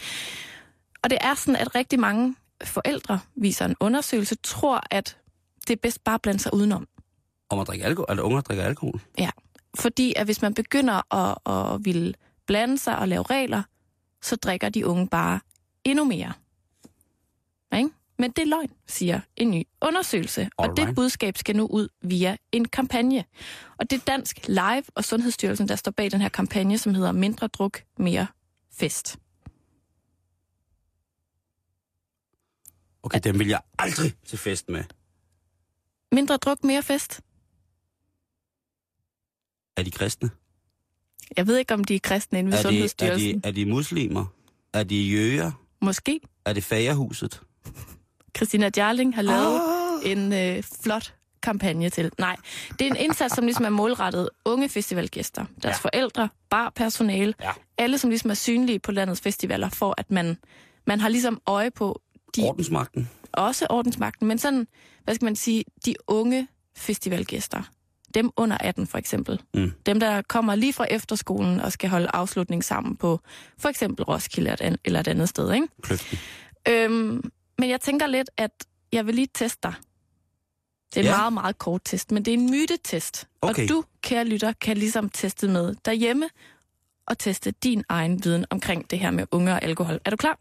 Og 1.03 1.11
det 1.11 1.19
er 1.21 1.35
sådan, 1.35 1.57
at 1.57 1.75
rigtig 1.75 2.01
mange 2.01 2.37
forældre, 2.65 3.21
viser 3.35 3.65
en 3.65 3.77
undersøgelse, 3.81 4.35
tror, 4.35 4.81
at 4.91 5.17
det 5.69 5.73
er 5.73 5.81
bedst 5.83 6.05
bare 6.05 6.15
at 6.15 6.23
blande 6.23 6.41
sig 6.41 6.55
udenom. 6.55 6.89
Om 7.51 7.59
at 7.59 7.67
drikke 7.67 7.85
alkohol? 7.85 8.07
Eller 8.11 8.23
unger 8.23 8.41
drikker 8.41 8.65
alkohol? 8.65 9.01
Ja, 9.19 9.31
fordi 9.79 10.15
at 10.17 10.27
hvis 10.27 10.43
man 10.43 10.55
begynder 10.55 11.15
at, 11.15 11.39
at 11.75 11.85
ville 11.85 12.15
blande 12.47 12.79
sig 12.79 12.99
og 12.99 13.09
lave 13.09 13.23
regler, 13.23 13.63
så 14.23 14.37
drikker 14.37 14.69
de 14.69 14.87
unge 14.87 15.09
bare 15.09 15.41
endnu 15.85 16.05
mere. 16.05 16.33
Ikke? 17.77 17.91
Men 18.19 18.31
det 18.31 18.43
er 18.43 18.47
løgn, 18.47 18.71
siger 18.87 19.21
en 19.37 19.51
ny 19.51 19.63
undersøgelse. 19.81 20.49
Og 20.57 20.69
det 20.69 20.79
Alright. 20.79 20.97
budskab 20.97 21.39
skal 21.39 21.57
nu 21.57 21.67
ud 21.67 21.89
via 22.03 22.37
en 22.53 22.69
kampagne. 22.69 23.25
Og 23.77 23.91
det 23.91 23.97
er 24.01 24.05
Dansk 24.05 24.49
Live 24.49 24.85
og 24.95 25.05
Sundhedsstyrelsen, 25.05 25.69
der 25.69 25.77
står 25.77 25.93
bag 25.93 26.11
den 26.11 26.21
her 26.21 26.29
kampagne, 26.29 26.79
som 26.79 26.95
hedder 26.95 27.13
Mindre 27.13 27.47
druk, 27.47 27.83
mere 27.99 28.27
fest. 28.73 29.19
Okay, 33.03 33.21
dem 33.25 33.39
vil 33.39 33.49
jeg 33.49 33.61
aldrig 33.79 34.13
til 34.27 34.39
fest 34.39 34.69
med. 34.69 34.85
Mindre 36.13 36.37
druk, 36.37 36.65
mere 36.65 36.83
fest? 36.83 37.21
Er 39.77 39.83
de 39.83 39.91
kristne? 39.91 40.31
Jeg 41.37 41.47
ved 41.47 41.57
ikke, 41.59 41.75
om 41.75 41.85
de 41.85 41.95
er 41.95 41.99
kristne 42.03 42.39
inde 42.39 42.51
ved 42.51 42.59
Er 42.59 42.63
de, 42.63 42.69
er, 42.69 42.71
Sundhedsstyrelsen. 42.73 43.41
de, 43.41 43.49
er 43.49 43.53
de 43.53 43.67
muslimer? 43.67 44.25
Er 44.73 44.83
de 44.85 45.03
jøger? 45.03 45.51
Måske. 45.81 46.21
Er 46.45 46.53
det 46.53 46.65
fagerhuset? 46.65 47.43
Christina 48.37 48.71
Jarling 48.77 49.15
har 49.15 49.23
lavet 49.23 49.61
Ah. 50.05 50.11
en 50.13 50.33
øh, 50.33 50.63
flot 50.83 51.15
kampagne 51.43 51.91
til. 51.91 52.11
Nej, 52.19 52.37
det 52.79 52.81
er 52.81 52.87
en 52.91 52.97
indsats, 52.97 53.35
som 53.35 53.45
ligesom 53.45 53.65
er 53.65 53.69
målrettet 53.71 54.29
unge 54.45 54.69
festivalgæster, 54.69 55.45
deres 55.63 55.75
ja. 55.77 55.79
forældre, 55.81 56.29
barpersonale, 56.51 57.35
Ja. 57.43 57.51
alle 57.79 57.99
som 57.99 58.11
ligesom 58.11 58.31
er 58.31 58.35
synlige 58.35 58.79
på 58.79 58.93
landets 58.93 59.21
festivaler, 59.21 59.69
for 59.69 59.95
at 59.99 60.11
man, 60.11 60.37
man 60.87 61.01
har 61.01 61.09
ligesom 61.09 61.41
øje 61.47 61.71
på 61.71 62.01
de, 62.37 62.43
Ordensmagten? 62.43 63.11
også 63.33 63.67
ordensmagten, 63.71 64.29
men 64.29 64.39
sådan, 64.39 64.67
hvad 65.05 65.15
skal 65.15 65.25
man 65.25 65.37
sige, 65.37 65.65
de 65.87 65.95
unge 66.07 66.49
festivalgæster. 66.77 67.63
Dem 68.15 68.31
under 68.37 68.59
18 68.61 68.87
for 68.87 68.99
eksempel. 68.99 69.43
Mm. 69.55 69.73
Dem, 69.87 70.01
der 70.01 70.23
kommer 70.23 70.55
lige 70.55 70.73
fra 70.73 70.87
efterskolen 70.91 71.61
og 71.61 71.73
skal 71.73 71.91
holde 71.91 72.09
afslutning 72.13 72.65
sammen 72.65 72.97
på 72.97 73.21
for 73.59 73.69
eksempel 73.69 74.05
Roskilde 74.05 74.77
eller 74.85 75.01
et 75.01 75.09
andet 75.09 75.29
sted. 75.29 75.53
Ikke? 75.53 75.67
Kløften. 75.83 76.19
Øhm, 76.69 77.31
men 77.59 77.71
jeg 77.71 77.81
tænker 77.81 78.07
lidt, 78.07 78.31
at 78.37 78.51
jeg 78.93 79.07
vil 79.07 79.15
lige 79.15 79.29
teste 79.35 79.59
dig. 79.63 79.75
Det 80.95 80.97
er 80.97 81.01
en 81.01 81.05
Ja. 81.07 81.11
ja. 81.13 81.17
meget, 81.17 81.33
meget 81.33 81.59
kort 81.59 81.81
test, 81.85 82.11
men 82.13 82.25
det 82.25 82.35
er 82.35 82.39
en 82.39 82.51
mytetest. 82.51 83.29
Okay. 83.43 83.63
Og 83.63 83.69
du, 83.69 83.85
kære 84.03 84.25
lytter, 84.25 84.53
kan 84.61 84.77
ligesom 84.77 85.09
teste 85.11 85.49
med 85.49 85.75
derhjemme 85.85 86.29
og 87.07 87.19
teste 87.19 87.51
din 87.51 87.85
egen 87.89 88.25
viden 88.25 88.45
omkring 88.51 88.91
det 88.91 88.99
her 88.99 89.11
med 89.11 89.27
unge 89.31 89.53
og 89.53 89.63
alkohol. 89.65 90.01
Er 90.05 90.11
du 90.11 90.17
klar? 90.17 90.39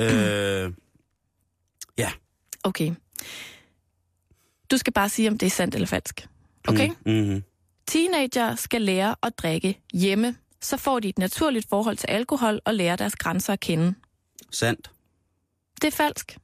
øh, 0.00 0.72
Okay. 2.64 2.92
Du 4.70 4.76
skal 4.76 4.92
bare 4.92 5.08
sige, 5.08 5.28
om 5.28 5.38
det 5.38 5.46
er 5.46 5.50
sandt 5.50 5.74
eller 5.74 5.86
falsk. 5.86 6.26
Okay? 6.68 6.90
Mm, 7.06 7.12
mm, 7.12 7.42
Teenager 7.86 8.54
skal 8.54 8.82
lære 8.82 9.14
at 9.22 9.38
drikke 9.38 9.80
hjemme. 9.92 10.36
Så 10.60 10.76
får 10.76 11.00
de 11.00 11.08
et 11.08 11.18
naturligt 11.18 11.68
forhold 11.68 11.96
til 11.96 12.06
alkohol 12.06 12.60
og 12.64 12.74
lærer 12.74 12.96
deres 12.96 13.16
grænser 13.16 13.52
at 13.52 13.60
kende. 13.60 13.94
sandt. 14.50 14.90
Det 15.82 15.86
er 15.86 15.90
falsk. 15.96 16.38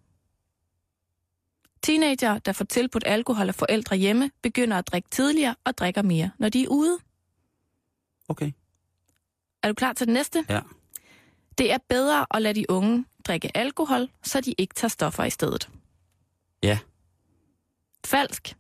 Teenager, 1.82 2.38
der 2.38 2.52
får 2.52 2.64
tilbudt 2.64 3.04
alkohol 3.06 3.48
af 3.48 3.54
forældre 3.54 3.96
hjemme, 3.96 4.30
begynder 4.42 4.78
at 4.78 4.86
drikke 4.86 5.08
tidligere 5.10 5.54
og 5.64 5.78
drikker 5.78 6.02
mere, 6.02 6.30
når 6.38 6.48
de 6.48 6.62
er 6.62 6.68
ude. 6.68 6.98
Okay. 8.28 8.52
Er 9.62 9.68
du 9.68 9.74
klar 9.74 9.92
til 9.92 10.06
det 10.06 10.12
næste? 10.14 10.44
Ja. 10.48 10.60
Det 11.58 11.72
er 11.72 11.78
bedre 11.88 12.26
at 12.30 12.42
lade 12.42 12.54
de 12.54 12.70
unge 12.70 13.04
drikke 13.24 13.56
alkohol, 13.56 14.08
så 14.22 14.40
de 14.40 14.54
ikke 14.58 14.74
tager 14.74 14.88
stoffer 14.88 15.24
i 15.24 15.30
stedet. 15.30 15.68
Ja. 16.62 16.78
Falsk. 18.06 18.56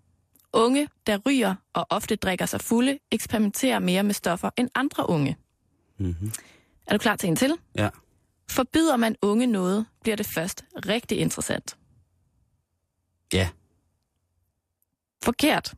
Unge, 0.52 0.88
der 1.06 1.18
ryger 1.26 1.54
og 1.72 1.86
ofte 1.90 2.16
drikker 2.16 2.46
sig 2.46 2.60
fulde, 2.60 2.98
eksperimenterer 3.10 3.78
mere 3.78 4.02
med 4.02 4.14
stoffer 4.14 4.50
end 4.56 4.68
andre 4.74 5.08
unge. 5.08 5.36
Mm-hmm. 5.98 6.32
Er 6.86 6.92
du 6.92 6.98
klar 6.98 7.16
til 7.16 7.28
en 7.28 7.36
til? 7.36 7.56
Ja. 7.76 7.88
Forbyder 8.50 8.96
man 8.96 9.16
unge 9.22 9.46
noget, 9.46 9.86
bliver 10.02 10.16
det 10.16 10.26
først 10.26 10.64
rigtig 10.86 11.18
interessant. 11.18 11.76
Ja. 13.32 13.48
Forkert. 15.24 15.74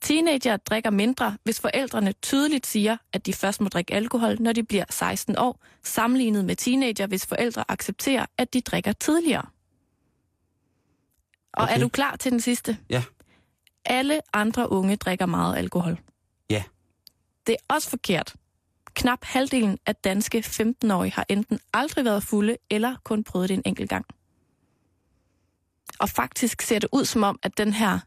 Teenager 0.00 0.56
drikker 0.56 0.90
mindre, 0.90 1.36
hvis 1.44 1.60
forældrene 1.60 2.12
tydeligt 2.12 2.66
siger, 2.66 2.96
at 3.12 3.26
de 3.26 3.32
først 3.32 3.60
må 3.60 3.68
drikke 3.68 3.94
alkohol, 3.94 4.36
når 4.42 4.52
de 4.52 4.62
bliver 4.64 4.84
16 4.90 5.38
år, 5.38 5.64
sammenlignet 5.82 6.44
med 6.44 6.56
teenager, 6.56 7.06
hvis 7.06 7.26
forældre 7.26 7.64
accepterer, 7.68 8.26
at 8.38 8.52
de 8.54 8.60
drikker 8.60 8.92
tidligere. 8.92 9.44
Og 11.52 11.62
Okay. 11.62 11.74
er 11.74 11.80
du 11.80 11.88
klar 11.88 12.16
til 12.16 12.32
den 12.32 12.40
sidste? 12.40 12.78
Ja. 12.90 13.02
Alle 13.88 14.20
andre 14.32 14.72
unge 14.72 14.96
drikker 14.96 15.26
meget 15.26 15.56
alkohol. 15.56 15.98
Ja. 16.50 16.62
Det 17.46 17.52
er 17.52 17.74
også 17.74 17.90
forkert. 17.90 18.34
Knap 18.94 19.24
halvdelen 19.24 19.78
af 19.86 19.96
danske 19.96 20.38
15-årige 20.38 21.12
har 21.12 21.26
enten 21.28 21.58
aldrig 21.72 22.04
været 22.04 22.22
fulde, 22.22 22.56
eller 22.70 22.96
kun 23.04 23.24
prøvet 23.24 23.48
det 23.48 23.54
en 23.54 23.62
enkelt 23.66 23.90
gang. 23.90 24.06
Og 25.98 26.08
faktisk 26.08 26.62
ser 26.62 26.78
det 26.78 26.88
ud 26.92 27.04
som 27.04 27.22
om, 27.22 27.38
at 27.42 27.58
den 27.58 27.72
her 27.72 27.98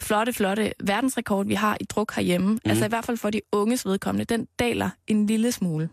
flotte, 0.00 0.32
flotte 0.32 0.72
verdensrekord, 0.84 1.46
vi 1.46 1.54
har 1.54 1.76
i 1.80 1.84
druk 1.84 2.14
herhjemme, 2.14 2.52
mm. 2.52 2.60
altså 2.64 2.84
i 2.84 2.88
hvert 2.88 3.04
fald 3.04 3.16
for 3.16 3.30
de 3.30 3.40
unges 3.52 3.86
vedkommende, 3.86 4.24
den 4.24 4.48
daler 4.58 4.90
en 5.06 5.26
lille 5.26 5.52
smule. 5.52 5.88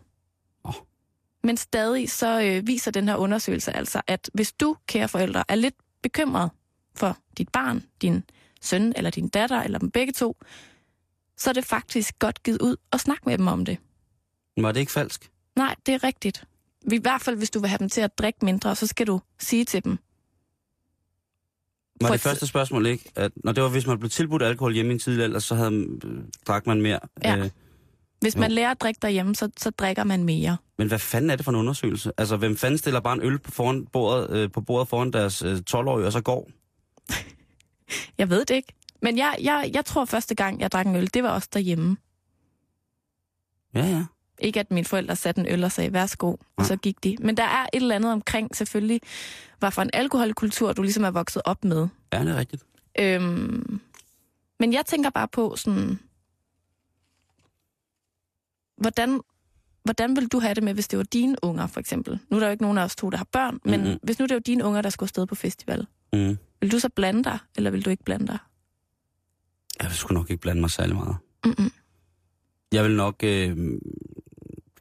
Åh. 0.65 0.73
Men 1.43 1.57
stadig 1.57 2.11
så 2.11 2.41
øh, 2.41 2.67
viser 2.67 2.91
den 2.91 3.07
her 3.07 3.15
undersøgelse 3.15 3.75
altså, 3.75 4.01
at 4.07 4.29
hvis 4.33 4.53
du, 4.53 4.75
kære 4.87 5.07
forældre, 5.07 5.43
er 5.47 5.55
lidt 5.55 5.75
bekymret 6.03 6.49
for 6.95 7.17
dit 7.37 7.49
barn, 7.49 7.83
din 8.01 8.23
søn 8.65 8.93
eller 8.95 9.09
din 9.09 9.27
datter, 9.27 9.61
eller 9.61 9.79
dem 9.79 9.91
begge 9.91 10.13
to, 10.13 10.37
så 11.37 11.49
er 11.49 11.53
det 11.53 11.65
faktisk 11.65 12.19
godt 12.19 12.43
givet 12.43 12.61
ud 12.61 12.75
og 12.91 12.99
snakke 12.99 13.23
med 13.25 13.37
dem 13.37 13.47
om 13.47 13.65
det. 13.65 13.77
Var 14.57 14.71
det 14.71 14.79
ikke 14.79 14.91
falsk? 14.91 15.31
Nej, 15.55 15.75
det 15.85 15.93
er 15.93 16.03
rigtigt. 16.03 16.43
I 16.91 16.97
hvert 16.97 17.21
fald, 17.21 17.35
hvis 17.37 17.49
du 17.49 17.59
vil 17.59 17.69
have 17.69 17.77
dem 17.79 17.89
til 17.89 18.01
at 18.01 18.17
drikke 18.17 18.45
mindre, 18.45 18.75
så 18.75 18.87
skal 18.87 19.07
du 19.07 19.21
sige 19.39 19.65
til 19.65 19.83
dem. 19.83 19.97
Var 22.01 22.07
det 22.07 22.15
et- 22.15 22.21
første 22.21 22.47
spørgsmål 22.47 22.85
ikke, 22.85 23.11
at 23.15 23.31
når 23.43 23.51
det 23.51 23.63
var, 23.63 23.69
hvis 23.69 23.87
man 23.87 23.99
blev 23.99 24.09
tilbudt 24.09 24.43
alkohol 24.43 24.73
hjemme 24.73 24.91
i 24.91 24.93
en 24.93 24.99
tidlig 24.99 25.23
alder, 25.23 25.39
så 25.39 25.55
havde, 25.55 25.73
øh, 26.03 26.23
drak 26.47 26.67
man 26.67 26.81
mere? 26.81 26.99
Ja. 27.23 27.37
Øh, 27.37 27.49
Hvis 28.21 28.35
Jo. 28.35 28.39
man 28.39 28.51
lærer 28.51 28.71
at 28.71 28.81
drikke 28.81 28.99
derhjemme, 29.01 29.35
så, 29.35 29.49
så 29.57 29.69
drikker 29.69 30.03
man 30.03 30.23
mere. 30.23 30.57
men 30.77 30.87
hvad 30.87 30.99
fanden 30.99 31.29
er 31.29 31.35
det 31.35 31.45
for 31.45 31.51
en 31.51 31.55
undersøgelse? 31.55 32.11
Altså, 32.17 32.37
hvem 32.37 32.57
fanden 32.57 32.77
stiller 32.77 32.99
bare 32.99 33.13
en 33.13 33.21
øl 33.21 33.39
på, 33.39 33.51
foran 33.51 33.85
bordet, 33.85 34.29
øh, 34.37 34.51
på 34.51 34.61
bordet 34.61 34.87
foran 34.87 35.13
deres 35.13 35.41
øh, 35.41 35.57
12-årige, 35.69 36.05
og 36.05 36.11
så 36.11 36.21
går? 36.21 36.49
Jeg 38.17 38.29
ved 38.29 38.45
det 38.45 38.55
ikke. 38.55 38.73
Men 39.01 39.17
jeg, 39.17 39.35
jeg, 39.41 39.71
jeg 39.73 39.85
tror 39.85 40.05
første 40.05 40.35
gang, 40.35 40.59
jeg 40.59 40.71
drak 40.71 40.85
en 40.85 40.95
øl, 40.95 41.09
det 41.13 41.23
var 41.23 41.29
også 41.29 41.49
derhjemme. 41.53 41.97
Ja, 43.73 43.85
ja. 43.85 44.05
Ikke 44.39 44.59
at 44.59 44.71
mine 44.71 44.85
forældre 44.85 45.15
satte 45.15 45.41
en 45.41 45.47
øl 45.47 45.63
og 45.63 45.71
sagde, 45.71 45.93
værsgo, 45.93 46.27
og 46.31 46.39
Nej. 46.57 46.67
så 46.67 46.75
gik 46.75 47.03
de. 47.03 47.17
Men 47.19 47.37
der 47.37 47.43
er 47.43 47.63
et 47.63 47.81
eller 47.81 47.95
andet 47.95 48.11
omkring 48.11 48.55
selvfølgelig, 48.55 49.01
hvad 49.59 49.71
for 49.71 49.81
en 49.81 49.89
alkoholkultur, 49.93 50.73
du 50.73 50.81
ligesom 50.81 51.03
er 51.03 51.11
vokset 51.11 51.41
op 51.45 51.63
med. 51.63 51.87
Ja, 52.13 52.19
det 52.23 52.31
er 52.31 52.35
rigtigt. 52.35 52.63
Øhm, 52.99 53.81
men 54.59 54.73
jeg 54.73 54.85
tænker 54.85 55.09
bare 55.09 55.27
på 55.27 55.55
sådan, 55.55 55.99
hvordan, 58.77 59.19
hvordan 59.83 60.15
vil 60.15 60.27
du 60.27 60.39
have 60.39 60.53
det 60.53 60.63
med, 60.63 60.73
hvis 60.73 60.87
det 60.87 60.97
var 60.97 61.03
dine 61.03 61.35
unger, 61.41 61.67
for 61.67 61.79
eksempel? 61.79 62.19
Nu 62.29 62.35
er 62.37 62.39
der 62.39 62.47
jo 62.47 62.51
ikke 62.51 62.63
nogen 62.63 62.77
af 62.77 62.83
os 62.83 62.95
to, 62.95 63.09
der 63.09 63.17
har 63.17 63.27
børn, 63.31 63.59
men 63.65 63.81
Mhm. 63.81 63.99
hvis 64.03 64.19
nu 64.19 64.25
det 64.25 64.33
var 64.33 64.39
dine 64.39 64.63
unger, 64.63 64.81
der 64.81 64.89
skulle 64.89 65.07
afsted 65.07 65.25
på 65.25 65.35
festival, 65.35 65.87
Mm. 66.13 66.37
Vil 66.61 66.71
du 66.71 66.79
så 66.79 66.89
blande 66.89 67.23
dig, 67.23 67.39
eller 67.55 67.71
vil 67.71 67.85
du 67.85 67.89
ikke 67.89 68.03
blande 68.03 68.27
dig? 68.27 68.37
Jeg 69.81 69.89
vil 69.89 69.97
sgu 69.97 70.13
nok 70.13 70.29
ikke 70.29 70.41
blande 70.41 70.61
mig 70.61 70.71
særlig 70.71 70.95
meget. 70.95 71.17
Mm-mm. 71.45 71.71
Jeg 72.71 72.83
vil 72.83 72.95
nok 72.95 73.15
øh, 73.23 73.57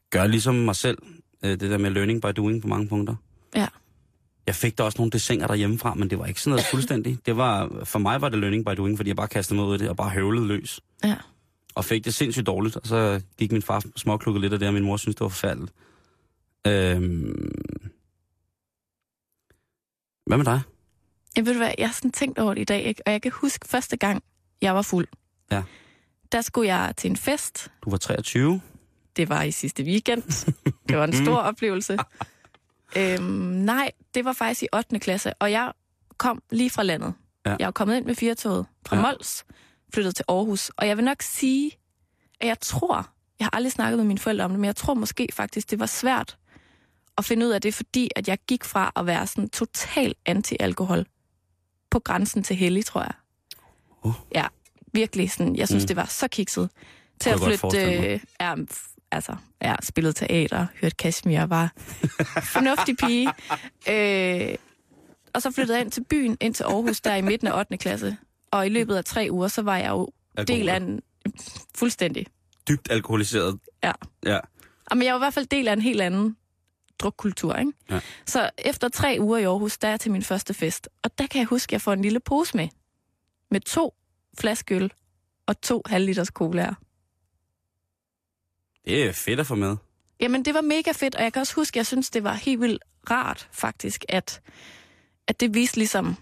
gøre 0.09 0.27
ligesom 0.27 0.55
mig 0.55 0.75
selv, 0.75 0.97
øh, 1.43 1.49
det 1.49 1.61
der 1.61 1.77
med 1.77 1.91
learning 1.91 2.21
by 2.21 2.27
doing 2.37 2.61
på 2.61 2.67
mange 2.67 2.87
punkter. 2.87 3.15
Ja. 3.55 3.67
Jeg 4.47 4.55
fik 4.55 4.77
da 4.77 4.83
også 4.83 4.97
nogle 4.97 5.11
desinger 5.11 5.47
derhjemmefra, 5.47 5.93
men 5.93 6.09
det 6.09 6.19
var 6.19 6.25
ikke 6.25 6.41
sådan 6.41 6.51
noget 6.51 6.65
fuldstændig. 6.73 7.17
Det 7.25 7.37
var, 7.37 7.83
for 7.83 7.99
mig 7.99 8.21
var 8.21 8.29
det 8.29 8.39
learning 8.39 8.65
by 8.65 8.71
doing, 8.77 8.97
fordi 8.97 9.07
jeg 9.09 9.15
bare 9.15 9.27
kastede 9.27 9.59
mig 9.59 9.67
ud 9.67 9.75
i 9.75 9.77
det 9.77 9.89
og 9.89 9.97
bare 9.97 10.09
høvlede 10.09 10.47
løs. 10.47 10.81
Ja. 11.03 11.15
Og 11.75 11.85
fik 11.85 12.05
det 12.05 12.13
sindssygt 12.13 12.47
dårligt, 12.47 12.75
og 12.75 12.87
så 12.87 13.21
gik 13.37 13.51
min 13.51 13.61
far 13.61 13.83
småklukket 13.95 14.41
lidt 14.41 14.53
af 14.53 14.59
det, 14.59 14.67
og 14.67 14.73
min 14.73 14.83
mor 14.83 14.97
synes 14.97 15.15
det 15.15 15.21
var 15.21 15.29
forfærdeligt. 15.29 15.73
Øhm... 16.67 17.51
Hvad 20.25 20.37
med 20.37 20.45
dig? 20.45 20.61
Jeg 21.35 21.45
ved 21.45 21.53
du 21.53 21.57
hvad, 21.59 21.71
jeg 21.77 21.87
har 21.87 21.93
sådan 21.93 22.11
tænkt 22.11 22.39
over 22.39 22.53
det 22.53 22.61
i 22.61 22.65
dag, 22.65 22.83
ikke? 22.83 23.01
og 23.05 23.11
jeg 23.11 23.21
kan 23.21 23.31
huske 23.31 23.67
første 23.67 23.97
gang, 23.97 24.23
jeg 24.61 24.75
var 24.75 24.81
fuld. 24.81 25.07
Ja. 25.51 25.63
Der 26.31 26.41
skulle 26.41 26.75
jeg 26.75 26.93
til 26.97 27.09
en 27.09 27.17
fest. 27.17 27.71
Du 27.85 27.89
var 27.89 27.97
23. 27.97 28.61
Det 29.15 29.29
var 29.29 29.43
i 29.43 29.51
sidste 29.51 29.83
weekend. 29.83 30.23
Det 30.89 30.97
var 30.97 31.03
en 31.03 31.25
stor 31.25 31.35
oplevelse. 31.51 31.97
Øhm, 32.97 33.23
nej, 33.65 33.91
det 34.15 34.25
var 34.25 34.33
faktisk 34.33 34.63
i 34.63 34.67
8. 34.75 34.99
klasse, 34.99 35.33
og 35.33 35.51
jeg 35.51 35.71
kom 36.17 36.41
lige 36.51 36.69
fra 36.69 36.83
landet. 36.83 37.13
Ja. 37.45 37.55
Jeg 37.59 37.65
var 37.65 37.71
kommet 37.71 37.97
ind 37.97 38.05
med 38.05 38.15
firetoget 38.15 38.65
fra 38.87 38.95
Ja. 38.95 39.01
ja. 39.01 39.07
Mols, 39.11 39.45
flyttet 39.93 40.15
til 40.15 40.25
Aarhus, 40.29 40.69
og 40.69 40.87
jeg 40.87 40.97
vil 40.97 41.05
nok 41.05 41.21
sige, 41.21 41.71
at 42.39 42.47
jeg 42.47 42.59
tror, 42.59 43.09
jeg 43.39 43.45
har 43.45 43.49
aldrig 43.53 43.71
snakket 43.71 43.97
med 43.97 44.05
mine 44.05 44.19
forældre 44.19 44.45
om 44.45 44.51
det, 44.51 44.59
men 44.59 44.65
jeg 44.65 44.75
tror 44.75 44.93
måske 44.93 45.27
faktisk, 45.33 45.71
det 45.71 45.79
var 45.79 45.85
svært 45.85 46.37
at 47.17 47.25
finde 47.25 47.45
ud 47.45 47.51
af 47.51 47.61
det, 47.61 47.73
fordi 47.73 48.09
at 48.15 48.27
jeg 48.27 48.37
gik 48.47 48.63
fra 48.63 48.91
at 48.95 49.05
være 49.05 49.27
sådan 49.27 49.49
total 49.49 50.15
anti-alkohol 50.29 51.03
på 51.95 51.99
grænsen 51.99 52.43
til 52.43 52.55
hellig, 52.55 52.85
tror 52.85 53.01
jeg. 53.01 53.13
Uh. 54.03 54.13
Ja, 54.35 54.47
virkelig 54.93 55.31
sådan, 55.31 55.55
jeg 55.55 55.67
synes, 55.67 55.83
Mm. 55.83 55.87
det 55.87 55.95
var 55.95 56.05
så 56.05 56.27
kikset. 56.27 56.69
Til 57.19 57.29
at 57.29 57.39
flytte, 57.39 57.83
øh, 57.83 58.19
ja, 58.41 58.55
altså, 59.11 59.35
ja, 59.61 59.75
spillet 59.83 60.15
teater, 60.15 60.65
hørt 60.81 60.97
Kashmir, 60.97 61.41
var 61.45 61.71
fornuftig 62.55 62.97
pige. 62.97 63.27
Øh, 63.89 64.55
og 65.33 65.41
så 65.41 65.51
flyttede 65.51 65.77
jeg 65.77 65.83
ind 65.85 65.91
til 65.91 66.03
byen, 66.03 66.37
ind 66.41 66.53
til 66.53 66.63
Aarhus, 66.63 67.01
der 67.01 67.15
i 67.15 67.21
midten 67.21 67.47
af 67.47 67.59
8. 67.59 67.77
klasse. 67.77 68.17
Og 68.51 68.65
i 68.65 68.69
løbet 68.69 68.95
af 68.95 69.05
tre 69.05 69.27
uger, 69.31 69.47
så 69.47 69.61
var 69.61 69.77
jeg 69.77 69.89
jo 69.89 70.09
del 70.47 70.69
af 70.69 70.77
en 70.77 71.01
fuldstændig. 71.75 72.25
Dybt 72.67 72.87
alkoholiseret. 72.91 73.59
Ja. 73.83 73.91
Ja. 74.25 74.39
Men 74.93 75.01
jeg 75.03 75.13
var 75.13 75.19
i 75.19 75.23
hvert 75.23 75.33
fald 75.33 75.45
del 75.45 75.67
af 75.67 75.73
en 75.73 75.81
helt 75.81 76.01
anden 76.01 76.37
drukkultur, 76.99 77.55
ikke? 77.55 77.71
Ja. 77.89 77.99
Så 78.25 78.49
efter 78.57 78.89
tre 78.89 79.17
uger 79.19 79.37
i 79.37 79.43
Aarhus, 79.43 79.77
der 79.77 79.87
er 79.87 79.91
jeg 79.91 79.99
til 79.99 80.11
min 80.11 80.23
første 80.23 80.53
fest. 80.53 80.89
Og 81.03 81.17
der 81.17 81.27
kan 81.27 81.39
jeg 81.39 81.47
huske, 81.47 81.69
at 81.69 81.73
jeg 81.73 81.81
får 81.81 81.93
en 81.93 82.01
lille 82.01 82.19
pose 82.19 82.57
med. 82.57 82.67
Med 83.51 83.61
to 83.61 83.93
flaske 84.39 84.75
øl 84.75 84.93
og 85.45 85.61
to 85.61 85.81
halvliters 85.85 86.27
colaer. 86.27 86.73
Det 88.85 89.07
er 89.07 89.13
fedt 89.13 89.39
at 89.39 89.47
få 89.47 89.55
med. 89.55 89.77
Jamen, 90.19 90.45
det 90.45 90.53
var 90.53 90.61
mega 90.61 90.91
fedt, 90.91 91.15
og 91.15 91.23
jeg 91.23 91.33
kan 91.33 91.39
også 91.39 91.55
huske, 91.55 91.75
at 91.75 91.77
jeg 91.77 91.85
synes, 91.85 92.09
det 92.09 92.23
var 92.23 92.33
helt 92.33 92.61
vildt 92.61 92.83
rart, 93.09 93.49
faktisk, 93.51 94.05
at, 94.09 94.41
at 95.27 95.39
det 95.39 95.53
viste 95.53 95.77
ligesom, 95.77 96.15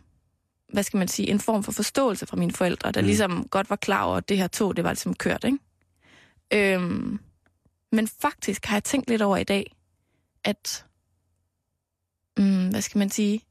hvad 0.74 0.84
skal 0.84 0.98
man 0.98 1.08
sige, 1.08 1.30
en 1.30 1.40
form 1.40 1.64
for 1.64 1.72
forståelse 1.72 2.26
fra 2.26 2.38
mine 2.38 2.52
forældre, 2.52 2.92
der 2.92 3.02
mm. 3.02 3.08
ligesom 3.08 3.48
godt 3.48 3.70
var 3.70 3.76
klar 3.76 4.04
over, 4.04 4.18
at 4.18 4.30
det 4.30 4.38
her 4.38 4.48
tog, 4.48 4.76
det 4.76 4.84
var 4.84 4.92
ligesom 4.92 5.14
kørt, 5.14 5.44
ikke? 5.44 5.58
Øhm, 6.54 7.20
men 7.92 8.08
faktisk 8.08 8.66
har 8.66 8.76
jeg 8.76 8.84
tænkt 8.84 9.10
lidt 9.10 9.22
over 9.22 9.38
i 9.38 9.44
dag, 9.44 9.73
at, 10.44 10.86
mm, 12.38 12.70
hvad 12.70 12.82
skal 12.82 13.00
man 13.00 13.10
sige, 13.10 13.42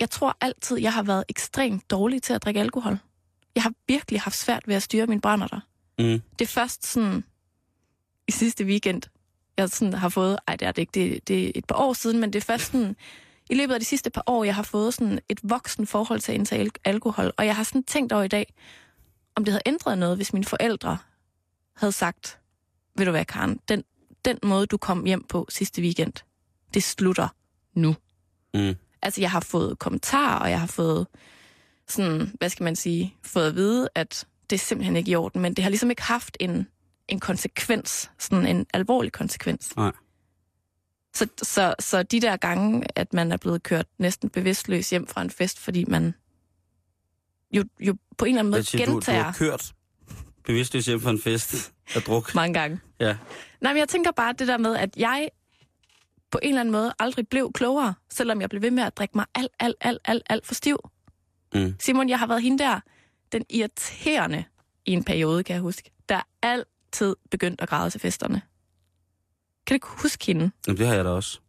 jeg 0.00 0.10
tror 0.10 0.36
altid, 0.40 0.78
jeg 0.78 0.92
har 0.92 1.02
været 1.02 1.24
ekstremt 1.28 1.90
dårlig 1.90 2.22
til 2.22 2.32
at 2.32 2.42
drikke 2.42 2.60
alkohol. 2.60 2.98
Jeg 3.54 3.62
har 3.62 3.72
virkelig 3.88 4.20
haft 4.20 4.36
svært 4.36 4.68
ved 4.68 4.74
at 4.74 4.82
styre 4.82 5.06
mine 5.06 5.20
brænder 5.20 5.46
der. 5.46 5.60
Mm. 5.98 6.22
Det 6.38 6.44
er 6.44 6.46
først 6.46 6.86
sådan 6.86 7.24
i 8.28 8.32
sidste 8.32 8.64
weekend, 8.64 9.02
jeg 9.56 9.70
sådan 9.70 9.94
har 9.94 10.08
fået, 10.08 10.38
ej 10.46 10.56
det 10.56 10.68
er 10.68 10.72
det 10.72 10.82
ikke, 10.82 10.92
det, 10.94 11.28
det 11.28 11.46
er 11.46 11.52
et 11.54 11.64
par 11.64 11.74
år 11.74 11.92
siden, 11.92 12.20
men 12.20 12.32
det 12.32 12.38
er 12.38 12.44
først 12.44 12.72
sådan, 12.72 12.96
i 13.50 13.54
løbet 13.54 13.74
af 13.74 13.80
de 13.80 13.86
sidste 13.86 14.10
par 14.10 14.22
år, 14.26 14.44
jeg 14.44 14.54
har 14.54 14.62
fået 14.62 14.94
sådan 14.94 15.20
et 15.28 15.40
voksen 15.42 15.86
forhold 15.86 16.20
til 16.20 16.32
at 16.32 16.38
indtage 16.38 16.60
al- 16.60 16.70
alkohol, 16.84 17.32
og 17.36 17.46
jeg 17.46 17.56
har 17.56 17.62
sådan 17.62 17.82
tænkt 17.82 18.12
over 18.12 18.22
i 18.22 18.28
dag, 18.28 18.54
om 19.34 19.44
det 19.44 19.52
havde 19.52 19.62
ændret 19.66 19.98
noget, 19.98 20.16
hvis 20.16 20.32
mine 20.32 20.44
forældre 20.44 20.98
havde 21.76 21.92
sagt, 21.92 22.38
ved 22.96 23.04
du 23.04 23.10
hvad, 23.10 23.24
Karen, 23.24 23.60
den, 23.68 23.84
den 24.24 24.38
måde, 24.42 24.66
du 24.66 24.76
kom 24.76 25.04
hjem 25.04 25.24
på 25.28 25.46
sidste 25.48 25.82
weekend, 25.82 26.12
det 26.74 26.82
slutter 26.82 27.28
nu. 27.74 27.96
Mm. 28.54 28.74
Altså, 29.02 29.20
jeg 29.20 29.30
har 29.30 29.40
fået 29.40 29.78
kommentarer, 29.78 30.38
og 30.38 30.50
jeg 30.50 30.60
har 30.60 30.66
fået 30.66 31.06
sådan, 31.88 32.32
hvad 32.38 32.48
skal 32.48 32.64
man 32.64 32.76
sige, 32.76 33.14
fået 33.22 33.46
at 33.46 33.54
vide, 33.54 33.88
at 33.94 34.26
det 34.50 34.56
er 34.56 34.60
simpelthen 34.60 34.96
ikke 34.96 35.10
i 35.10 35.14
orden, 35.14 35.40
men 35.40 35.54
det 35.54 35.62
har 35.62 35.70
ligesom 35.70 35.90
ikke 35.90 36.02
haft 36.02 36.36
en, 36.40 36.66
en 37.08 37.20
konsekvens, 37.20 38.10
sådan 38.18 38.46
en 38.46 38.66
alvorlig 38.74 39.12
konsekvens. 39.12 39.76
Nej. 39.76 39.92
Så, 41.14 41.26
så, 41.42 41.74
så 41.80 42.02
de 42.02 42.20
der 42.20 42.36
gange, 42.36 42.84
at 42.96 43.12
man 43.12 43.32
er 43.32 43.36
blevet 43.36 43.62
kørt 43.62 43.86
næsten 43.98 44.30
bevidstløs 44.30 44.90
hjem 44.90 45.06
fra 45.06 45.22
en 45.22 45.30
fest, 45.30 45.58
fordi 45.58 45.84
man 45.84 46.14
jo, 47.52 47.64
jo 47.80 47.96
på 48.18 48.24
en 48.24 48.28
eller 48.28 48.40
anden 48.40 48.50
måde 48.50 48.62
siger, 48.62 48.86
du, 48.86 48.90
du 48.90 48.96
gentager 48.96 49.22
har 49.22 49.32
kørt 49.32 49.72
bevidstløs 50.52 50.86
hjem 50.86 51.00
fra 51.00 51.10
en 51.10 51.20
fest 51.20 51.72
af 51.94 52.02
druk. 52.02 52.34
mange 52.34 52.54
gange. 52.60 52.80
Ja. 53.00 53.16
Nej, 53.60 53.72
men 53.72 53.80
jeg 53.80 53.88
tænker 53.88 54.10
bare 54.10 54.32
det 54.32 54.48
der 54.48 54.58
med, 54.58 54.76
at 54.76 54.96
jeg 54.96 55.28
på 56.30 56.38
en 56.42 56.48
eller 56.48 56.60
anden 56.60 56.72
måde 56.72 56.92
aldrig 56.98 57.28
blev 57.28 57.52
klogere, 57.52 57.94
selvom 58.10 58.40
jeg 58.40 58.48
blev 58.50 58.62
ved 58.62 58.70
med 58.70 58.82
at 58.82 58.96
drikke 58.96 59.12
mig 59.18 59.26
alt, 59.34 59.52
alt, 59.60 59.76
alt, 59.80 59.98
alt, 60.04 60.22
alt 60.30 60.46
for 60.46 60.54
stiv. 60.54 60.78
Mm. 61.54 61.74
Simon, 61.80 62.08
jeg 62.08 62.18
har 62.18 62.26
været 62.26 62.42
hende 62.42 62.58
der, 62.58 62.80
den 63.32 63.44
irriterende 63.50 64.44
i 64.86 64.92
en 64.92 65.04
periode, 65.04 65.44
kan 65.44 65.54
jeg 65.54 65.62
huske, 65.62 65.90
der 66.08 66.20
altid 66.42 67.16
begyndt 67.30 67.60
at 67.60 67.68
græde 67.68 67.90
til 67.90 68.00
festerne. 68.00 68.42
Kan 69.66 69.74
du 69.74 69.74
ikke 69.74 69.86
huske 70.02 70.26
hende? 70.26 70.50
Jamen, 70.66 70.78
det 70.78 70.86
har 70.86 70.94
jeg 70.94 71.04
da 71.04 71.10
også. 71.10 71.40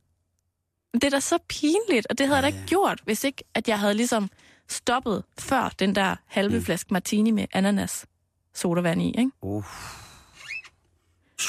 Det 0.94 1.04
er 1.04 1.10
da 1.10 1.20
så 1.20 1.38
pinligt, 1.50 2.08
og 2.10 2.18
det 2.18 2.28
havde 2.28 2.36
jeg 2.36 2.44
da 2.44 2.48
ikke 2.58 2.68
gjort, 2.68 3.02
hvis 3.06 3.24
ikke, 3.24 3.44
at 3.56 3.68
jeg 3.68 3.80
havde 3.80 3.94
ligesom 3.94 4.30
stoppet 4.70 5.24
før 5.40 5.70
den 5.80 5.96
der 5.96 6.16
halve 6.28 6.58
Mm. 6.58 6.64
flaske 6.66 6.94
martini 6.94 7.32
med 7.32 7.46
ananas 7.54 8.06
sodavand 8.54 9.02
i, 9.02 9.08
ikke? 9.08 9.32
Uh. 9.42 9.64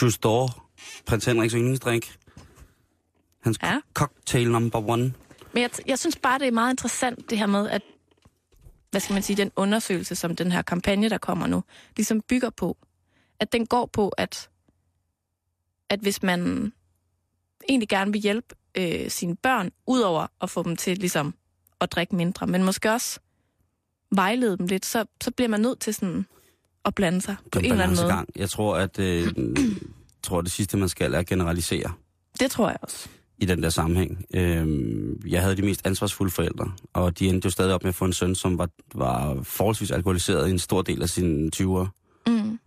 Justor, 0.03 0.69
prins 1.07 1.25
Henriks 1.25 1.55
yndlingsdrink. 1.55 2.19
Hans 3.41 3.59
ja. 3.63 3.81
cocktail 3.95 4.51
number 4.51 4.89
one. 4.89 5.15
Men 5.53 5.63
jeg, 5.63 5.71
jeg 5.87 5.99
synes 5.99 6.17
bare, 6.17 6.39
det 6.39 6.47
er 6.47 6.53
meget 6.53 6.73
interessant, 6.73 7.31
det 7.31 7.39
her 7.39 7.47
med, 7.47 7.69
at 7.69 7.83
hvad 8.91 9.01
skal 9.01 9.15
man 9.15 9.23
sige, 9.23 9.37
den 9.37 9.51
undersøgelse, 9.57 10.15
som 10.15 10.37
den 10.37 10.53
her 10.53 10.63
kampagne, 10.63 11.09
der 11.09 11.19
kommer 11.19 11.47
nu, 11.47 11.65
ligesom 11.97 12.21
bygger 12.21 12.51
på, 12.51 12.77
at 13.41 13.53
den 13.53 13.67
går 13.67 13.87
på, 13.87 14.09
at, 14.09 14.51
at 15.89 16.01
hvis 16.01 16.23
man 16.23 16.73
egentlig 17.69 17.89
gerne 17.89 18.13
vil 18.13 18.21
hjælpe 18.21 18.55
øh, 18.75 19.11
sine 19.11 19.37
børn, 19.37 19.71
udover 19.87 20.27
at 20.41 20.51
få 20.51 20.63
dem 20.63 20.77
til 20.77 20.99
ligesom 20.99 21.35
at 21.81 21.93
drikke 21.93 22.17
mindre, 22.17 22.47
men 22.47 22.65
måske 22.65 22.93
også 22.93 23.21
vejlede 24.11 24.59
dem 24.59 24.67
lidt, 24.67 24.87
så, 24.87 25.05
så 25.21 25.31
bliver 25.31 25.49
man 25.49 25.61
nødt 25.61 25.81
til 25.81 25.95
sådan 25.95 26.27
at 26.85 26.95
blande 26.95 27.21
sig 27.21 27.37
på 27.53 27.59
en 27.59 27.65
eller 27.65 27.85
anden 27.85 27.97
måde. 27.97 28.07
balancegang. 28.07 28.29
Jeg 28.37 28.51
tror, 28.51 28.77
at 28.77 28.99
øh, 28.99 29.33
tror, 30.23 30.41
det 30.41 30.51
sidste, 30.53 30.77
man 30.77 30.89
skal, 30.89 31.15
er 31.15 31.19
at 31.19 31.27
generalisere 31.27 31.93
Det 32.41 32.51
tror 32.51 32.69
jeg 32.69 32.77
også. 32.83 33.09
i 33.39 33.45
den 33.45 33.63
der 33.63 33.69
sammenhæng. 33.71 34.25
Øh, 34.35 34.67
jeg 35.33 35.43
havde 35.43 35.57
de 35.57 35.63
mest 35.63 35.87
ansvarsfulde 35.87 36.31
forældre, 36.33 36.73
og 36.93 37.19
de 37.19 37.29
endte 37.29 37.47
jo 37.47 37.51
stadig 37.51 37.75
op 37.75 37.83
med 37.83 37.89
at 37.89 37.95
få 37.95 38.05
en 38.05 38.13
søn, 38.13 38.35
som 38.35 38.59
var, 38.59 38.69
var 38.95 39.43
forholdsvis 39.43 39.91
alkoholiseret 39.91 40.49
i 40.49 40.51
en 40.51 40.59
stor 40.59 40.83
del 40.83 41.03
af 41.03 41.09
sine 41.09 41.51
20'ere. 41.57 41.89
Mm. 42.27 42.59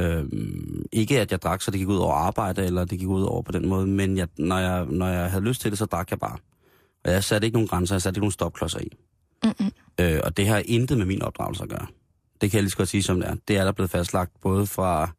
Øhm, 0.00 0.84
ikke 0.92 1.20
at 1.20 1.32
jeg 1.32 1.42
drak, 1.42 1.62
så 1.62 1.70
det 1.70 1.78
gik 1.78 1.88
ud 1.88 1.96
over 1.96 2.14
arbejde, 2.14 2.64
eller 2.64 2.84
det 2.84 2.98
gik 2.98 3.08
ud 3.08 3.22
over 3.22 3.42
på 3.42 3.52
den 3.52 3.68
måde, 3.68 3.86
men 3.86 4.16
jeg, 4.16 4.28
når, 4.38 4.58
jeg, 4.58 4.86
når 4.86 5.06
jeg 5.08 5.30
havde 5.30 5.44
lyst 5.44 5.60
til 5.60 5.70
det, 5.70 5.78
så 5.78 5.84
drak 5.84 6.10
jeg 6.10 6.18
bare. 6.18 6.36
Og 7.04 7.10
jeg 7.10 7.24
satte 7.24 7.46
ikke 7.46 7.56
nogen 7.56 7.68
grænser, 7.68 7.94
jeg 7.94 8.02
satte 8.02 8.18
ikke 8.18 8.24
nogen 8.24 8.32
stopklodser 8.32 8.80
i. 8.80 8.88
Mm-mm. 9.44 9.70
Øh, 10.00 10.20
og 10.24 10.36
det 10.36 10.46
har 10.46 10.62
intet 10.64 10.98
med 10.98 11.06
min 11.06 11.22
opdragelse 11.22 11.62
at 11.62 11.68
gøre. 11.68 11.86
Det 12.44 12.50
kan 12.50 12.58
jeg 12.58 12.62
lige 12.62 12.70
så 12.70 12.76
godt 12.76 12.88
sige, 12.88 13.02
som 13.02 13.20
det 13.20 13.28
er. 13.28 13.34
Det 13.48 13.56
er 13.56 13.64
der 13.64 13.72
blevet 13.72 13.90
fastlagt 13.90 14.40
både 14.40 14.66
fra 14.66 15.10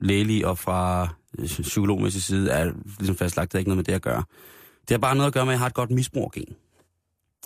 lægelig 0.00 0.46
og 0.46 0.58
fra 0.58 1.08
øh, 1.38 1.46
psykologmæssig 1.46 2.22
side, 2.22 2.50
er 2.50 2.72
ligesom 2.98 3.16
fastlagt, 3.16 3.52
det 3.52 3.54
har 3.54 3.58
ikke 3.58 3.68
noget 3.68 3.76
med 3.76 3.84
det 3.84 3.92
at 3.92 4.02
gøre. 4.02 4.24
Det 4.80 4.90
har 4.90 4.98
bare 4.98 5.14
noget 5.14 5.26
at 5.26 5.32
gøre 5.32 5.44
med, 5.44 5.52
at 5.52 5.54
jeg 5.54 5.60
har 5.60 5.66
et 5.66 5.74
godt 5.74 5.90
misbrugergen, 5.90 6.56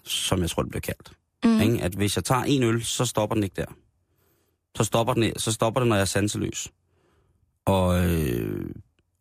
som 0.05 0.41
jeg 0.41 0.51
tror, 0.51 0.63
det 0.63 0.71
bliver 0.71 0.81
kaldt. 0.81 1.13
Mm. 1.45 1.61
Ikke? 1.61 1.85
At 1.85 1.93
hvis 1.93 2.17
jeg 2.17 2.25
tager 2.25 2.43
en 2.43 2.63
øl, 2.63 2.85
så 2.85 3.05
stopper 3.05 3.35
den 3.35 3.45
ikke 3.45 3.57
der. 3.57 3.75
Så 4.77 4.85
stopper 4.85 5.15
den, 5.15 5.39
så 5.39 5.53
stopper 5.53 5.81
den 5.81 5.89
når 5.89 5.97
jeg 5.97 6.01
er 6.01 6.07
sanseløs. 6.07 6.73
Og, 7.65 8.07
øh, 8.07 8.71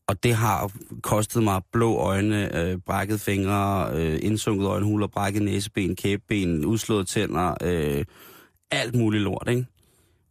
og 0.07 0.23
det 0.23 0.35
har 0.35 0.71
kostet 1.01 1.43
mig 1.43 1.61
blå 1.71 1.95
øjne, 1.95 2.57
øh, 2.57 2.77
brækket 2.77 3.21
fingre, 3.21 3.91
øh, 3.93 4.19
indsunket 4.21 4.65
øjenhuler, 4.65 5.07
brækket 5.07 5.41
næseben, 5.41 5.95
kæbeben, 5.95 6.65
udslået 6.65 7.07
tænder, 7.07 7.55
øh, 7.61 8.05
alt 8.71 8.95
muligt 8.95 9.23
lort, 9.23 9.47
ikke? 9.49 9.65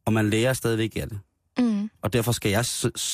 Og 0.04 0.12
man 0.12 0.30
lærer 0.30 0.52
stadigvæk 0.52 0.96
af 0.96 1.08
det. 1.08 1.20
Mm. 1.58 1.90
Og 2.02 2.12
derfor 2.12 2.32
skal 2.32 2.50
jeg, 2.50 2.64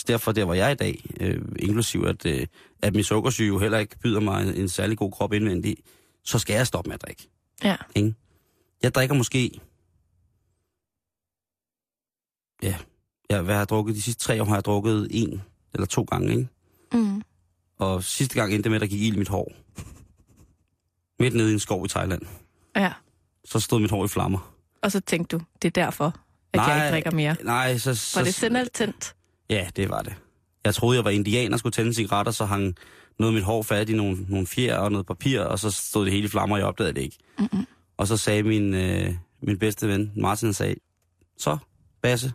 derfor 0.07 0.33
der 0.33 0.45
hvor 0.45 0.55
jeg 0.55 0.67
er 0.67 0.71
i 0.71 0.75
dag, 0.75 1.05
øh, 1.21 1.43
inklusiv 1.59 2.05
at, 2.07 2.27
øh, 2.27 2.47
at 2.83 2.95
min 2.95 3.05
sukkersyge 3.05 3.49
jo 3.49 3.59
heller 3.59 3.79
ikke 3.79 3.99
byder 3.99 4.21
mig 4.21 4.49
en, 4.49 4.55
en 4.55 4.69
særlig 4.69 4.99
god 4.99 5.13
krop 5.13 5.33
indvendig, 5.33 5.77
så 6.25 6.39
skal 6.39 6.55
jeg 6.55 6.67
stoppe 6.67 6.89
med 6.89 6.95
at 6.95 7.03
drikke. 7.03 7.29
Ja. 7.65 7.77
Ikke? 7.95 8.15
Jeg 8.83 8.95
drikker 8.95 9.15
måske... 9.15 9.61
Ja, 12.63 12.77
jeg, 13.31 13.43
hvad 13.43 13.55
har 13.55 13.61
jeg 13.61 13.69
drukket? 13.69 13.95
De 13.95 14.03
sidste 14.03 14.25
tre 14.25 14.43
år 14.43 14.47
har 14.47 14.55
jeg 14.55 14.65
drukket 14.65 15.09
en 15.11 15.43
eller 15.75 15.87
to 15.87 16.03
gange, 16.03 16.31
ikke? 16.31 16.49
Mm. 16.93 17.23
Og 17.79 18.05
sidste 18.05 18.35
gang 18.35 18.55
endte 18.55 18.63
det 18.63 18.71
med, 18.71 18.77
at 18.77 18.81
der 18.81 18.87
gik 18.87 19.03
ild 19.03 19.15
i 19.15 19.19
mit 19.19 19.29
hår. 19.29 19.53
Midt 21.23 21.35
nede 21.35 21.51
i 21.51 21.53
en 21.53 21.59
skov 21.59 21.85
i 21.85 21.89
Thailand. 21.89 22.23
Ja. 22.77 22.93
Så 23.45 23.61
stod 23.61 23.81
mit 23.81 23.91
hår 23.91 24.05
i 24.05 24.09
flammer. 24.09 24.56
Og 24.87 24.93
så 24.93 25.01
tænkte 25.01 25.37
du, 25.37 25.43
det 25.63 25.69
er 25.69 25.85
derfor, 25.85 26.17
at 26.53 26.61
jeg 26.61 26.77
ikke 26.77 26.91
drikker 26.91 27.11
mere. 27.11 27.37
Nej, 27.45 27.79
så... 27.79 27.95
så 27.95 28.19
Var 28.21 28.25
det 28.25 28.35
sindalt 28.35 28.73
tændt? 28.73 29.15
Ja, 29.51 29.69
det 29.77 29.89
var 29.91 30.03
det. 30.03 30.15
Jeg 30.65 30.75
troede, 30.75 30.97
jeg 30.97 31.05
var 31.05 31.11
indianer, 31.11 31.57
skulle 31.57 31.73
tænde 31.73 31.95
cigaretter, 31.95 32.33
så 32.33 32.45
hang 32.45 32.75
noget 33.19 33.33
af 33.33 33.35
mit 33.35 33.45
hår 33.45 33.63
fat 33.63 33.89
i 33.89 33.93
nogle, 33.93 34.17
nogle 34.29 34.47
fjer 34.47 34.79
og 34.79 34.93
noget 34.93 35.07
papir, 35.07 35.41
og 35.41 35.59
så 35.59 35.71
stod 35.71 36.05
det 36.05 36.13
hele 36.13 36.25
i 36.25 36.29
flammer, 36.29 36.57
og 36.57 36.61
jeg 36.61 36.67
opdagede 36.67 36.93
det 36.95 37.01
ikke. 37.01 37.17
Mm-mm. 37.39 37.67
Og 37.97 38.07
så 38.07 38.17
sagde 38.17 38.43
min, 38.43 38.75
øh, 38.75 39.15
min 39.43 39.59
bedste 39.59 39.89
ven, 39.89 40.13
Martin, 40.17 40.53
sagde, 40.53 40.75
så, 41.39 41.59
Basse, 42.03 42.33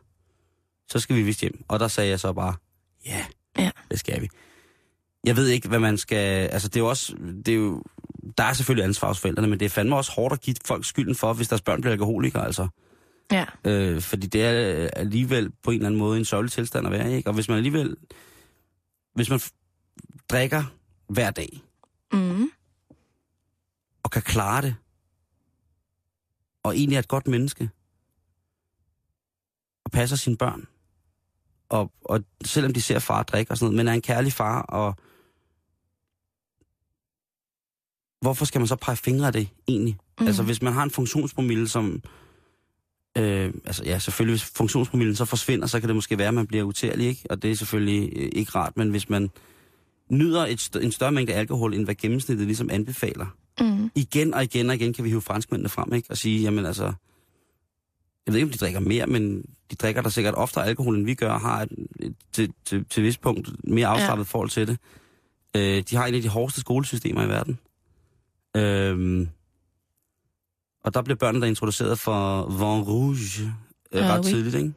så 0.90 1.00
skal 1.00 1.16
vi 1.16 1.22
vist 1.22 1.42
hjem. 1.42 1.64
Og 1.68 1.80
der 1.80 1.88
sagde 1.88 2.10
jeg 2.10 2.20
så 2.20 2.34
bare, 2.34 2.56
ja, 3.06 3.26
Ja. 3.58 3.72
det 3.92 4.00
skal 4.00 4.22
vi. 4.22 4.30
Jeg 5.26 5.36
ved 5.36 5.48
ikke, 5.48 5.68
hvad 5.68 5.80
man 5.80 5.98
skal... 5.98 6.48
Altså, 6.48 6.68
det 6.68 6.76
er 6.76 6.80
jo 6.80 6.90
også... 6.90 7.16
Det 7.46 7.48
er 7.48 7.56
jo, 7.56 7.84
der 8.38 8.44
er 8.44 8.54
selvfølgelig 8.54 8.86
ansvar 8.86 9.08
hos 9.08 9.20
forældrene, 9.20 9.48
men 9.48 9.60
det 9.60 9.66
er 9.66 9.70
fandme 9.70 9.96
også 9.96 10.12
hårdt 10.12 10.34
at 10.34 10.42
give 10.42 10.56
folk 10.66 10.86
skylden 10.86 11.16
for, 11.16 11.34
hvis 11.34 11.48
deres 11.48 11.62
børn 11.62 11.82
bliver 11.82 11.92
alkoholikere, 11.92 12.46
altså. 12.46 12.68
Ja. 13.32 13.46
Øh, 13.66 14.02
fordi 14.02 14.28
det 14.28 14.44
er 14.44 14.90
alligevel 14.96 15.52
på 15.64 15.72
en 15.72 15.76
eller 15.76 15.88
anden 15.88 16.00
måde 16.00 16.20
en 16.20 16.26
sørgelig 16.26 16.52
tilstand 16.52 16.86
at 16.88 16.92
være 16.92 17.12
ikke? 17.14 17.30
Og 17.30 17.34
hvis 17.34 17.48
man 17.48 17.58
alligevel... 17.58 17.96
Hvis 19.14 19.30
man 19.30 19.40
drikker 20.30 20.64
hver 21.08 21.32
dag, 21.32 21.62
Mm. 22.14 22.52
og 24.04 24.12
kan 24.12 24.22
klare 24.22 24.62
det, 24.62 24.76
og 26.64 26.76
egentlig 26.78 26.96
er 26.96 27.00
et 27.00 27.08
godt 27.08 27.28
menneske, 27.28 27.70
og 29.86 29.92
passer 29.92 30.16
sine 30.16 30.38
børn, 30.38 30.68
og, 31.70 31.92
og 32.06 32.24
selvom 32.46 32.74
de 32.74 32.82
ser 32.82 33.00
far 33.00 33.24
drikke 33.24 33.52
og 33.52 33.58
sådan 33.58 33.66
noget, 33.66 33.78
men 33.78 33.88
er 33.88 33.94
en 33.94 34.02
kærlig 34.02 34.34
far, 34.34 34.62
og 34.62 34.96
hvorfor 38.22 38.46
skal 38.46 38.60
man 38.62 38.68
så 38.68 38.76
pege 38.76 38.98
fingre 38.98 39.28
af 39.28 39.34
det 39.34 39.48
egentlig? 39.68 39.98
Mm. 40.20 40.28
Altså 40.28 40.44
hvis 40.44 40.62
man 40.62 40.74
har 40.74 40.84
en 40.84 40.92
funktionspromille, 40.92 41.68
som... 41.68 42.02
Øh, 43.18 43.54
altså 43.66 43.84
ja, 43.86 44.00
selvfølgelig 44.00 44.32
hvis 44.34 44.52
funktionspromillen 44.56 45.16
så 45.16 45.26
forsvinder, 45.26 45.68
så 45.68 45.80
kan 45.80 45.90
det 45.90 45.96
måske 45.96 46.18
være, 46.18 46.28
at 46.28 46.34
man 46.34 46.48
bliver 46.48 46.64
utærlig, 46.64 47.08
ikke? 47.08 47.22
Og 47.30 47.42
det 47.42 47.52
er 47.52 47.56
selvfølgelig 47.56 48.10
øh, 48.16 48.30
ikke 48.34 48.52
rart, 48.52 48.78
men 48.78 48.90
hvis 48.90 49.10
man 49.10 49.30
nyder 50.10 50.46
et 50.46 50.62
st- 50.76 50.80
en 50.80 50.92
større 50.92 51.12
mængde 51.12 51.34
alkohol, 51.34 51.74
end 51.74 51.84
hvad 51.84 51.96
gennemsnittet 51.96 52.48
ligesom 52.48 52.70
anbefaler, 52.70 53.26
Mm. 53.62 53.92
igen 53.96 54.34
og 54.34 54.44
igen 54.44 54.70
og 54.70 54.76
igen 54.76 54.94
kan 54.94 55.04
vi 55.04 55.10
hive 55.10 55.22
franskmændene 55.22 55.70
frem, 55.70 55.94
ikke? 55.94 56.12
Og 56.12 56.18
sige, 56.18 56.42
jamen 56.42 56.66
altså, 56.66 56.84
jeg 58.26 58.34
ved 58.34 58.36
ikke, 58.36 58.46
om 58.46 58.52
de 58.52 58.58
drikker 58.58 58.80
mere, 58.80 59.08
men 59.08 59.42
de 59.72 59.76
drikker 59.76 60.02
der 60.02 60.10
sikkert 60.10 60.34
oftere 60.36 60.66
alkohol, 60.66 60.96
end 60.98 61.06
vi 61.06 61.14
gør, 61.14 61.32
og 61.32 61.42
har 61.42 61.62
et, 61.62 61.72
et, 62.00 62.16
til, 62.34 62.54
til, 62.66 62.86
til 62.90 63.04
vis 63.04 63.18
punkt 63.18 63.50
mere 63.64 63.88
afslappet 63.88 64.26
ja. 64.26 64.28
forhold 64.28 64.50
til 64.50 64.68
det. 64.68 64.78
Øh, 65.56 65.84
de 65.90 65.96
har 65.96 66.06
en 66.06 66.16
af 66.16 66.22
de 66.22 66.28
hårdeste 66.30 66.62
skolesystemer 66.62 67.24
i 67.24 67.30
verden. 67.30 67.60
Øh, 68.58 69.28
og 70.84 70.94
der 70.94 71.02
blev 71.02 71.18
børnene 71.18 71.42
der 71.42 71.48
introduceret 71.50 72.00
for 72.00 72.46
Vin 72.50 72.82
Rouge 72.84 73.54
øh, 73.92 74.04
Ah, 74.06 74.10
ret 74.10 74.26
oui. 74.26 74.32
tidligt, 74.32 74.56
ikke? 74.56 74.74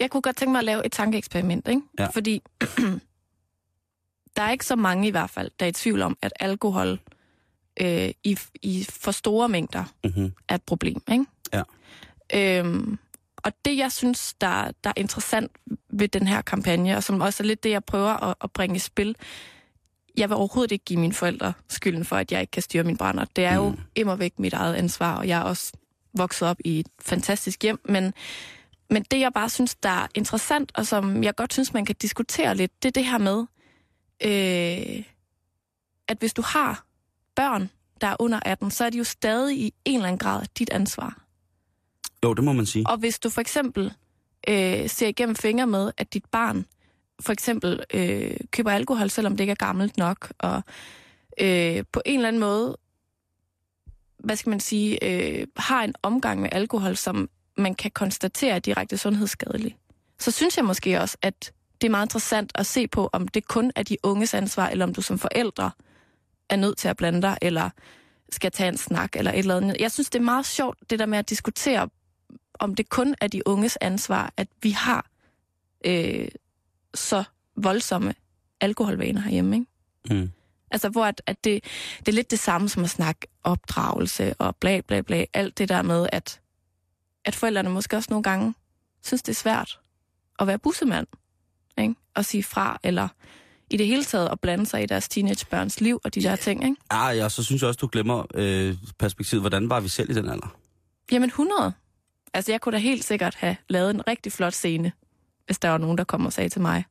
Jeg 0.00 0.10
kunne 0.10 0.22
godt 0.22 0.36
tænke 0.36 0.52
mig 0.52 0.58
at 0.58 0.64
lave 0.64 0.86
et 0.86 0.92
tankeeksperiment, 0.92 1.68
ikke? 1.68 1.82
Ja. 1.98 2.06
Fordi 2.06 2.42
der 4.36 4.42
er 4.42 4.50
ikke 4.50 4.66
så 4.66 4.76
mange 4.76 5.08
i 5.08 5.10
hvert 5.10 5.30
fald, 5.30 5.50
der 5.60 5.66
er 5.66 5.70
i 5.70 5.72
tvivl 5.72 6.02
om, 6.02 6.16
at 6.22 6.32
alkohol 6.40 7.00
øh, 7.80 8.10
i, 8.24 8.38
i 8.62 8.86
for 8.90 9.10
store 9.10 9.48
mængder 9.48 9.84
Mm-hmm. 10.04 10.32
er 10.48 10.54
et 10.54 10.62
problem, 10.62 11.02
ikke? 11.12 11.24
Ja. 11.52 11.62
Øhm, 12.34 12.98
og 13.36 13.52
det, 13.64 13.76
jeg 13.76 13.92
synes, 13.92 14.34
der, 14.40 14.70
der 14.84 14.90
er 14.90 14.94
interessant 14.96 15.52
ved 15.90 16.08
den 16.08 16.26
her 16.26 16.42
kampagne, 16.42 16.96
og 16.96 17.02
som 17.02 17.20
også 17.20 17.42
er 17.42 17.46
lidt 17.46 17.64
det, 17.64 17.70
jeg 17.70 17.84
prøver 17.84 18.24
at, 18.30 18.34
at 18.40 18.50
bringe 18.52 18.76
i 18.76 18.78
spil, 18.78 19.16
jeg 20.18 20.28
vil 20.28 20.36
overhovedet 20.36 20.72
ikke 20.72 20.84
give 20.84 21.00
mine 21.00 21.12
forældre 21.14 21.52
skylden 21.68 22.04
for, 22.04 22.16
at 22.16 22.32
jeg 22.32 22.40
ikke 22.40 22.50
kan 22.50 22.62
styre 22.62 22.82
min 22.84 22.96
brænder. 22.96 23.24
Det 23.36 23.44
er 23.44 23.54
jo 23.54 23.68
Mm. 23.68 23.78
immer 23.94 24.16
væk 24.16 24.38
mit 24.38 24.52
eget 24.52 24.74
ansvar, 24.74 25.16
og 25.16 25.28
jeg 25.28 25.38
er 25.38 25.42
også 25.42 25.72
vokset 26.14 26.48
op 26.48 26.56
i 26.64 26.80
et 26.80 26.88
fantastisk 27.00 27.62
hjem, 27.62 27.80
men, 27.84 28.12
men 28.90 29.02
det, 29.10 29.20
jeg 29.20 29.32
bare 29.32 29.48
synes, 29.48 29.74
der 29.74 29.88
er 29.88 30.06
interessant, 30.14 30.72
og 30.74 30.86
som 30.86 31.24
jeg 31.24 31.34
godt 31.34 31.52
synes, 31.52 31.72
man 31.74 31.84
kan 31.84 31.96
diskutere 32.02 32.54
lidt, 32.56 32.82
det 32.82 32.88
er 32.88 32.92
det 32.92 33.04
her 33.04 33.18
med, 33.18 33.38
øh, 34.24 35.04
at 36.08 36.18
hvis 36.18 36.34
du 36.34 36.42
har 36.42 36.84
børn, 37.36 37.70
der 38.00 38.06
er 38.06 38.16
under 38.18 38.40
18, 38.44 38.70
så 38.70 38.84
er 38.84 38.90
de 38.90 38.98
jo 38.98 39.04
stadig 39.04 39.58
i 39.58 39.74
en 39.84 39.94
eller 39.94 40.06
anden 40.08 40.18
grad 40.18 40.46
dit 40.58 40.70
ansvar. 40.70 41.22
Jo, 42.24 42.34
det 42.34 42.44
må 42.44 42.52
man 42.52 42.66
sige. 42.66 42.86
Og 42.86 42.96
hvis 42.96 43.18
du 43.18 43.30
for 43.30 43.40
eksempel 43.40 43.92
øh, 44.48 44.88
ser 44.90 45.08
igennem 45.08 45.36
fingre 45.36 45.66
med, 45.66 45.92
at 45.98 46.14
dit 46.14 46.24
barn 46.24 46.66
for 47.20 47.32
eksempel 47.32 47.84
øh, 47.94 48.36
køber 48.50 48.70
alkohol, 48.70 49.10
selvom 49.10 49.36
det 49.36 49.40
ikke 49.40 49.50
er 49.50 49.66
gammelt 49.66 49.96
nok, 49.96 50.32
og 50.38 50.62
øh, 51.40 51.84
på 51.92 52.02
en 52.06 52.14
eller 52.14 52.28
anden 52.28 52.40
måde, 52.40 52.76
hvad 54.18 54.36
skal 54.36 54.50
man 54.50 54.60
sige, 54.60 55.04
øh, 55.04 55.46
har 55.56 55.84
en 55.84 55.94
omgang 56.02 56.40
med 56.40 56.48
alkohol, 56.52 56.96
som 56.96 57.30
man 57.56 57.74
kan 57.74 57.90
konstatere 57.90 58.54
er 58.54 58.58
direkte 58.58 58.98
sundhedsskadelig, 58.98 59.76
så 60.18 60.30
synes 60.30 60.56
jeg 60.56 60.64
måske 60.64 61.00
også, 61.00 61.16
at 61.22 61.52
det 61.80 61.86
er 61.86 61.90
meget 61.90 62.06
interessant 62.06 62.52
at 62.54 62.66
se 62.66 62.88
på, 62.88 63.10
om 63.12 63.28
det 63.28 63.48
kun 63.48 63.72
er 63.76 63.82
de 63.82 63.96
unges 64.02 64.34
ansvar, 64.34 64.68
eller 64.68 64.84
om 64.84 64.94
du 64.94 65.02
som 65.02 65.18
forældre 65.18 65.70
er 66.48 66.56
nødt 66.56 66.78
til 66.78 66.88
at 66.88 66.96
blande 66.96 67.22
dig, 67.22 67.38
eller 67.42 67.70
skal 68.32 68.50
tage 68.50 68.68
en 68.68 68.76
snak, 68.76 69.16
eller 69.16 69.32
et 69.32 69.38
eller 69.38 69.56
andet. 69.56 69.76
Jeg 69.80 69.92
synes, 69.92 70.10
det 70.10 70.18
er 70.18 70.24
meget 70.24 70.46
sjovt, 70.46 70.78
det 70.90 70.98
der 70.98 71.06
med 71.06 71.18
at 71.18 71.30
diskutere, 71.30 71.88
om 72.54 72.74
det 72.74 72.88
kun 72.88 73.14
er 73.20 73.28
de 73.28 73.46
unges 73.46 73.78
ansvar, 73.80 74.32
at 74.36 74.48
vi 74.62 74.70
har 74.70 75.06
øh, 75.86 76.28
så 76.98 77.24
voldsomme 77.56 78.14
alkoholvaner 78.60 79.20
herhjemme, 79.20 79.56
ikke? 79.56 80.20
Mm. 80.22 80.30
Altså, 80.70 80.88
hvor 80.88 81.04
at, 81.04 81.22
at 81.26 81.44
det, 81.44 81.64
det 81.98 82.08
er 82.08 82.12
lidt 82.12 82.30
det 82.30 82.38
samme 82.38 82.68
som 82.68 82.84
at 82.84 82.90
snakke 82.90 83.26
opdragelse 83.44 84.34
og 84.38 84.56
bla 84.56 84.80
bla 84.80 85.00
bla. 85.00 85.24
Alt 85.34 85.58
det 85.58 85.68
der 85.68 85.82
med, 85.82 86.08
at, 86.12 86.40
at 87.24 87.34
forældrene 87.34 87.70
måske 87.70 87.96
også 87.96 88.06
nogle 88.10 88.22
gange 88.22 88.54
synes, 89.04 89.22
det 89.22 89.32
er 89.32 89.36
svært 89.36 89.80
at 90.38 90.46
være 90.46 90.58
bussemand. 90.58 91.06
Ikke? 91.78 91.94
Og 92.14 92.24
sige 92.24 92.42
fra, 92.42 92.78
eller 92.82 93.08
i 93.70 93.76
det 93.76 93.86
hele 93.86 94.04
taget 94.04 94.28
at 94.28 94.40
blande 94.40 94.66
sig 94.66 94.82
i 94.82 94.86
deres 94.86 95.08
teenagebørns 95.08 95.80
liv 95.80 96.00
og 96.04 96.14
de 96.14 96.22
der 96.22 96.36
ting. 96.36 96.64
Ikke? 96.64 96.76
Ah, 96.90 97.16
ja, 97.16 97.28
så 97.28 97.44
synes 97.44 97.62
jeg 97.62 97.68
også, 97.68 97.78
du 97.78 97.88
glemmer 97.92 98.24
øh, 98.34 98.74
perspektivet. 98.98 99.42
Hvordan 99.42 99.70
var 99.70 99.80
vi 99.80 99.88
selv 99.88 100.10
i 100.10 100.14
den 100.14 100.28
alder? 100.28 100.56
Jamen 101.12 101.28
100. 101.28 101.72
Altså, 102.34 102.52
jeg 102.52 102.60
kunne 102.60 102.72
da 102.72 102.78
helt 102.78 103.04
sikkert 103.04 103.34
have 103.34 103.56
lavet 103.68 103.90
en 103.90 104.06
rigtig 104.08 104.32
flot 104.32 104.52
scene, 104.52 104.92
hvis 105.48 105.58
der 105.58 105.68
var 105.68 105.78
nogen, 105.78 105.98
der 105.98 106.04
kom 106.04 106.26
og 106.26 106.32
sagde 106.32 106.48
til 106.48 106.60
mig, 106.60 106.84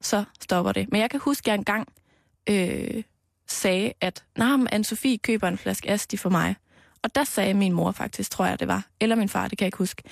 så 0.00 0.24
stopper 0.40 0.72
det. 0.72 0.92
Men 0.92 1.00
jeg 1.00 1.10
kan 1.10 1.20
huske, 1.20 1.42
at 1.42 1.46
jeg 1.46 1.54
engang 1.54 1.88
øh, 2.48 3.02
sagde, 3.48 3.92
at 4.00 4.24
nah, 4.38 4.60
Anne-Sophie 4.72 5.16
køber 5.16 5.48
en 5.48 5.58
flaske 5.58 5.90
Asti 5.90 6.16
for 6.16 6.30
mig. 6.30 6.56
Og 7.02 7.14
der 7.14 7.24
sagde 7.24 7.54
min 7.54 7.72
mor 7.72 7.92
faktisk, 7.92 8.30
tror 8.30 8.46
jeg 8.46 8.60
det 8.60 8.68
var, 8.68 8.86
eller 9.00 9.16
min 9.16 9.28
far, 9.28 9.48
det 9.48 9.58
kan 9.58 9.64
jeg 9.64 9.68
ikke 9.68 9.78
huske, 9.78 10.02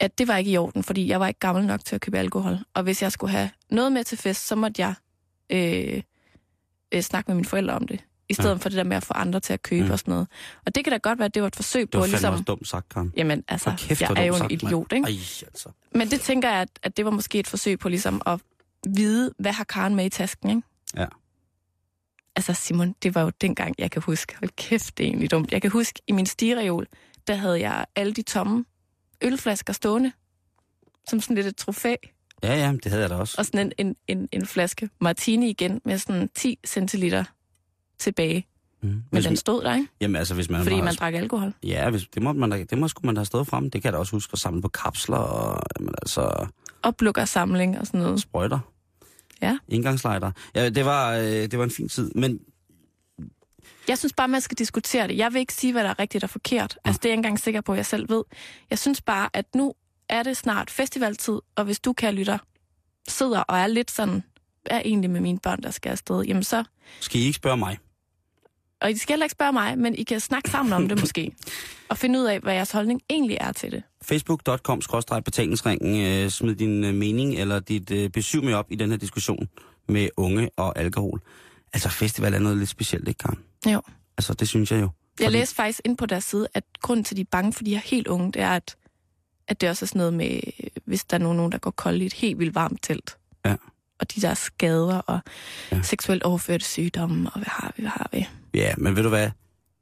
at 0.00 0.18
det 0.18 0.28
var 0.28 0.36
ikke 0.36 0.50
i 0.50 0.56
orden, 0.56 0.82
fordi 0.82 1.08
jeg 1.08 1.20
var 1.20 1.28
ikke 1.28 1.40
gammel 1.40 1.66
nok 1.66 1.84
til 1.84 1.94
at 1.94 2.00
købe 2.00 2.18
alkohol. 2.18 2.58
Og 2.74 2.82
hvis 2.82 3.02
jeg 3.02 3.12
skulle 3.12 3.30
have 3.30 3.50
noget 3.70 3.92
med 3.92 4.04
til 4.04 4.18
fest, 4.18 4.46
så 4.46 4.56
måtte 4.56 4.82
jeg 4.82 4.94
øh, 5.50 6.02
øh, 6.94 7.02
snakke 7.02 7.30
med 7.30 7.34
mine 7.34 7.48
forældre 7.48 7.74
om 7.74 7.86
det. 7.86 8.00
I 8.34 8.42
stedet 8.42 8.48
Ja. 8.48 8.54
ja. 8.54 8.58
for 8.58 8.68
det 8.68 8.76
der 8.76 8.84
med 8.84 8.96
at 8.96 9.02
få 9.04 9.12
andre 9.14 9.40
til 9.40 9.52
at 9.52 9.62
købe 9.62 9.84
Mm. 9.84 9.90
og 9.90 9.98
sådan 9.98 10.12
noget. 10.12 10.28
Og 10.66 10.74
det 10.74 10.84
kan 10.84 10.90
da 10.90 10.96
godt 10.96 11.18
være, 11.18 11.26
at 11.26 11.34
det 11.34 11.42
var 11.42 11.48
et 11.48 11.56
forsøg 11.56 11.80
Det 11.82 11.90
på 11.90 11.98
var 11.98 12.04
at 12.04 12.10
ligesom... 12.10 12.32
også 12.32 12.44
dumt 12.44 12.68
sagt, 12.68 12.88
Karen. 12.88 13.12
Jamen, 13.16 13.44
altså, 13.48 13.70
For 13.70 13.76
kæft, 13.76 14.00
jeg 14.00 14.10
er 14.16 14.24
jo 14.24 14.32
en 14.34 14.38
sagt, 14.38 14.52
idiot, 14.52 14.92
ikke? 14.92 15.06
Ej, 15.08 15.12
altså. 15.42 15.68
Men 15.94 16.08
det 16.10 16.20
tænker 16.20 16.50
jeg, 16.50 16.60
at, 16.60 16.68
at 16.82 16.96
det 16.96 17.04
var 17.04 17.10
måske 17.10 17.38
et 17.38 17.46
forsøg 17.46 17.78
på 17.78 17.88
ligesom 17.88 18.22
at 18.26 18.40
vide, 18.88 19.32
hvad 19.38 19.52
har 19.52 19.64
Karen 19.64 19.94
med 19.94 20.04
i 20.04 20.08
tasken, 20.08 20.50
ikke? 20.50 20.62
Ja. 20.96 21.06
Altså 22.36 22.52
Simon, 22.52 22.94
det 23.02 23.14
var 23.14 23.22
jo 23.22 23.30
dengang, 23.40 23.74
jeg 23.78 23.90
kan 23.90 24.02
huske. 24.02 24.36
Hold 24.38 24.50
kæft, 24.56 24.98
det 24.98 25.04
er 25.04 25.08
egentlig 25.08 25.30
dumt. 25.30 25.52
Jeg 25.52 25.62
kan 25.62 25.70
huske, 25.70 26.00
i 26.06 26.12
min 26.12 26.26
stigereol, 26.26 26.86
der 27.26 27.34
havde 27.34 27.60
jeg 27.60 27.86
alle 27.96 28.12
de 28.12 28.22
tomme 28.22 28.64
ølflasker 29.22 29.72
stående, 29.72 30.12
som 31.08 31.20
sådan 31.20 31.36
lidt 31.36 31.46
et 31.46 31.56
trofæ. 31.56 31.94
Ja, 32.42 32.54
ja, 32.56 32.72
det 32.72 32.86
havde 32.86 33.02
jeg 33.02 33.10
da 33.10 33.14
også. 33.14 33.34
Og 33.38 33.46
sådan 33.46 33.72
en, 33.78 33.86
en, 33.86 33.96
en, 34.08 34.28
en 34.32 34.46
flaske 34.46 34.88
martini 35.00 35.50
igen, 35.50 35.80
med 35.84 35.98
sådan 35.98 36.30
10 36.34 36.58
centiliter 36.66 37.24
tilbage. 37.98 38.46
Mm. 38.82 38.88
Men 38.88 39.02
Hvis, 39.10 39.24
den 39.24 39.36
stod 39.36 39.62
der, 39.64 39.74
ikke? 39.74 39.88
jamen, 40.00 40.16
altså, 40.16 40.34
hvis 40.34 40.50
man 40.50 40.62
Fordi 40.62 40.80
man 40.80 40.94
drak 40.94 41.14
alkohol. 41.14 41.54
Ja, 41.62 41.90
hvis, 41.90 42.08
det, 42.14 42.22
må 42.22 42.32
man 42.32 42.50
det 42.50 42.78
må 42.78 42.88
skulle 42.88 43.06
man 43.06 43.16
have 43.16 43.24
stået 43.24 43.46
frem. 43.46 43.70
Det 43.70 43.82
kan 43.82 43.84
jeg 43.84 43.92
da 43.92 43.98
også 43.98 44.16
huske 44.16 44.30
at 44.32 44.38
samle 44.38 44.62
på 44.62 44.68
kapsler 44.68 45.16
og 45.16 45.62
jamen, 45.78 45.94
altså, 46.02 46.46
Oplukkersamling 46.82 47.78
og 47.78 47.86
sådan 47.86 48.00
noget. 48.00 48.20
sprøjter. 48.20 48.58
Ja. 49.42 49.58
Indgangslejder. 49.68 50.30
Ja, 50.54 50.68
det 50.68 50.84
var, 50.84 51.12
øh, 51.12 51.24
det 51.24 51.58
var 51.58 51.64
en 51.64 51.70
fin 51.70 51.88
tid. 51.88 52.10
Men 52.14 52.40
Jeg 53.88 53.98
synes 53.98 54.12
bare, 54.12 54.28
man 54.28 54.40
skal 54.40 54.58
diskutere 54.58 55.08
det. 55.08 55.16
Jeg 55.16 55.32
vil 55.32 55.40
ikke 55.40 55.54
sige, 55.54 55.72
hvad 55.72 55.84
der 55.84 55.90
er 55.90 55.98
rigtigt 55.98 56.24
og 56.24 56.30
forkert. 56.30 56.78
Altså, 56.84 56.98
det 56.98 57.04
er 57.04 57.10
jeg 57.10 57.12
ikke 57.12 57.18
engang 57.18 57.38
sikker 57.40 57.60
på, 57.60 57.72
at 57.72 57.76
jeg 57.76 57.86
selv 57.86 58.08
ved. 58.08 58.24
Jeg 58.70 58.78
synes 58.78 59.00
bare, 59.00 59.28
at 59.32 59.54
nu 59.54 59.74
er 60.08 60.22
det 60.22 60.36
snart 60.36 60.70
festivaltid, 60.70 61.38
og 61.56 61.64
hvis 61.64 61.80
du, 61.80 61.92
kan 61.92 62.14
lytter, 62.14 62.38
sidder 63.08 63.40
og 63.40 63.58
er 63.58 63.66
lidt 63.66 63.90
sådan, 63.90 64.22
er 64.66 64.82
egentlig 64.84 65.10
med 65.10 65.20
mine 65.20 65.38
børn, 65.38 65.62
der 65.62 65.70
skal 65.70 65.90
afsted, 65.90 66.22
jamen 66.24 66.44
så... 66.44 66.64
skal 67.00 67.20
I 67.20 67.24
ikke 67.24 67.36
spørge 67.36 67.56
mig? 67.56 67.78
Og 68.80 68.90
I 68.90 68.96
skal 68.96 69.12
heller 69.12 69.24
ikke 69.24 69.32
spørge 69.32 69.52
mig, 69.52 69.78
men 69.78 69.94
I 69.94 70.02
kan 70.02 70.20
snakke 70.20 70.50
sammen 70.50 70.72
om 70.72 70.88
det 70.88 71.00
måske, 71.00 71.32
og 71.90 71.98
finde 71.98 72.18
ud 72.20 72.24
af, 72.24 72.40
hvad 72.40 72.54
jeres 72.54 72.70
holdning 72.72 73.00
egentlig 73.10 73.38
er 73.40 73.52
til 73.52 73.72
det. 73.72 73.82
facebook.com 74.02 74.80
betalingsringen 75.24 76.06
øh, 76.24 76.30
smid 76.30 76.54
din 76.54 76.84
øh, 76.84 76.94
mening 76.94 77.34
eller 77.34 77.60
dit 77.60 77.90
øh, 77.90 78.10
besøg 78.10 78.44
med 78.44 78.54
op 78.54 78.66
i 78.70 78.74
den 78.74 78.90
her 78.90 78.96
diskussion 78.96 79.48
med 79.88 80.08
unge 80.16 80.50
og 80.56 80.78
alkohol. 80.78 81.20
Altså 81.72 81.88
festival 81.88 82.34
er 82.34 82.38
noget 82.38 82.58
lidt 82.58 82.68
specielt, 82.68 83.08
ikke 83.08 83.18
Karen? 83.18 83.38
Jo. 83.72 83.82
Altså 84.18 84.34
det 84.34 84.48
synes 84.48 84.70
jeg 84.72 84.80
jo. 84.80 84.88
Jeg 85.20 85.26
Fordi- 85.26 85.38
læste 85.38 85.54
faktisk 85.54 85.80
ind 85.84 85.96
på 85.96 86.06
deres 86.06 86.24
side, 86.24 86.48
at 86.54 86.64
grunden 86.82 87.04
til, 87.04 87.14
at 87.14 87.16
de 87.16 87.20
er 87.20 87.26
bange 87.30 87.52
for 87.52 87.64
de 87.64 87.70
her 87.70 87.80
helt 87.84 88.06
unge, 88.06 88.32
det 88.32 88.42
er, 88.42 88.50
at, 88.50 88.76
at 89.48 89.60
det 89.60 89.68
også 89.68 89.84
er 89.84 89.86
sådan 89.86 89.98
noget 89.98 90.14
med, 90.14 90.40
hvis 90.84 91.04
der 91.04 91.14
er 91.16 91.22
nogen, 91.22 91.52
der 91.52 91.58
går 91.58 91.70
kold 91.70 92.02
i 92.02 92.06
et 92.06 92.12
helt 92.12 92.38
vildt 92.38 92.54
varmt 92.54 92.82
telt. 92.82 93.16
Ja. 93.46 93.56
Og 94.00 94.14
de 94.14 94.20
der 94.20 94.34
skader 94.34 94.98
og 94.98 95.20
Ja. 95.72 95.82
seksuelt 95.82 96.22
overførte 96.22 96.64
sygdomme, 96.64 97.30
og 97.30 97.38
hvad 97.38 97.48
har 97.48 97.72
vi, 97.76 97.82
hvad 97.82 97.90
har 97.90 98.08
vi? 98.12 98.26
Ja, 98.54 98.74
men 98.78 98.96
ved 98.96 99.02
du 99.02 99.08
hvad? 99.08 99.30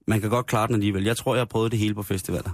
Man 0.07 0.21
kan 0.21 0.31
godt 0.31 0.47
klare 0.47 0.67
den 0.67 0.75
alligevel. 0.75 1.05
Jeg 1.05 1.17
tror, 1.17 1.35
jeg 1.35 1.41
har 1.41 1.45
prøvet 1.47 1.71
det 1.73 1.79
hele 1.79 1.95
på 1.95 2.03
festivaler. 2.03 2.51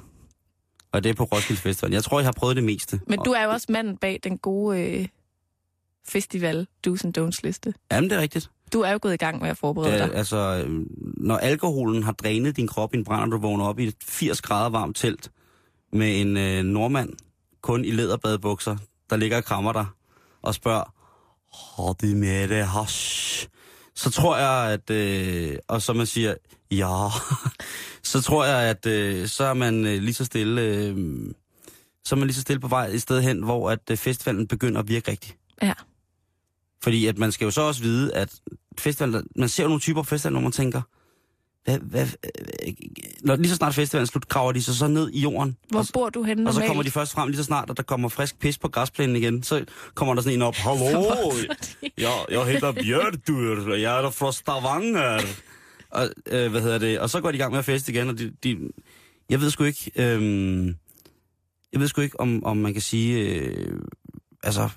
Og 0.92 1.04
det 1.04 1.10
er 1.10 1.14
på 1.14 1.24
Roskilde 1.24 1.60
Festival. 1.60 1.92
Jeg 1.92 2.04
tror, 2.04 2.18
jeg 2.20 2.26
har 2.26 2.32
prøvet 2.32 2.56
det 2.56 2.64
meste. 2.64 3.00
Men 3.06 3.18
du 3.24 3.30
er 3.30 3.44
jo 3.44 3.50
også 3.50 3.66
manden 3.70 3.96
bag 3.96 4.20
den 4.24 4.38
gode 4.38 4.80
øh, 4.80 5.08
festival 6.08 6.66
do's 6.86 7.00
and 7.04 7.18
don'ts 7.18 7.40
liste. 7.44 7.74
Jamen, 7.92 8.10
det 8.10 8.16
er 8.16 8.22
rigtigt. 8.22 8.50
Du 8.72 8.80
er 8.80 8.92
jo 8.92 8.98
gået 9.02 9.14
i 9.14 9.16
gang 9.16 9.40
med 9.42 9.48
at 9.48 9.56
forberede 9.56 9.92
Det, 9.92 10.08
dig. 10.08 10.14
altså, 10.18 10.64
øh, 10.66 10.86
når 11.16 11.36
alkoholen 11.36 12.02
har 12.02 12.12
drænet 12.12 12.56
din 12.56 12.66
krop 12.68 12.94
i 12.94 12.96
en 12.98 13.04
brand, 13.04 13.32
og 13.32 13.40
du 13.40 13.46
vågner 13.48 13.64
op 13.64 13.78
i 13.78 13.84
et 13.86 13.94
80 14.04 14.42
grader 14.42 14.68
varmt 14.70 14.96
telt 14.96 15.30
med 15.92 16.20
en 16.20 16.36
øh, 16.36 16.62
nordmand, 16.64 17.12
kun 17.62 17.84
i 17.84 17.90
læderbadebukser, 17.90 18.76
der 19.10 19.16
ligger 19.16 19.36
og 19.36 19.44
krammer 19.44 19.72
dig 19.72 19.86
og 20.42 20.54
spørger, 20.54 20.94
har 21.52 21.92
du 21.92 22.06
med 22.06 22.48
det 22.48 22.66
hash? 22.66 23.48
Så 23.94 24.10
tror 24.10 24.36
jeg, 24.36 24.72
at, 24.72 24.90
øh, 24.90 25.56
og 25.68 25.82
så 25.82 25.92
man 25.92 26.06
siger, 26.06 26.34
ja, 26.70 27.08
så 28.12 28.20
tror 28.22 28.44
jeg, 28.44 28.70
at 28.70 28.86
øh, 28.86 29.28
så 29.28 29.44
er 29.44 29.54
man 29.54 29.86
øh, 29.86 30.02
lige 30.02 30.14
så 30.14 30.24
stille, 30.24 30.62
øh, 30.62 30.96
så 32.04 32.14
er 32.14 32.16
man 32.16 32.26
lige 32.26 32.34
så 32.34 32.40
stille 32.40 32.60
på 32.60 32.68
vej 32.68 32.86
et 32.86 33.02
sted 33.02 33.22
hen, 33.22 33.42
hvor 33.42 33.70
at 33.70 33.90
øh, 33.90 33.96
festivalen 33.96 34.46
begynder 34.46 34.80
at 34.80 34.88
virke 34.88 35.10
rigtigt. 35.10 35.36
Ja. 35.62 35.72
Fordi 36.82 37.06
at 37.06 37.18
man 37.18 37.32
skal 37.32 37.44
jo 37.44 37.50
så 37.50 37.60
også 37.60 37.82
vide, 37.82 38.14
at 38.14 38.34
festival, 38.78 39.22
man 39.36 39.48
ser 39.48 39.62
jo 39.62 39.68
nogle 39.68 39.80
typer 39.80 40.02
på 40.02 40.08
festivalen, 40.08 40.34
hvor 40.34 40.42
man 40.42 40.52
tænker, 40.52 40.82
hvad, 41.68 41.78
hvad, 41.78 42.06
øh, 42.66 42.72
når 43.20 43.36
lige 43.36 43.48
så 43.48 43.56
snart 43.56 43.74
festivalen 43.74 44.06
slut, 44.06 44.28
graver 44.28 44.52
de 44.52 44.62
sig 44.62 44.74
så 44.74 44.86
ned 44.86 45.10
i 45.12 45.20
jorden. 45.20 45.56
Hvor 45.68 45.80
og, 45.80 45.86
bor 45.92 46.08
du 46.10 46.22
henne 46.22 46.40
og 46.40 46.44
normalt? 46.44 46.64
så 46.64 46.66
kommer 46.66 46.82
de 46.82 46.90
først 46.90 47.12
frem 47.12 47.28
lige 47.28 47.36
så 47.36 47.44
snart, 47.44 47.70
at 47.70 47.76
der 47.76 47.82
kommer 47.82 48.08
frisk 48.08 48.38
pis 48.38 48.58
på 48.58 48.68
græsplænen 48.68 49.16
igen. 49.16 49.42
Så 49.42 49.64
kommer 49.94 50.14
der 50.14 50.22
sådan 50.22 50.38
en 50.38 50.42
op, 50.42 50.54
hallo, 50.66 51.04
jeg, 51.98 52.12
jeg 52.30 52.44
hedder 52.44 52.72
Bjørdur, 52.72 53.72
og 53.72 53.82
jeg 53.82 53.98
er 53.98 54.02
der 54.02 54.10
fra 54.10 54.32
Stavanger. 54.32 55.20
Og, 55.90 56.08
øh, 56.26 56.50
hvad 56.50 56.60
hedder 56.60 56.78
det? 56.78 56.98
og 56.98 57.10
så 57.10 57.20
går 57.20 57.30
de 57.30 57.36
i 57.36 57.40
gang 57.40 57.52
med 57.52 57.58
at 57.58 57.64
feste 57.64 57.92
igen, 57.92 58.08
og 58.08 58.18
de, 58.18 58.32
de 58.44 58.58
jeg 59.30 59.40
ved 59.40 59.50
sgu 59.50 59.64
ikke, 59.64 59.90
øh, 59.96 60.66
jeg 61.72 61.80
ved 61.80 61.88
sgu 61.88 62.00
ikke, 62.00 62.20
om, 62.20 62.44
om 62.44 62.56
man 62.56 62.72
kan 62.72 62.82
sige, 62.82 63.18
øh, 63.18 63.80
altså, 64.42 64.68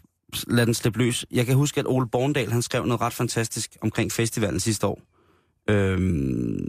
lad 0.48 0.66
den 0.66 0.74
slippe 0.74 1.00
løs. 1.00 1.26
Jeg 1.32 1.46
kan 1.46 1.56
huske, 1.56 1.80
at 1.80 1.88
Ole 1.88 2.08
Borndal, 2.08 2.52
han 2.52 2.62
skrev 2.62 2.86
noget 2.86 3.02
ret 3.02 3.14
fantastisk 3.14 3.78
omkring 3.82 4.12
festivalen 4.12 4.60
sidste 4.60 4.88
år. 4.88 5.02
Øhm, 5.70 6.68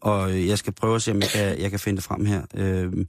og 0.00 0.46
jeg 0.46 0.58
skal 0.58 0.72
prøve 0.72 0.94
at 0.96 1.02
se, 1.02 1.10
om 1.10 1.20
jeg 1.20 1.28
kan, 1.30 1.60
jeg 1.60 1.70
kan 1.70 1.80
finde 1.80 1.96
det 1.96 2.04
frem 2.04 2.24
her. 2.26 2.42
Øhm, 2.54 3.08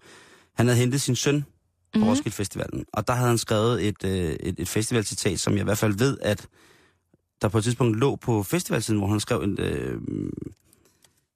han 0.53 0.67
havde 0.67 0.79
hentet 0.79 1.01
sin 1.01 1.15
søn 1.15 1.41
på 1.41 1.47
Mhm. 1.95 2.03
mm. 2.03 2.09
Roskilde 2.09 2.35
Festivalen, 2.35 2.85
og 2.93 3.07
der 3.07 3.13
havde 3.13 3.27
han 3.29 3.37
skrevet 3.37 3.87
et, 3.87 4.03
øh, 4.05 4.11
et, 4.39 4.55
et 4.59 4.67
festivalcitat, 4.69 5.39
som 5.39 5.53
jeg 5.53 5.61
i 5.61 5.63
hvert 5.63 5.77
fald 5.77 5.93
ved, 5.97 6.17
at 6.21 6.47
der 7.41 7.47
på 7.47 7.57
et 7.57 7.63
tidspunkt 7.63 7.97
lå 7.99 8.15
på 8.15 8.43
festivalsiden, 8.43 8.99
hvor 8.99 9.07
han 9.07 9.19
skrev 9.19 9.41
en, 9.41 9.59
øh, 9.59 10.01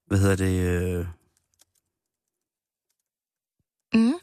hvad 0.08 0.20
hedder 0.20 0.36
det, 0.36 0.60
øh, 0.62 1.06
Mm. 3.94 4.14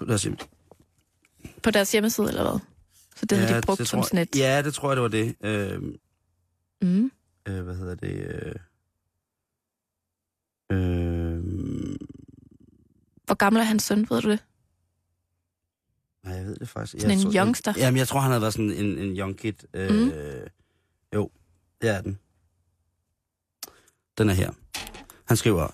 lad 0.00 0.14
os 0.14 0.20
se. 0.20 0.36
På 1.62 1.70
deres 1.70 1.92
hjemmeside, 1.92 2.28
eller 2.28 2.50
hvad? 2.50 2.60
Så 3.16 3.26
det 3.26 3.38
har 3.38 3.60
de 3.60 3.66
brugt 3.66 3.78
det 3.78 3.88
som 3.88 4.02
sådan 4.02 4.18
et... 4.18 4.36
Ja, 4.36 4.62
det 4.62 4.74
tror 4.74 4.88
jeg, 4.90 4.96
det 4.96 5.02
var 5.02 5.08
det. 5.08 5.34
Øh, 5.40 5.82
Mm. 6.82 7.10
Øh, 7.48 7.62
hvad 7.64 7.74
hedder 7.76 7.94
det? 7.94 8.12
Øh, 8.12 8.54
øh, 10.72 11.44
Hvor 13.26 13.34
gammel 13.34 13.60
er 13.60 13.64
hans 13.64 13.82
søn, 13.82 14.06
ved 14.10 14.22
du 14.22 14.30
det? 14.30 14.44
nej, 16.24 16.34
jeg 16.34 16.46
ved 16.46 16.56
det 16.56 16.68
faktisk. 16.68 17.00
Sådan 17.00 17.10
jeg 17.10 17.16
en 17.26 17.32
tror- 17.32 17.40
youngster? 17.44 17.74
Jamen, 17.76 17.98
jeg 17.98 18.08
tror, 18.08 18.20
han 18.20 18.30
havde 18.30 18.40
været 18.40 18.52
sådan 18.54 18.70
en, 18.72 18.98
en 18.98 19.16
young 19.18 19.38
kid. 19.38 19.52
Øh, 19.74 19.90
Mm. 19.90 20.10
Jo, 21.14 21.30
det 21.82 21.90
er 21.90 22.00
den. 22.00 22.18
Den 24.18 24.28
er 24.28 24.34
her. 24.34 24.50
Han 25.24 25.36
skriver, 25.36 25.68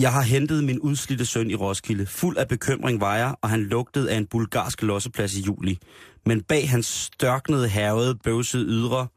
Jeg 0.00 0.12
har 0.12 0.22
hentet 0.22 0.64
min 0.64 0.80
udslidte 0.80 1.26
søn 1.26 1.50
i 1.50 1.54
Roskilde. 1.54 2.06
Fuld 2.06 2.36
af 2.36 2.48
bekymring 2.48 3.00
var 3.00 3.16
jeg, 3.16 3.34
og 3.42 3.50
han 3.50 3.62
lugtede 3.62 4.10
af 4.10 4.16
en 4.16 4.26
bulgarsk 4.26 4.82
losseplads 4.82 5.36
i 5.36 5.40
juli. 5.42 5.78
Men 6.26 6.42
bag 6.42 6.70
hans 6.70 6.86
størknede, 6.86 7.68
havede, 7.68 8.14
bøvsede 8.16 8.64
ydre, 8.64 9.08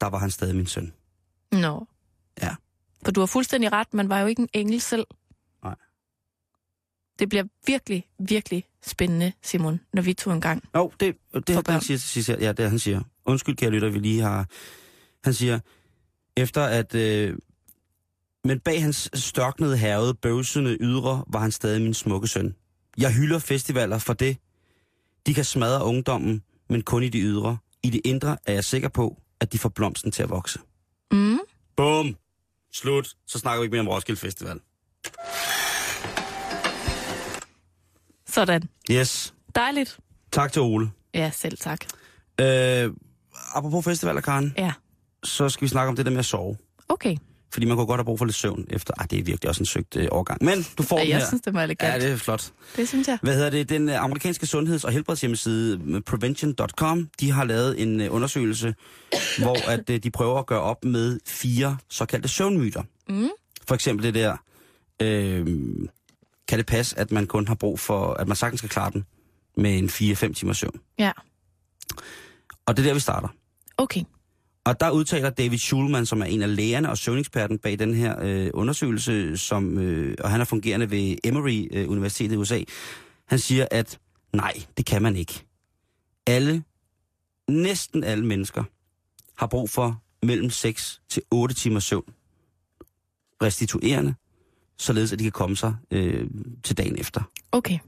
der 0.00 0.06
var 0.06 0.18
han 0.18 0.30
stadig 0.30 0.56
min 0.56 0.66
søn. 0.66 0.92
Nå. 1.52 1.86
Ja. 2.42 2.54
For 3.04 3.12
du 3.12 3.20
har 3.20 3.26
fuldstændig 3.26 3.72
ret, 3.72 3.94
man 3.94 4.08
var 4.08 4.20
jo 4.20 4.26
ikke 4.26 4.42
en 4.42 4.48
engel 4.52 4.80
selv. 4.80 5.06
Nej. 5.64 5.74
Det 7.18 7.28
bliver 7.28 7.44
virkelig, 7.66 8.06
virkelig 8.18 8.64
spændende, 8.82 9.32
Simon, 9.42 9.80
når 9.92 10.02
vi 10.02 10.14
tog 10.14 10.32
en 10.32 10.40
gang. 10.40 10.68
Jo, 10.74 10.92
det, 11.00 11.16
det, 11.34 11.48
det 11.48 11.68
han 11.68 11.80
siger 11.80 11.98
til 11.98 12.08
sidst. 12.08 12.28
Ja, 12.28 12.52
det 12.52 12.70
han 12.70 12.78
siger. 12.78 13.00
Undskyld, 13.24 13.56
kære 13.56 13.70
lytter, 13.70 13.88
vi 13.90 13.98
lige 13.98 14.22
har... 14.22 14.46
Han 15.24 15.34
siger, 15.34 15.60
efter 16.36 16.62
at... 16.62 16.94
Øh, 16.94 17.38
men 18.44 18.60
bag 18.60 18.82
hans 18.82 19.10
størknede, 19.14 19.76
havede, 19.76 20.14
bøvsende 20.14 20.76
ydre, 20.80 21.24
var 21.26 21.40
han 21.40 21.52
stadig 21.52 21.82
min 21.82 21.94
smukke 21.94 22.28
søn. 22.28 22.54
Jeg 22.98 23.14
hylder 23.14 23.38
festivaler 23.38 23.98
for 23.98 24.12
det. 24.12 24.36
De 25.26 25.34
kan 25.34 25.44
smadre 25.44 25.84
ungdommen, 25.84 26.42
men 26.68 26.82
kun 26.82 27.02
i 27.02 27.08
de 27.08 27.20
ydre. 27.20 27.58
I 27.82 27.90
det 27.90 28.00
indre 28.04 28.36
er 28.46 28.52
jeg 28.52 28.64
sikker 28.64 28.88
på, 28.88 29.22
at 29.40 29.52
de 29.52 29.58
får 29.58 29.68
blomsten 29.68 30.12
til 30.12 30.22
at 30.22 30.30
vokse. 30.30 30.58
Mm. 31.12 31.38
Bum! 31.76 32.16
Slut. 32.72 33.14
Så 33.26 33.38
snakker 33.38 33.60
vi 33.60 33.64
ikke 33.64 33.72
mere 33.74 33.80
om 33.80 33.88
Roskilde 33.88 34.20
Festival. 34.20 34.60
Sådan. 38.28 38.68
Yes. 38.90 39.34
Dejligt. 39.54 39.98
Tak 40.32 40.52
til 40.52 40.62
Ole. 40.62 40.90
Ja, 41.14 41.30
selv 41.34 41.58
tak. 41.58 41.80
Øh, 42.40 42.92
apropos 43.54 43.84
festivaler, 43.84 44.20
Karen, 44.20 44.54
Ja. 44.58 44.72
så 45.24 45.48
skal 45.48 45.62
vi 45.64 45.68
snakke 45.68 45.88
om 45.88 45.96
det 45.96 46.06
der 46.06 46.10
med 46.12 46.18
at 46.18 46.24
sove. 46.24 46.56
Okay. 46.88 47.16
Fordi 47.52 47.66
man 47.66 47.76
kunne 47.76 47.86
godt 47.86 47.98
have 47.98 48.04
brug 48.04 48.18
for 48.18 48.24
lidt 48.24 48.36
søvn 48.36 48.66
efter... 48.70 48.94
Ah, 48.98 49.06
det 49.10 49.18
er 49.18 49.22
virkelig 49.22 49.48
også 49.48 49.62
en 49.62 49.66
søgt 49.66 49.96
øh, 49.96 50.08
overgang. 50.10 50.44
Men 50.44 50.66
du 50.78 50.82
får 50.82 50.98
den 50.98 51.08
jeg 51.08 51.18
her. 51.18 51.26
synes, 51.26 51.42
det 51.42 51.54
var 51.54 51.62
elegant. 51.62 51.94
Ja, 51.94 52.00
det 52.08 52.12
er 52.12 52.16
flot. 52.16 52.52
det 52.76 52.88
synes 52.88 53.08
jeg. 53.08 53.18
Hvad 53.22 53.34
hedder 53.34 53.50
det? 53.50 53.68
Den 53.68 53.88
øh, 53.88 54.02
amerikanske 54.02 54.46
sundheds- 54.46 54.84
og 54.84 54.92
helbredshjemmeside 54.92 55.80
øh, 55.86 56.00
prevention.com, 56.00 57.08
de 57.20 57.30
har 57.30 57.44
lavet 57.44 57.82
en 57.82 58.00
øh, 58.00 58.14
undersøgelse, 58.14 58.74
hvor 59.38 59.70
at 59.70 59.90
øh, 59.90 59.98
de 60.02 60.10
prøver 60.10 60.38
at 60.38 60.46
gøre 60.46 60.60
op 60.60 60.84
med 60.84 61.18
fire 61.26 61.76
såkaldte 61.90 62.28
søvnmyter. 62.28 62.82
Mm. 63.08 63.28
For 63.68 63.74
eksempel 63.74 64.06
det 64.06 64.14
der, 64.14 64.36
øh, 65.02 65.46
kan 66.48 66.58
det 66.58 66.66
passe, 66.66 66.98
at 66.98 67.12
man 67.12 67.26
kun 67.26 67.48
har 67.48 67.54
brug 67.54 67.80
for, 67.80 68.14
at 68.14 68.28
man 68.28 68.36
sagtens 68.36 68.58
skal 68.60 68.70
klare 68.70 68.90
den 68.90 69.04
med 69.56 69.78
en 69.78 69.88
4-5 69.88 70.32
timers 70.32 70.58
søvn. 70.58 70.80
Ja. 70.98 71.12
Og 72.66 72.76
det 72.76 72.82
er 72.82 72.86
der, 72.86 72.94
vi 72.94 73.00
starter. 73.00 73.28
Okay. 73.76 74.02
Og 74.66 74.80
der 74.80 74.90
udtaler 74.90 75.30
David 75.30 75.58
Schulman, 75.58 76.06
som 76.06 76.20
er 76.20 76.24
en 76.24 76.42
af 76.42 76.56
lægerne 76.56 76.90
og 76.90 76.98
søvneksperten 76.98 77.58
bag 77.58 77.78
den 77.78 77.94
her 77.94 78.16
øh, 78.22 78.50
undersøgelse, 78.54 79.36
som, 79.36 79.78
øh, 79.78 80.16
og 80.20 80.30
han 80.30 80.40
er 80.40 80.44
fungerende 80.44 80.90
ved 80.90 81.16
Emory 81.24 81.68
øh, 81.72 81.90
Universitetet 81.90 82.34
i 82.34 82.36
USA. 82.36 82.60
Han 83.26 83.38
siger, 83.38 83.66
at 83.70 83.98
nej, 84.32 84.52
det 84.76 84.86
kan 84.86 85.02
man 85.02 85.16
ikke. 85.16 85.44
Alle, 86.26 86.62
næsten 87.48 88.04
alle 88.04 88.26
mennesker, 88.26 88.64
har 89.38 89.46
brug 89.46 89.70
for 89.70 90.02
mellem 90.22 90.50
6 90.50 91.00
til 91.08 91.22
8 91.30 91.54
timer 91.54 91.80
søvn. 91.80 92.14
Restituerende, 93.42 94.14
således 94.78 95.12
at 95.12 95.18
de 95.18 95.24
kan 95.24 95.32
komme 95.32 95.56
sig 95.56 95.74
øh, 95.90 96.26
til 96.62 96.78
dagen 96.78 96.98
efter. 96.98 97.22
Okay. 97.52 97.78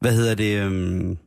Hvad 0.00 0.14
hedder 0.14 0.34
det? 0.34 0.58
Øhm, 0.58 1.18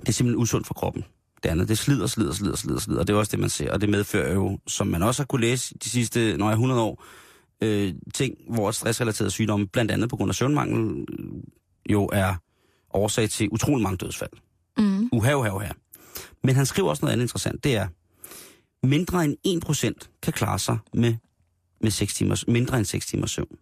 det 0.00 0.08
er 0.08 0.12
simpelthen 0.12 0.42
usundt 0.42 0.66
for 0.66 0.74
kroppen. 0.74 1.04
Det 1.42 1.48
andet, 1.48 1.68
det 1.68 1.78
slider, 1.78 2.06
slider, 2.06 2.32
slider, 2.32 2.56
slider, 2.56 2.80
slider. 2.80 3.00
Og 3.00 3.06
det 3.06 3.14
er 3.14 3.18
også 3.18 3.30
det, 3.30 3.38
man 3.38 3.50
ser. 3.50 3.72
Og 3.72 3.80
det 3.80 3.88
medfører 3.88 4.34
jo, 4.34 4.58
som 4.66 4.86
man 4.86 5.02
også 5.02 5.22
har 5.22 5.26
kunne 5.26 5.40
læse 5.40 5.74
de 5.84 5.90
sidste 5.90 6.36
når 6.36 6.46
jeg 6.46 6.52
100 6.52 6.80
år, 6.80 7.04
øh, 7.62 7.94
ting, 8.14 8.34
hvor 8.48 8.70
stressrelaterede 8.70 9.30
sygdomme, 9.30 9.68
blandt 9.68 9.90
andet 9.90 10.10
på 10.10 10.16
grund 10.16 10.28
af 10.28 10.34
søvnmangel, 10.34 11.06
jo 11.90 12.10
er 12.12 12.34
årsag 12.94 13.30
til 13.30 13.48
utrolig 13.52 13.82
mange 13.82 13.96
dødsfald. 13.96 14.30
Mm. 14.78 15.08
Uha, 15.12 15.34
uha, 15.34 15.50
uha. 15.50 15.72
Men 16.44 16.56
han 16.56 16.66
skriver 16.66 16.88
også 16.88 17.04
noget 17.04 17.12
andet 17.12 17.24
interessant. 17.24 17.64
Det 17.64 17.76
er, 17.76 17.88
mindre 18.86 19.24
end 19.24 19.36
1% 19.68 20.20
kan 20.22 20.32
klare 20.32 20.58
sig 20.58 20.78
med, 20.94 21.14
med 21.80 21.90
6 21.90 22.14
timers, 22.14 22.46
mindre 22.46 22.78
end 22.78 22.86
6 22.86 23.06
timers 23.06 23.30
søvn. 23.30 23.56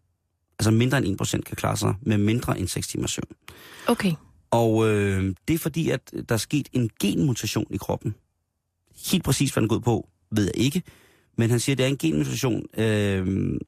Altså 0.58 0.70
mindre 0.70 0.98
end 0.98 1.20
1% 1.22 1.40
kan 1.40 1.56
klare 1.56 1.76
sig 1.76 1.94
med 2.02 2.18
mindre 2.18 2.58
end 2.58 2.68
6 2.68 2.88
timers 2.88 3.10
søvn. 3.10 3.28
Okay. 3.86 4.12
Og 4.50 4.88
øh, 4.88 5.34
det 5.48 5.54
er 5.54 5.58
fordi, 5.58 5.90
at 5.90 6.12
der 6.28 6.34
er 6.34 6.36
sket 6.36 6.68
en 6.72 6.90
genmutation 7.00 7.66
i 7.70 7.76
kroppen. 7.76 8.14
Helt 9.10 9.24
præcis, 9.24 9.52
hvad 9.52 9.60
den 9.60 9.68
går 9.68 9.76
ud 9.76 9.80
på, 9.80 10.08
ved 10.30 10.44
jeg 10.44 10.56
ikke. 10.56 10.82
Men 11.36 11.50
han 11.50 11.60
siger, 11.60 11.74
at 11.74 11.78
det 11.78 11.84
er 11.84 11.90
en 11.90 11.98
genmutation, 11.98 12.62
øh, 12.78 13.60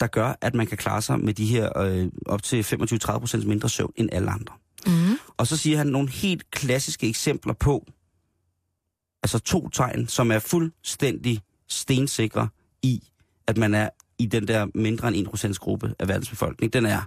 der 0.00 0.06
gør, 0.06 0.34
at 0.40 0.54
man 0.54 0.66
kan 0.66 0.78
klare 0.78 1.02
sig 1.02 1.20
med 1.20 1.34
de 1.34 1.46
her 1.46 1.78
øh, 1.78 2.08
op 2.26 2.42
til 2.42 2.62
25-30% 2.62 3.46
mindre 3.46 3.68
søvn 3.68 3.92
end 3.96 4.08
alle 4.12 4.30
andre. 4.30 4.54
Mm. 4.86 5.18
Og 5.36 5.46
så 5.46 5.56
siger 5.56 5.76
han 5.76 5.86
nogle 5.86 6.10
helt 6.10 6.50
klassiske 6.50 7.08
eksempler 7.08 7.52
på, 7.52 7.86
altså 9.22 9.38
to 9.38 9.68
tegn, 9.68 10.08
som 10.08 10.30
er 10.30 10.38
fuldstændig 10.38 11.40
stensikre 11.68 12.48
i, 12.82 13.02
at 13.46 13.56
man 13.56 13.74
er 13.74 13.88
i 14.18 14.26
den 14.26 14.48
der 14.48 14.66
mindre 14.74 15.14
end 15.14 15.28
1% 15.28 15.52
gruppe 15.52 15.94
af 15.98 16.08
verdens 16.08 16.30
befolkning, 16.30 16.72
den 16.72 16.86
er, 16.86 17.02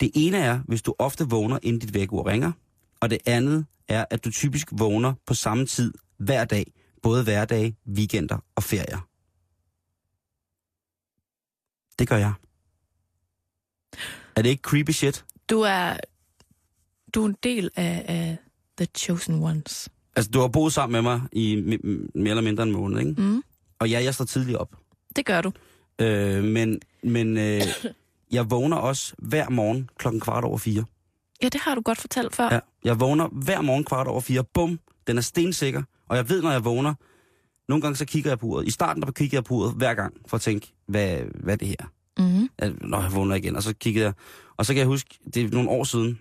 det 0.00 0.10
ene 0.14 0.38
er, 0.38 0.60
hvis 0.68 0.82
du 0.82 0.94
ofte 0.98 1.24
vågner, 1.24 1.58
inden 1.62 1.80
dit 1.80 1.94
vækkeur 1.94 2.26
ringer, 2.26 2.52
og 3.00 3.10
det 3.10 3.18
andet 3.26 3.66
er, 3.88 4.04
at 4.10 4.24
du 4.24 4.30
typisk 4.30 4.68
vågner 4.72 5.14
på 5.26 5.34
samme 5.34 5.66
tid 5.66 5.92
hver 6.16 6.44
dag, 6.44 6.72
både 7.02 7.24
hverdage, 7.24 7.76
weekender 7.88 8.38
og 8.54 8.62
ferier. 8.62 9.08
Det 11.98 12.08
gør 12.08 12.16
jeg. 12.16 12.32
Er 14.36 14.42
det 14.42 14.50
ikke 14.50 14.60
creepy 14.62 14.90
shit? 14.90 15.24
Du 15.50 15.60
er, 15.60 15.96
du 17.14 17.22
er 17.22 17.26
en 17.26 17.36
del 17.42 17.70
af, 17.76 18.04
af 18.08 18.36
The 18.78 18.86
Chosen 18.96 19.42
Ones. 19.42 19.88
Altså, 20.16 20.30
du 20.30 20.40
har 20.40 20.48
boet 20.48 20.72
sammen 20.72 20.92
med 20.92 21.02
mig 21.02 21.22
i 21.32 21.56
mere 22.14 22.30
eller 22.30 22.40
mindre 22.40 22.62
en 22.62 22.72
måned, 22.72 22.98
ikke? 22.98 23.22
Mm. 23.22 23.42
Og 23.78 23.90
ja, 23.90 24.02
jeg 24.02 24.14
står 24.14 24.24
tidligt 24.24 24.58
op. 24.58 24.76
Det 25.16 25.26
gør 25.26 25.40
du. 25.40 25.52
Øh, 25.98 26.44
men 26.44 26.80
men 27.02 27.38
øh, 27.38 27.62
jeg 28.32 28.50
vågner 28.50 28.76
også 28.76 29.14
hver 29.18 29.48
morgen 29.50 29.90
klokken 29.98 30.20
kvart 30.20 30.44
over 30.44 30.58
fire. 30.58 30.84
Ja, 31.42 31.48
det 31.48 31.60
har 31.60 31.74
du 31.74 31.80
godt 31.80 31.98
fortalt 31.98 32.34
før. 32.34 32.48
Ja, 32.52 32.60
jeg 32.84 33.00
vågner 33.00 33.28
hver 33.28 33.60
morgen 33.60 33.84
kvart 33.84 34.06
over 34.06 34.20
fire. 34.20 34.44
Bum, 34.44 34.80
den 35.06 35.18
er 35.18 35.22
stensikker. 35.22 35.82
Og 36.08 36.16
jeg 36.16 36.28
ved, 36.28 36.42
når 36.42 36.50
jeg 36.50 36.64
vågner, 36.64 36.94
nogle 37.68 37.82
gange 37.82 37.96
så 37.96 38.04
kigger 38.04 38.30
jeg 38.30 38.38
på 38.38 38.46
uret. 38.46 38.66
I 38.66 38.70
starten 38.70 39.02
der 39.02 39.10
kigger 39.10 39.36
jeg 39.36 39.44
på 39.44 39.54
uret 39.54 39.74
hver 39.74 39.94
gang, 39.94 40.14
for 40.26 40.36
at 40.36 40.40
tænke, 40.40 40.74
hvad, 40.86 41.18
hvad 41.34 41.54
er 41.54 41.58
det 41.58 41.68
her? 41.68 41.90
Mm. 42.18 42.48
Ja, 42.62 42.70
når 42.80 43.02
jeg 43.02 43.14
vågner 43.14 43.34
igen, 43.34 43.56
og 43.56 43.62
så 43.62 43.74
kiggede 43.74 44.04
jeg. 44.04 44.14
Og 44.56 44.66
så 44.66 44.72
kan 44.72 44.78
jeg 44.78 44.86
huske, 44.86 45.18
det 45.34 45.44
er 45.44 45.48
nogle 45.48 45.70
år 45.70 45.84
siden, 45.84 46.20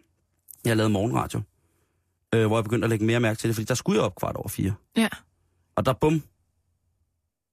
jeg 0.66 0.78
lavede 0.78 0.94
morgenradio. 0.94 1.42
Øh, 2.36 2.46
hvor 2.48 2.58
jeg 2.58 2.64
begyndte 2.64 2.86
at 2.86 2.90
lægge 2.90 3.06
mere 3.06 3.20
mærke 3.20 3.38
til 3.38 3.48
det, 3.48 3.56
fordi 3.56 3.66
der 3.66 3.74
skulle 3.74 3.98
jeg 3.98 4.06
op 4.06 4.16
kvart 4.16 4.36
over 4.36 4.48
fire. 4.48 4.74
Ja. 4.98 5.08
Og 5.76 5.86
der 5.86 5.94
bum, 5.94 6.24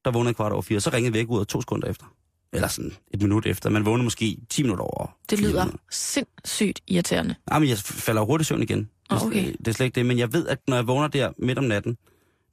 der 0.04 0.10
vågnede 0.10 0.34
kvart 0.34 0.52
over 0.52 0.62
fire, 0.62 0.80
så 0.80 0.90
ringede 0.90 1.14
væk 1.14 1.28
ud 1.28 1.40
af 1.40 1.46
to 1.46 1.60
sekunder 1.60 1.88
efter. 1.88 2.06
Eller 2.52 2.68
sådan 2.68 2.92
et 3.10 3.22
minut 3.22 3.46
efter. 3.46 3.70
Man 3.70 3.84
vågnede 3.86 4.04
måske 4.04 4.38
10 4.50 4.62
minutter 4.62 4.84
over. 4.84 5.16
Det 5.30 5.40
lyder 5.40 5.64
minutter. 5.64 5.84
sindssygt 5.90 6.80
irriterende. 6.88 7.34
Jamen, 7.52 7.68
jeg 7.68 7.78
falder 7.78 8.22
hurtigt 8.22 8.46
i 8.46 8.48
søvn 8.48 8.62
igen. 8.62 8.78
Det, 8.78 8.88
er 9.10 9.14
Ah, 9.14 9.26
okay. 9.26 9.42
slet- 9.44 9.58
det 9.58 9.68
er 9.68 9.72
slet 9.72 9.86
ikke 9.86 9.94
det, 9.94 10.06
men 10.06 10.18
jeg 10.18 10.32
ved, 10.32 10.48
at 10.48 10.58
når 10.68 10.76
jeg 10.76 10.86
vågner 10.86 11.08
der 11.08 11.32
midt 11.38 11.58
om 11.58 11.64
natten, 11.64 11.96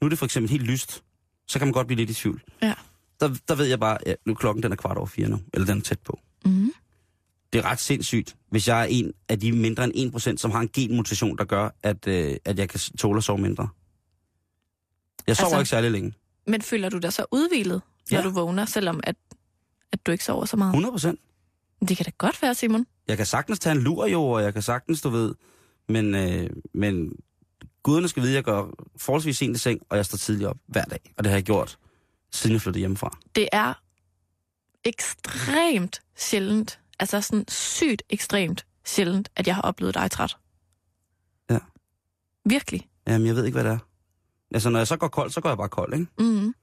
nu 0.02 0.06
er 0.06 0.10
det 0.10 0.18
for 0.20 0.26
eksempel 0.26 0.50
helt 0.52 0.64
lyst, 0.64 1.04
så 1.47 1.60
kan 1.60 1.68
man 1.68 1.74
godt 1.74 1.88
blive 1.88 1.97
lidt 1.97 2.10
i 2.10 2.14
tvivl. 2.14 2.41
Ja. 2.62 2.74
Der, 3.20 3.36
der 3.47 3.56
ved 3.56 3.66
jeg 3.66 3.80
bare, 3.80 4.08
at 4.08 4.16
nu 4.26 4.32
er 4.34 4.36
klokken 4.38 4.64
den 4.64 4.72
er 4.72 4.76
kvart 4.76 4.97
over 4.97 5.06
fire 5.08 5.30
nu, 5.30 5.39
eller 5.54 5.66
den 5.66 5.78
er 5.78 5.82
tæt 5.82 6.00
på. 6.00 6.20
Mm. 6.45 6.72
Det 7.54 7.60
er 7.60 7.66
ret 7.66 7.80
sindssygt, 7.80 8.36
hvis 8.52 8.68
jeg 8.68 8.82
er 8.82 8.86
en 8.86 9.14
af 9.30 9.39
de 9.39 9.52
mindre 9.52 9.84
end 9.95 10.16
1%, 10.16 10.38
som 10.38 10.52
har 10.52 10.60
en 10.60 10.70
genmutation, 10.74 11.38
der 11.38 11.43
gør, 11.43 11.70
at, 11.84 12.08
øh, 12.08 12.36
at 12.45 12.60
jeg 12.60 12.70
kan 12.70 12.80
tåle 12.80 13.18
at 13.18 13.24
sove 13.24 13.38
mindre. 13.38 13.70
Jeg 15.28 15.38
sover 15.38 15.45
Altså- 15.47 15.60
ikke 15.60 15.70
særlig 15.70 15.91
længe. 15.91 16.14
Men 16.47 16.62
føler 16.62 16.89
du 16.89 16.97
dig 16.97 17.14
så 17.14 17.26
udvilet, 17.32 17.82
når 18.12 18.18
Ja. 18.18 18.24
du 18.24 18.30
vågner, 18.30 18.66
selvom 18.66 19.00
at, 19.04 19.16
at 19.92 20.06
du 20.06 20.12
ikke 20.12 20.24
sover 20.24 20.46
så 20.46 20.58
meget? 20.58 20.86
100%. 20.86 21.86
Det 21.88 21.98
kan 21.98 22.06
da 22.06 22.12
godt 22.18 22.42
være, 22.42 22.56
Simon. 22.56 22.86
Jeg 23.08 23.18
kan 23.18 23.26
sagtens 23.26 23.60
tage 23.60 23.76
en 23.76 23.82
lur 23.82 24.06
jo, 24.06 24.24
og 24.24 24.44
jeg 24.44 24.54
kan 24.54 24.62
sagtens, 24.62 25.02
du 25.02 25.10
ved, 25.10 25.36
men, 25.90 26.16
øh, 26.16 26.50
men 26.74 27.12
guderne 27.84 28.08
skal 28.08 28.24
vide, 28.24 28.32
at 28.32 28.36
jeg 28.36 28.44
går 28.44 28.74
forholdsvis 28.98 29.38
sent 29.38 29.56
i 29.56 29.60
seng, 29.60 29.82
og 29.90 29.98
jeg 29.98 30.06
står 30.06 30.18
tidligt 30.18 30.48
op 30.50 30.58
hver 30.68 30.84
dag. 30.84 31.14
Og 31.18 31.24
det 31.24 31.30
har 31.30 31.38
jeg 31.38 31.44
gjort, 31.44 31.78
siden 32.32 32.54
jeg 32.54 32.62
flyttede 32.62 32.80
hjemmefra. 32.80 33.18
Det 33.36 33.50
er 33.52 33.74
ekstremt 34.84 36.02
sjældent, 36.16 36.80
altså 37.00 37.22
sådan 37.22 37.46
sygt 37.48 38.04
ekstremt 38.10 38.66
sjældent, 38.86 39.30
at 39.36 39.48
jeg 39.48 39.56
har 39.56 39.62
oplevet 39.62 39.96
dig 39.96 40.12
træt. 40.12 40.38
Ja. 41.50 41.60
Virkelig. 42.46 42.88
Jamen, 43.08 43.28
jeg 43.28 43.36
ved 43.36 43.46
ikke, 43.46 43.56
hvad 43.56 43.64
det 43.64 43.72
er. 43.72 43.80
Altså, 44.54 44.70
når 44.70 44.80
jeg 44.80 44.88
så 44.88 44.98
går 44.98 45.08
kold, 45.08 45.32
så 45.32 45.42
går 45.42 45.50
jeg 45.50 45.58
bare 45.58 45.70
kold, 45.70 45.94
ikke? 45.94 46.08
Mm. 46.20 46.54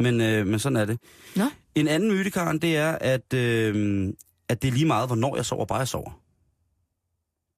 Men, 0.00 0.20
øh, 0.20 0.46
men 0.46 0.58
sådan 0.58 0.76
er 0.76 0.84
det. 0.84 0.98
Nå. 1.36 1.44
En 1.74 1.88
anden 1.88 2.08
myte, 2.12 2.30
Karen, 2.30 2.58
det 2.58 2.76
er, 2.76 2.92
at, 3.00 3.34
øh, 3.34 4.08
at 4.48 4.62
det 4.62 4.68
er 4.68 4.72
lige 4.72 4.86
meget, 4.86 5.08
hvornår 5.08 5.36
jeg 5.36 5.44
sover, 5.46 5.64
bare 5.66 5.78
jeg 5.78 5.88
sover. 5.88 6.20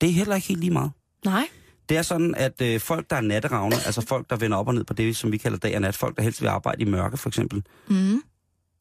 Det 0.01 0.09
er 0.09 0.13
heller 0.13 0.35
ikke 0.35 0.49
helt 0.49 0.61
lige 0.61 0.71
meget. 0.71 0.91
Nej. 1.25 1.49
Det 1.89 1.97
er 1.97 2.03
sådan, 2.03 2.35
at 2.35 2.61
øh, 2.63 2.81
folk, 2.81 3.11
der 3.11 3.17
er 3.17 3.21
natteravne, 3.21 3.77
altså 3.87 4.01
folk, 4.01 4.31
der 4.31 4.37
vender 4.37 4.57
op 4.57 4.69
og 4.69 4.75
ned 4.75 4.85
på 4.85 4.93
det, 4.95 5.17
som 5.17 5.33
vi 5.33 5.37
kalder 5.37 5.59
dag 5.59 5.75
og 5.75 5.81
nat, 5.81 5.97
folk, 5.97 6.17
der 6.17 6.23
helst 6.23 6.43
vil 6.43 6.49
arbejde 6.49 6.83
i 6.83 6.85
mørke, 6.85 7.17
for 7.17 7.29
eksempel, 7.29 7.63
Mm. 7.89 8.23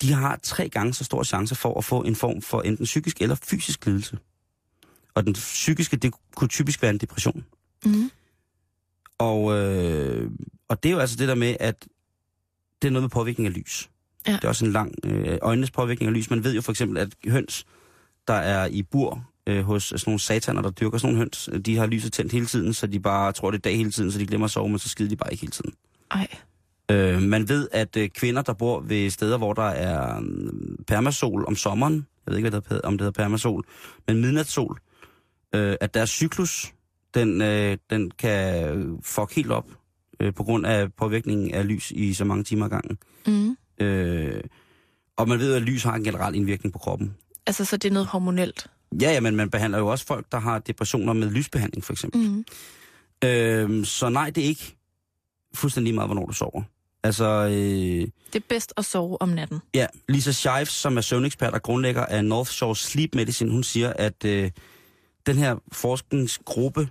de 0.02 0.14
har 0.14 0.40
tre 0.44 0.70
gange 0.70 0.94
så 0.94 1.04
stor 1.04 1.24
chance 1.24 1.56
for 1.56 1.78
at 1.78 1.86
få 1.86 2.02
en 2.02 2.16
form 2.16 2.42
for 2.42 2.62
enten 2.62 2.86
psykisk 2.86 3.22
eller 3.22 3.36
fysisk 3.44 3.86
lidelse. 3.86 4.18
Og 5.14 5.26
den 5.26 5.34
psykiske, 5.34 5.98
det 5.98 6.14
kunne 6.36 6.48
typisk 6.48 6.82
være 6.82 6.92
en 6.92 6.98
depression. 6.98 7.46
Mm. 7.86 8.12
Og, 9.18 9.58
øh, 9.58 10.32
og 10.68 10.84
det 10.84 10.90
er 10.90 10.94
jo 10.94 11.00
altså 11.00 11.16
det 11.16 11.28
der 11.28 11.36
med, 11.36 11.56
at 11.60 11.88
det 12.82 12.88
er 12.88 12.92
noget 12.92 13.04
med 13.04 13.10
påvirkning 13.10 13.48
af 13.48 13.54
lys. 13.54 13.90
Ja. 14.28 14.32
Det 14.32 14.44
er 14.44 14.48
også 14.48 14.66
en 14.66 14.72
lang 14.72 14.94
øh, 15.04 15.38
øjnenes 15.42 15.72
påvirkning 15.72 16.10
af 16.10 16.14
lys. 16.14 16.30
Man 16.30 16.44
ved 16.44 16.56
jo 16.56 16.62
for 16.62 16.72
eksempel, 16.72 16.98
at 16.98 17.10
høns, 17.28 17.66
der 18.28 18.34
er 18.34 18.66
i 18.66 18.84
bur 18.84 19.24
øh, 19.48 19.64
hos 19.64 19.84
sådan 19.84 20.02
nogle 20.06 20.20
sataner, 20.20 20.62
der 20.62 20.70
dyrker 20.70 20.98
sådan 20.98 21.14
nogle 21.14 21.20
høns, 21.20 21.50
øh, 21.52 21.60
de 21.60 21.78
har 21.78 21.86
lyset 21.86 22.14
tændt 22.14 22.32
hele 22.32 22.46
tiden, 22.46 22.74
så 22.74 22.88
de 22.88 23.00
bare 23.00 23.32
tror, 23.32 23.52
det 23.52 23.58
er 23.58 23.62
dag 23.62 23.78
hele 23.78 23.92
tiden, 23.92 24.12
så 24.12 24.20
de 24.20 24.26
glemmer 24.26 24.46
at 24.46 24.52
sove, 24.52 24.70
men 24.70 24.80
så 24.80 24.90
skider 24.90 25.10
de 25.10 25.16
bare 25.16 25.32
ikke 25.32 25.42
hele 25.42 25.52
tiden. 25.52 25.74
Ej. 26.12 26.28
Øh, 26.92 27.22
man 27.22 27.50
ved, 27.50 27.68
at 27.72 27.98
øh, 27.98 28.10
kvinder, 28.10 28.42
der 28.42 28.54
bor 28.54 28.80
ved 28.80 29.10
steder, 29.10 29.38
hvor 29.38 29.54
der 29.54 29.64
er 29.64 30.18
øh, 30.18 30.24
permasol 30.88 31.46
om 31.48 31.56
sommeren, 31.56 32.08
jeg 32.26 32.32
ved 32.32 32.38
ikke, 32.38 32.50
hvad 32.50 32.62
det 32.62 32.70
hedder, 32.70 32.88
om 32.88 32.94
det 32.94 33.02
hedder 33.02 33.24
permasol, 33.24 33.66
men 34.08 34.22
midnatssol, 34.22 34.80
øh, 35.56 35.76
at 35.82 35.94
deres 35.94 36.10
cyklus, 36.10 36.74
den, 37.14 37.42
øh, 37.42 37.78
den 37.90 38.12
kan 38.12 39.00
fuck 39.04 39.36
helt 39.36 39.52
op 39.52 39.66
øh, 40.20 40.34
på 40.34 40.44
grund 40.44 40.66
af 40.66 40.94
påvirkningen 40.94 41.54
af 41.54 41.68
lys 41.68 41.92
i 41.92 42.14
så 42.14 42.26
mange 42.26 42.44
timer 42.44 42.66
ad 42.66 42.70
gangen. 42.70 42.98
Mm. 43.28 43.58
Øh, 43.86 44.42
og 45.18 45.28
man 45.28 45.40
ved, 45.40 45.54
at 45.54 45.62
lys 45.62 45.84
har 45.84 45.94
en 45.96 46.04
generel 46.04 46.36
indvirkning 46.36 46.74
på 46.74 46.80
kroppen. 46.80 47.16
Altså, 47.46 47.66
så 47.66 47.78
det 47.78 47.90
er 47.90 47.94
noget 47.94 48.08
hormonelt. 48.08 48.68
Ja, 49.02 49.12
ja, 49.12 49.20
men 49.20 49.36
man 49.36 49.50
behandler 49.50 49.78
jo 49.80 49.88
også 49.88 50.06
folk, 50.06 50.26
der 50.32 50.40
har 50.40 50.60
depressioner 50.60 51.14
med 51.14 51.30
lysbehandling, 51.30 51.84
for 51.84 51.94
eksempel. 51.94 52.22
Mm. 52.22 52.46
Øh, 53.24 53.86
så 53.86 54.10
nej, 54.10 54.30
det 54.30 54.44
er 54.44 54.48
ikke 54.48 54.78
fuldstændig 55.56 55.96
meget, 55.96 56.08
hvornår 56.08 56.26
du 56.26 56.34
sover. 56.34 56.64
Altså, 57.04 57.26
øh, 57.26 58.08
Det 58.34 58.36
er 58.36 58.46
bedst 58.50 58.74
at 58.78 58.86
sove 58.86 59.22
om 59.22 59.30
natten. 59.30 59.60
Ja, 59.74 59.88
Lisa 60.10 60.32
Shives, 60.32 60.70
som 60.70 60.98
er 60.98 61.02
søvnekspert 61.02 61.54
og 61.54 61.62
grundlægger 61.62 62.06
af 62.06 62.26
North 62.26 62.50
Shore 62.50 62.76
Sleep 62.76 63.16
Medicine, 63.16 63.52
hun 63.52 63.64
siger, 63.64 63.94
at 63.94 64.26
øh, 64.26 64.52
den 65.26 65.36
her 65.38 65.56
forskningsgruppe, 65.72 66.90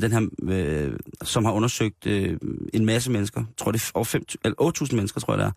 den 0.00 0.12
her, 0.12 0.28
øh, 0.42 0.98
som 1.22 1.44
har 1.44 1.52
undersøgt 1.52 2.06
øh, 2.06 2.38
en 2.74 2.86
masse 2.86 3.10
mennesker, 3.10 3.44
tror 3.58 3.72
det 3.72 3.82
er 3.82 3.90
over 3.94 4.04
5, 4.04 4.24
eller 4.44 4.72
8.000 4.82 4.96
mennesker, 4.96 5.20
tror 5.20 5.34
jeg 5.34 5.38
det 5.38 5.46
er, 5.46 5.52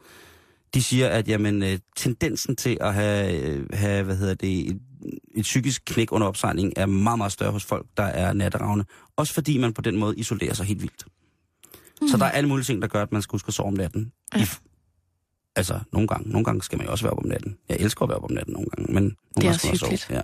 de 0.74 0.84
siger, 0.84 1.10
at 1.10 1.28
jamen, 1.28 1.64
øh, 1.64 1.80
tendensen 1.96 2.56
til 2.56 2.78
at 2.82 2.94
have, 2.94 3.42
øh, 3.42 3.66
have 3.74 4.04
hvad 4.04 4.18
hedder 4.18 4.34
det, 4.34 4.70
et, 4.70 4.80
et 5.36 5.42
psykisk 5.42 5.82
knæk 5.86 6.12
under 6.12 6.28
opsejling 6.28 6.74
er 6.76 6.86
meget, 6.86 7.18
meget 7.18 7.32
større 7.32 7.52
hos 7.52 7.66
folk, 7.66 7.86
der 7.98 8.04
er 8.04 8.34
natteravne. 8.34 8.86
Også 9.16 9.34
fordi 9.34 9.58
man 9.58 9.74
på 9.74 9.82
den 9.82 9.98
måde 9.98 10.18
isolerer 10.18 10.54
sig 10.54 10.66
helt 10.66 10.82
vildt. 10.82 11.06
Mm. 12.02 12.08
Så 12.08 12.18
der 12.18 12.26
er 12.26 12.32
alle 12.32 12.50
mulige 12.50 12.66
ting, 12.66 12.82
der 12.82 12.88
gør, 12.88 13.02
at 13.02 13.12
man 13.12 13.22
skal 13.22 13.32
huske 13.32 13.48
at 13.48 13.54
sove 13.54 13.68
om 13.68 13.74
natten. 13.74 14.12
Ja. 14.36 14.48
Altså, 15.56 15.80
nogle 15.94 16.08
gange, 16.08 16.30
nogle 16.30 16.46
gange 16.46 16.64
skal 16.64 16.78
man 16.78 16.86
jo 16.86 16.92
også 16.92 17.04
være 17.04 17.12
op 17.12 17.18
om 17.18 17.28
natten. 17.30 17.58
Jeg 17.70 17.78
elsker 17.78 18.04
at 18.04 18.10
være 18.10 18.18
op 18.18 18.24
om 18.24 18.32
natten 18.32 18.54
nogle 18.54 18.70
gange, 18.70 18.94
men 18.94 19.04
nogle 19.04 19.18
er 19.36 19.42
gange 19.42 19.50
også 19.50 19.60
skal 19.60 19.90
man 19.90 19.98
sove. 19.98 20.16
Ja. 20.16 20.22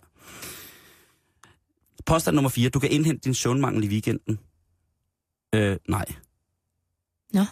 Påstand 2.08 2.36
nummer 2.36 2.50
4. 2.50 2.70
Du 2.70 2.80
kan 2.80 2.92
indhente 2.92 3.24
din 3.24 3.34
søvnmangel 3.34 3.84
i 3.84 3.88
weekenden. 3.88 4.40
Øh, 5.56 5.78
nej. 5.90 6.06
Nå. 7.34 7.44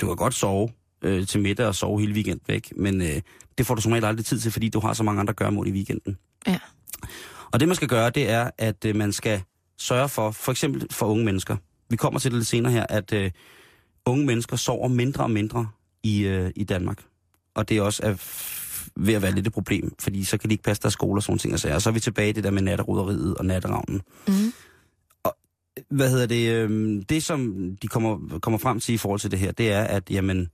Du 0.00 0.06
kan 0.06 0.16
godt 0.16 0.34
sove 0.34 0.70
øh, 1.02 1.26
til 1.26 1.40
middag 1.40 1.66
og 1.66 1.74
sove 1.74 2.00
hele 2.00 2.12
weekenden 2.14 2.44
væk, 2.48 2.72
men 2.76 3.02
øh, 3.02 3.20
det 3.58 3.66
får 3.66 3.74
du 3.74 3.80
som 3.82 3.92
regel 3.92 4.04
aldrig 4.04 4.26
tid 4.26 4.40
til, 4.40 4.52
fordi 4.52 4.68
du 4.68 4.80
har 4.80 4.92
så 4.92 5.02
mange 5.02 5.20
andre 5.20 5.34
gørmål 5.34 5.66
i 5.68 5.70
weekenden. 5.70 6.18
Ja. 6.46 6.58
Og 7.52 7.60
det 7.60 7.68
man 7.68 7.74
skal 7.74 7.88
gøre, 7.88 8.10
det 8.10 8.30
er, 8.30 8.50
at 8.58 8.84
øh, 8.84 8.96
man 8.96 9.12
skal 9.12 9.42
sørge 9.78 10.08
for, 10.08 10.30
for 10.30 10.52
eksempel 10.52 10.86
for 10.90 11.06
unge 11.06 11.24
mennesker, 11.24 11.56
vi 11.90 11.96
kommer 11.96 12.20
til 12.20 12.30
det 12.30 12.38
lidt 12.38 12.48
senere 12.48 12.72
her, 12.72 12.86
at 12.88 13.12
øh, 13.12 13.30
unge 14.06 14.26
mennesker 14.26 14.56
sover 14.56 14.88
mindre 14.88 15.24
og 15.24 15.30
mindre 15.30 15.68
i, 16.02 16.20
øh, 16.20 16.50
i 16.56 16.64
Danmark. 16.64 17.04
Og 17.54 17.68
det 17.68 17.76
er 17.76 17.82
også 17.82 18.02
er 18.02 18.14
f- 18.14 18.63
ved 18.96 19.14
at 19.14 19.22
være 19.22 19.32
lidt 19.32 19.46
et 19.46 19.52
problem, 19.52 19.92
fordi 19.98 20.24
så 20.24 20.38
kan 20.38 20.50
de 20.50 20.54
ikke 20.54 20.64
passe 20.64 20.82
deres 20.82 20.92
skole 20.92 21.18
og 21.18 21.22
sådan 21.22 21.38
ting. 21.38 21.54
Og, 21.54 21.60
sager. 21.60 21.74
og 21.74 21.82
så 21.82 21.88
er 21.90 21.94
vi 21.94 22.00
tilbage 22.00 22.28
i 22.28 22.32
det 22.32 22.44
der 22.44 22.50
med 22.50 22.62
natteroderiet 22.62 23.34
og 23.34 23.46
natteravnen. 23.46 24.02
Mm. 24.28 24.52
Hvad 25.90 26.10
hedder 26.10 26.26
det? 26.26 26.50
Øh, 26.50 27.02
det, 27.08 27.22
som 27.22 27.54
de 27.82 27.88
kommer, 27.88 28.38
kommer 28.38 28.58
frem 28.58 28.80
til 28.80 28.94
i 28.94 28.98
forhold 28.98 29.20
til 29.20 29.30
det 29.30 29.38
her, 29.38 29.52
det 29.52 29.72
er, 29.72 29.84
at 29.84 30.10
jamen, 30.10 30.48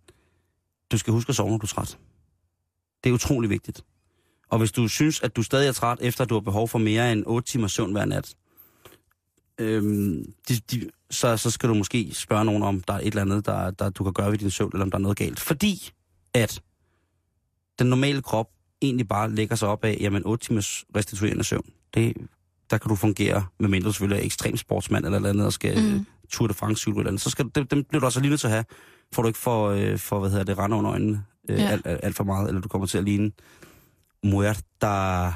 du 0.93 0.99
skal 0.99 1.13
huske 1.13 1.31
at 1.31 1.37
sove, 1.37 1.51
når 1.51 1.59
du 1.59 1.67
er 1.67 1.69
træt. 1.69 1.99
Det 3.05 3.11
er 3.11 3.15
utrolig 3.15 3.51
vigtigt. 3.51 3.85
Og 4.51 4.59
hvis 4.59 4.73
du 4.73 4.89
synes, 4.89 5.21
at 5.21 5.37
du 5.37 5.43
stadig 5.43 5.69
er 5.69 5.73
træt, 5.73 5.99
efter 6.01 6.25
du 6.25 6.35
har 6.35 6.41
behov 6.41 6.69
for 6.69 6.79
mere 6.79 7.13
end 7.13 7.25
8 7.27 7.49
timer 7.49 7.69
søvn 7.69 7.93
hver 7.93 8.05
nat, 8.05 8.35
øhm, 9.59 10.33
de, 10.49 10.55
de, 10.71 10.91
så, 11.11 11.37
så 11.37 11.51
skal 11.51 11.69
du 11.69 11.75
måske 11.75 12.15
spørge 12.15 12.45
nogen 12.45 12.63
om, 12.63 12.81
der 12.81 12.95
er 12.95 12.99
et 12.99 13.07
eller 13.07 13.23
andet, 13.23 13.47
der, 13.47 13.71
der 13.71 13.91
du 13.91 14.05
kan 14.05 14.13
gøre 14.13 14.31
ved 14.31 14.39
din 14.39 14.51
søvn, 14.51 14.71
eller 14.75 14.85
om 14.85 14.91
der 14.91 14.99
er 14.99 15.03
noget 15.03 15.19
galt. 15.19 15.41
Fordi 15.41 15.91
at 16.35 16.63
den 17.81 17.87
normale 17.91 18.23
krop 18.23 18.47
egentlig 18.83 19.09
bare 19.09 19.31
lægger 19.31 19.57
sig 19.57 19.69
op 19.69 19.85
af, 19.85 19.97
jamen 20.01 20.23
8 20.27 20.47
timers 20.47 20.85
restituerende 20.97 21.45
søvn, 21.45 21.71
det, 21.95 22.17
der 22.71 22.79
kan 22.79 22.89
du 22.89 22.95
fungere, 22.95 23.47
medmindre 23.61 23.87
du 23.89 23.93
selvfølgelig 23.93 24.21
er 24.21 24.25
ekstrem 24.27 24.57
sportsmand 24.57 25.05
eller 25.05 25.19
noget 25.19 25.31
andet, 25.31 25.47
og 25.47 25.53
skal 25.53 25.93
Mm. 25.93 26.07
Tour 26.31 26.49
de 26.49 26.55
France 26.55 26.91
eller 26.91 27.07
andet, 27.07 27.21
så 27.21 27.31
skal, 27.31 27.51
dem, 27.55 27.67
dem 27.67 27.85
bliver 27.85 28.01
du 28.01 28.07
altså 28.07 28.21
lige 28.21 28.31
nødt 28.31 28.41
til 28.41 28.47
at 28.47 28.53
have, 28.53 28.65
for 29.13 29.23
du 29.23 29.29
ikke 29.29 29.39
får, 29.39 29.69
øh, 29.71 29.99
for 29.99 30.21
hvad 30.21 30.31
hedder 30.31 30.45
det, 30.45 30.59
rende 30.59 30.77
under 30.77 30.91
øjnene 30.93 31.25
øh, 31.49 31.59
Ja. 31.59 31.69
alt, 31.69 31.87
alt, 31.87 32.01
alt 32.03 32.17
for 32.17 32.25
meget, 32.25 32.49
eller 32.49 32.61
du 32.61 32.69
kommer 32.69 32.87
til 32.87 32.99
at 32.99 33.05
ligne 33.05 33.33
Muerta, 34.25 35.33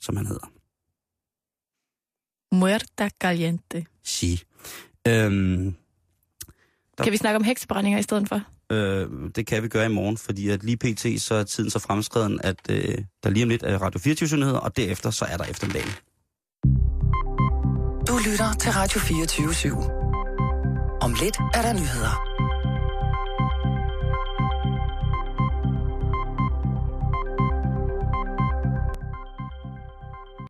som 0.00 0.16
han 0.16 0.26
hedder. 0.26 0.50
Muerta 2.54 3.08
caliente. 3.20 3.86
Si. 4.04 4.42
Øhm, 5.08 5.74
Kan 7.02 7.12
vi 7.12 7.16
snakke 7.16 7.36
om 7.36 7.44
heksebrændinger 7.44 7.98
i 7.98 8.02
stedet 8.02 8.28
for? 8.28 8.40
Øh, 8.70 9.08
det 9.34 9.46
kan 9.46 9.62
vi 9.62 9.68
gøre 9.68 9.86
i 9.86 9.94
morgen, 9.94 10.16
fordi 10.18 10.48
at 10.48 10.64
lige 10.64 10.76
pt. 10.76 11.22
så 11.22 11.34
er 11.34 11.44
tiden 11.44 11.70
så 11.70 11.78
fremskreden, 11.78 12.40
at 12.44 12.56
øh, 12.70 12.98
der 13.22 13.30
lige 13.30 13.42
om 13.42 13.48
lidt 13.48 13.62
er 13.62 13.78
Radio 13.78 14.00
24 14.00 14.38
nyheder, 14.38 14.58
og 14.58 14.76
derefter 14.76 15.10
så 15.10 15.24
er 15.24 15.36
der 15.36 15.44
eftermiddagen. 15.44 15.90
Du 18.08 18.18
lytter 18.30 18.52
til 18.60 18.72
Radio 18.72 19.00
24 19.00 19.48
/7. 19.48 20.04
Om 21.00 21.14
lidt 21.20 21.38
er 21.54 21.62
der 21.62 21.72
nyheder. 21.72 22.34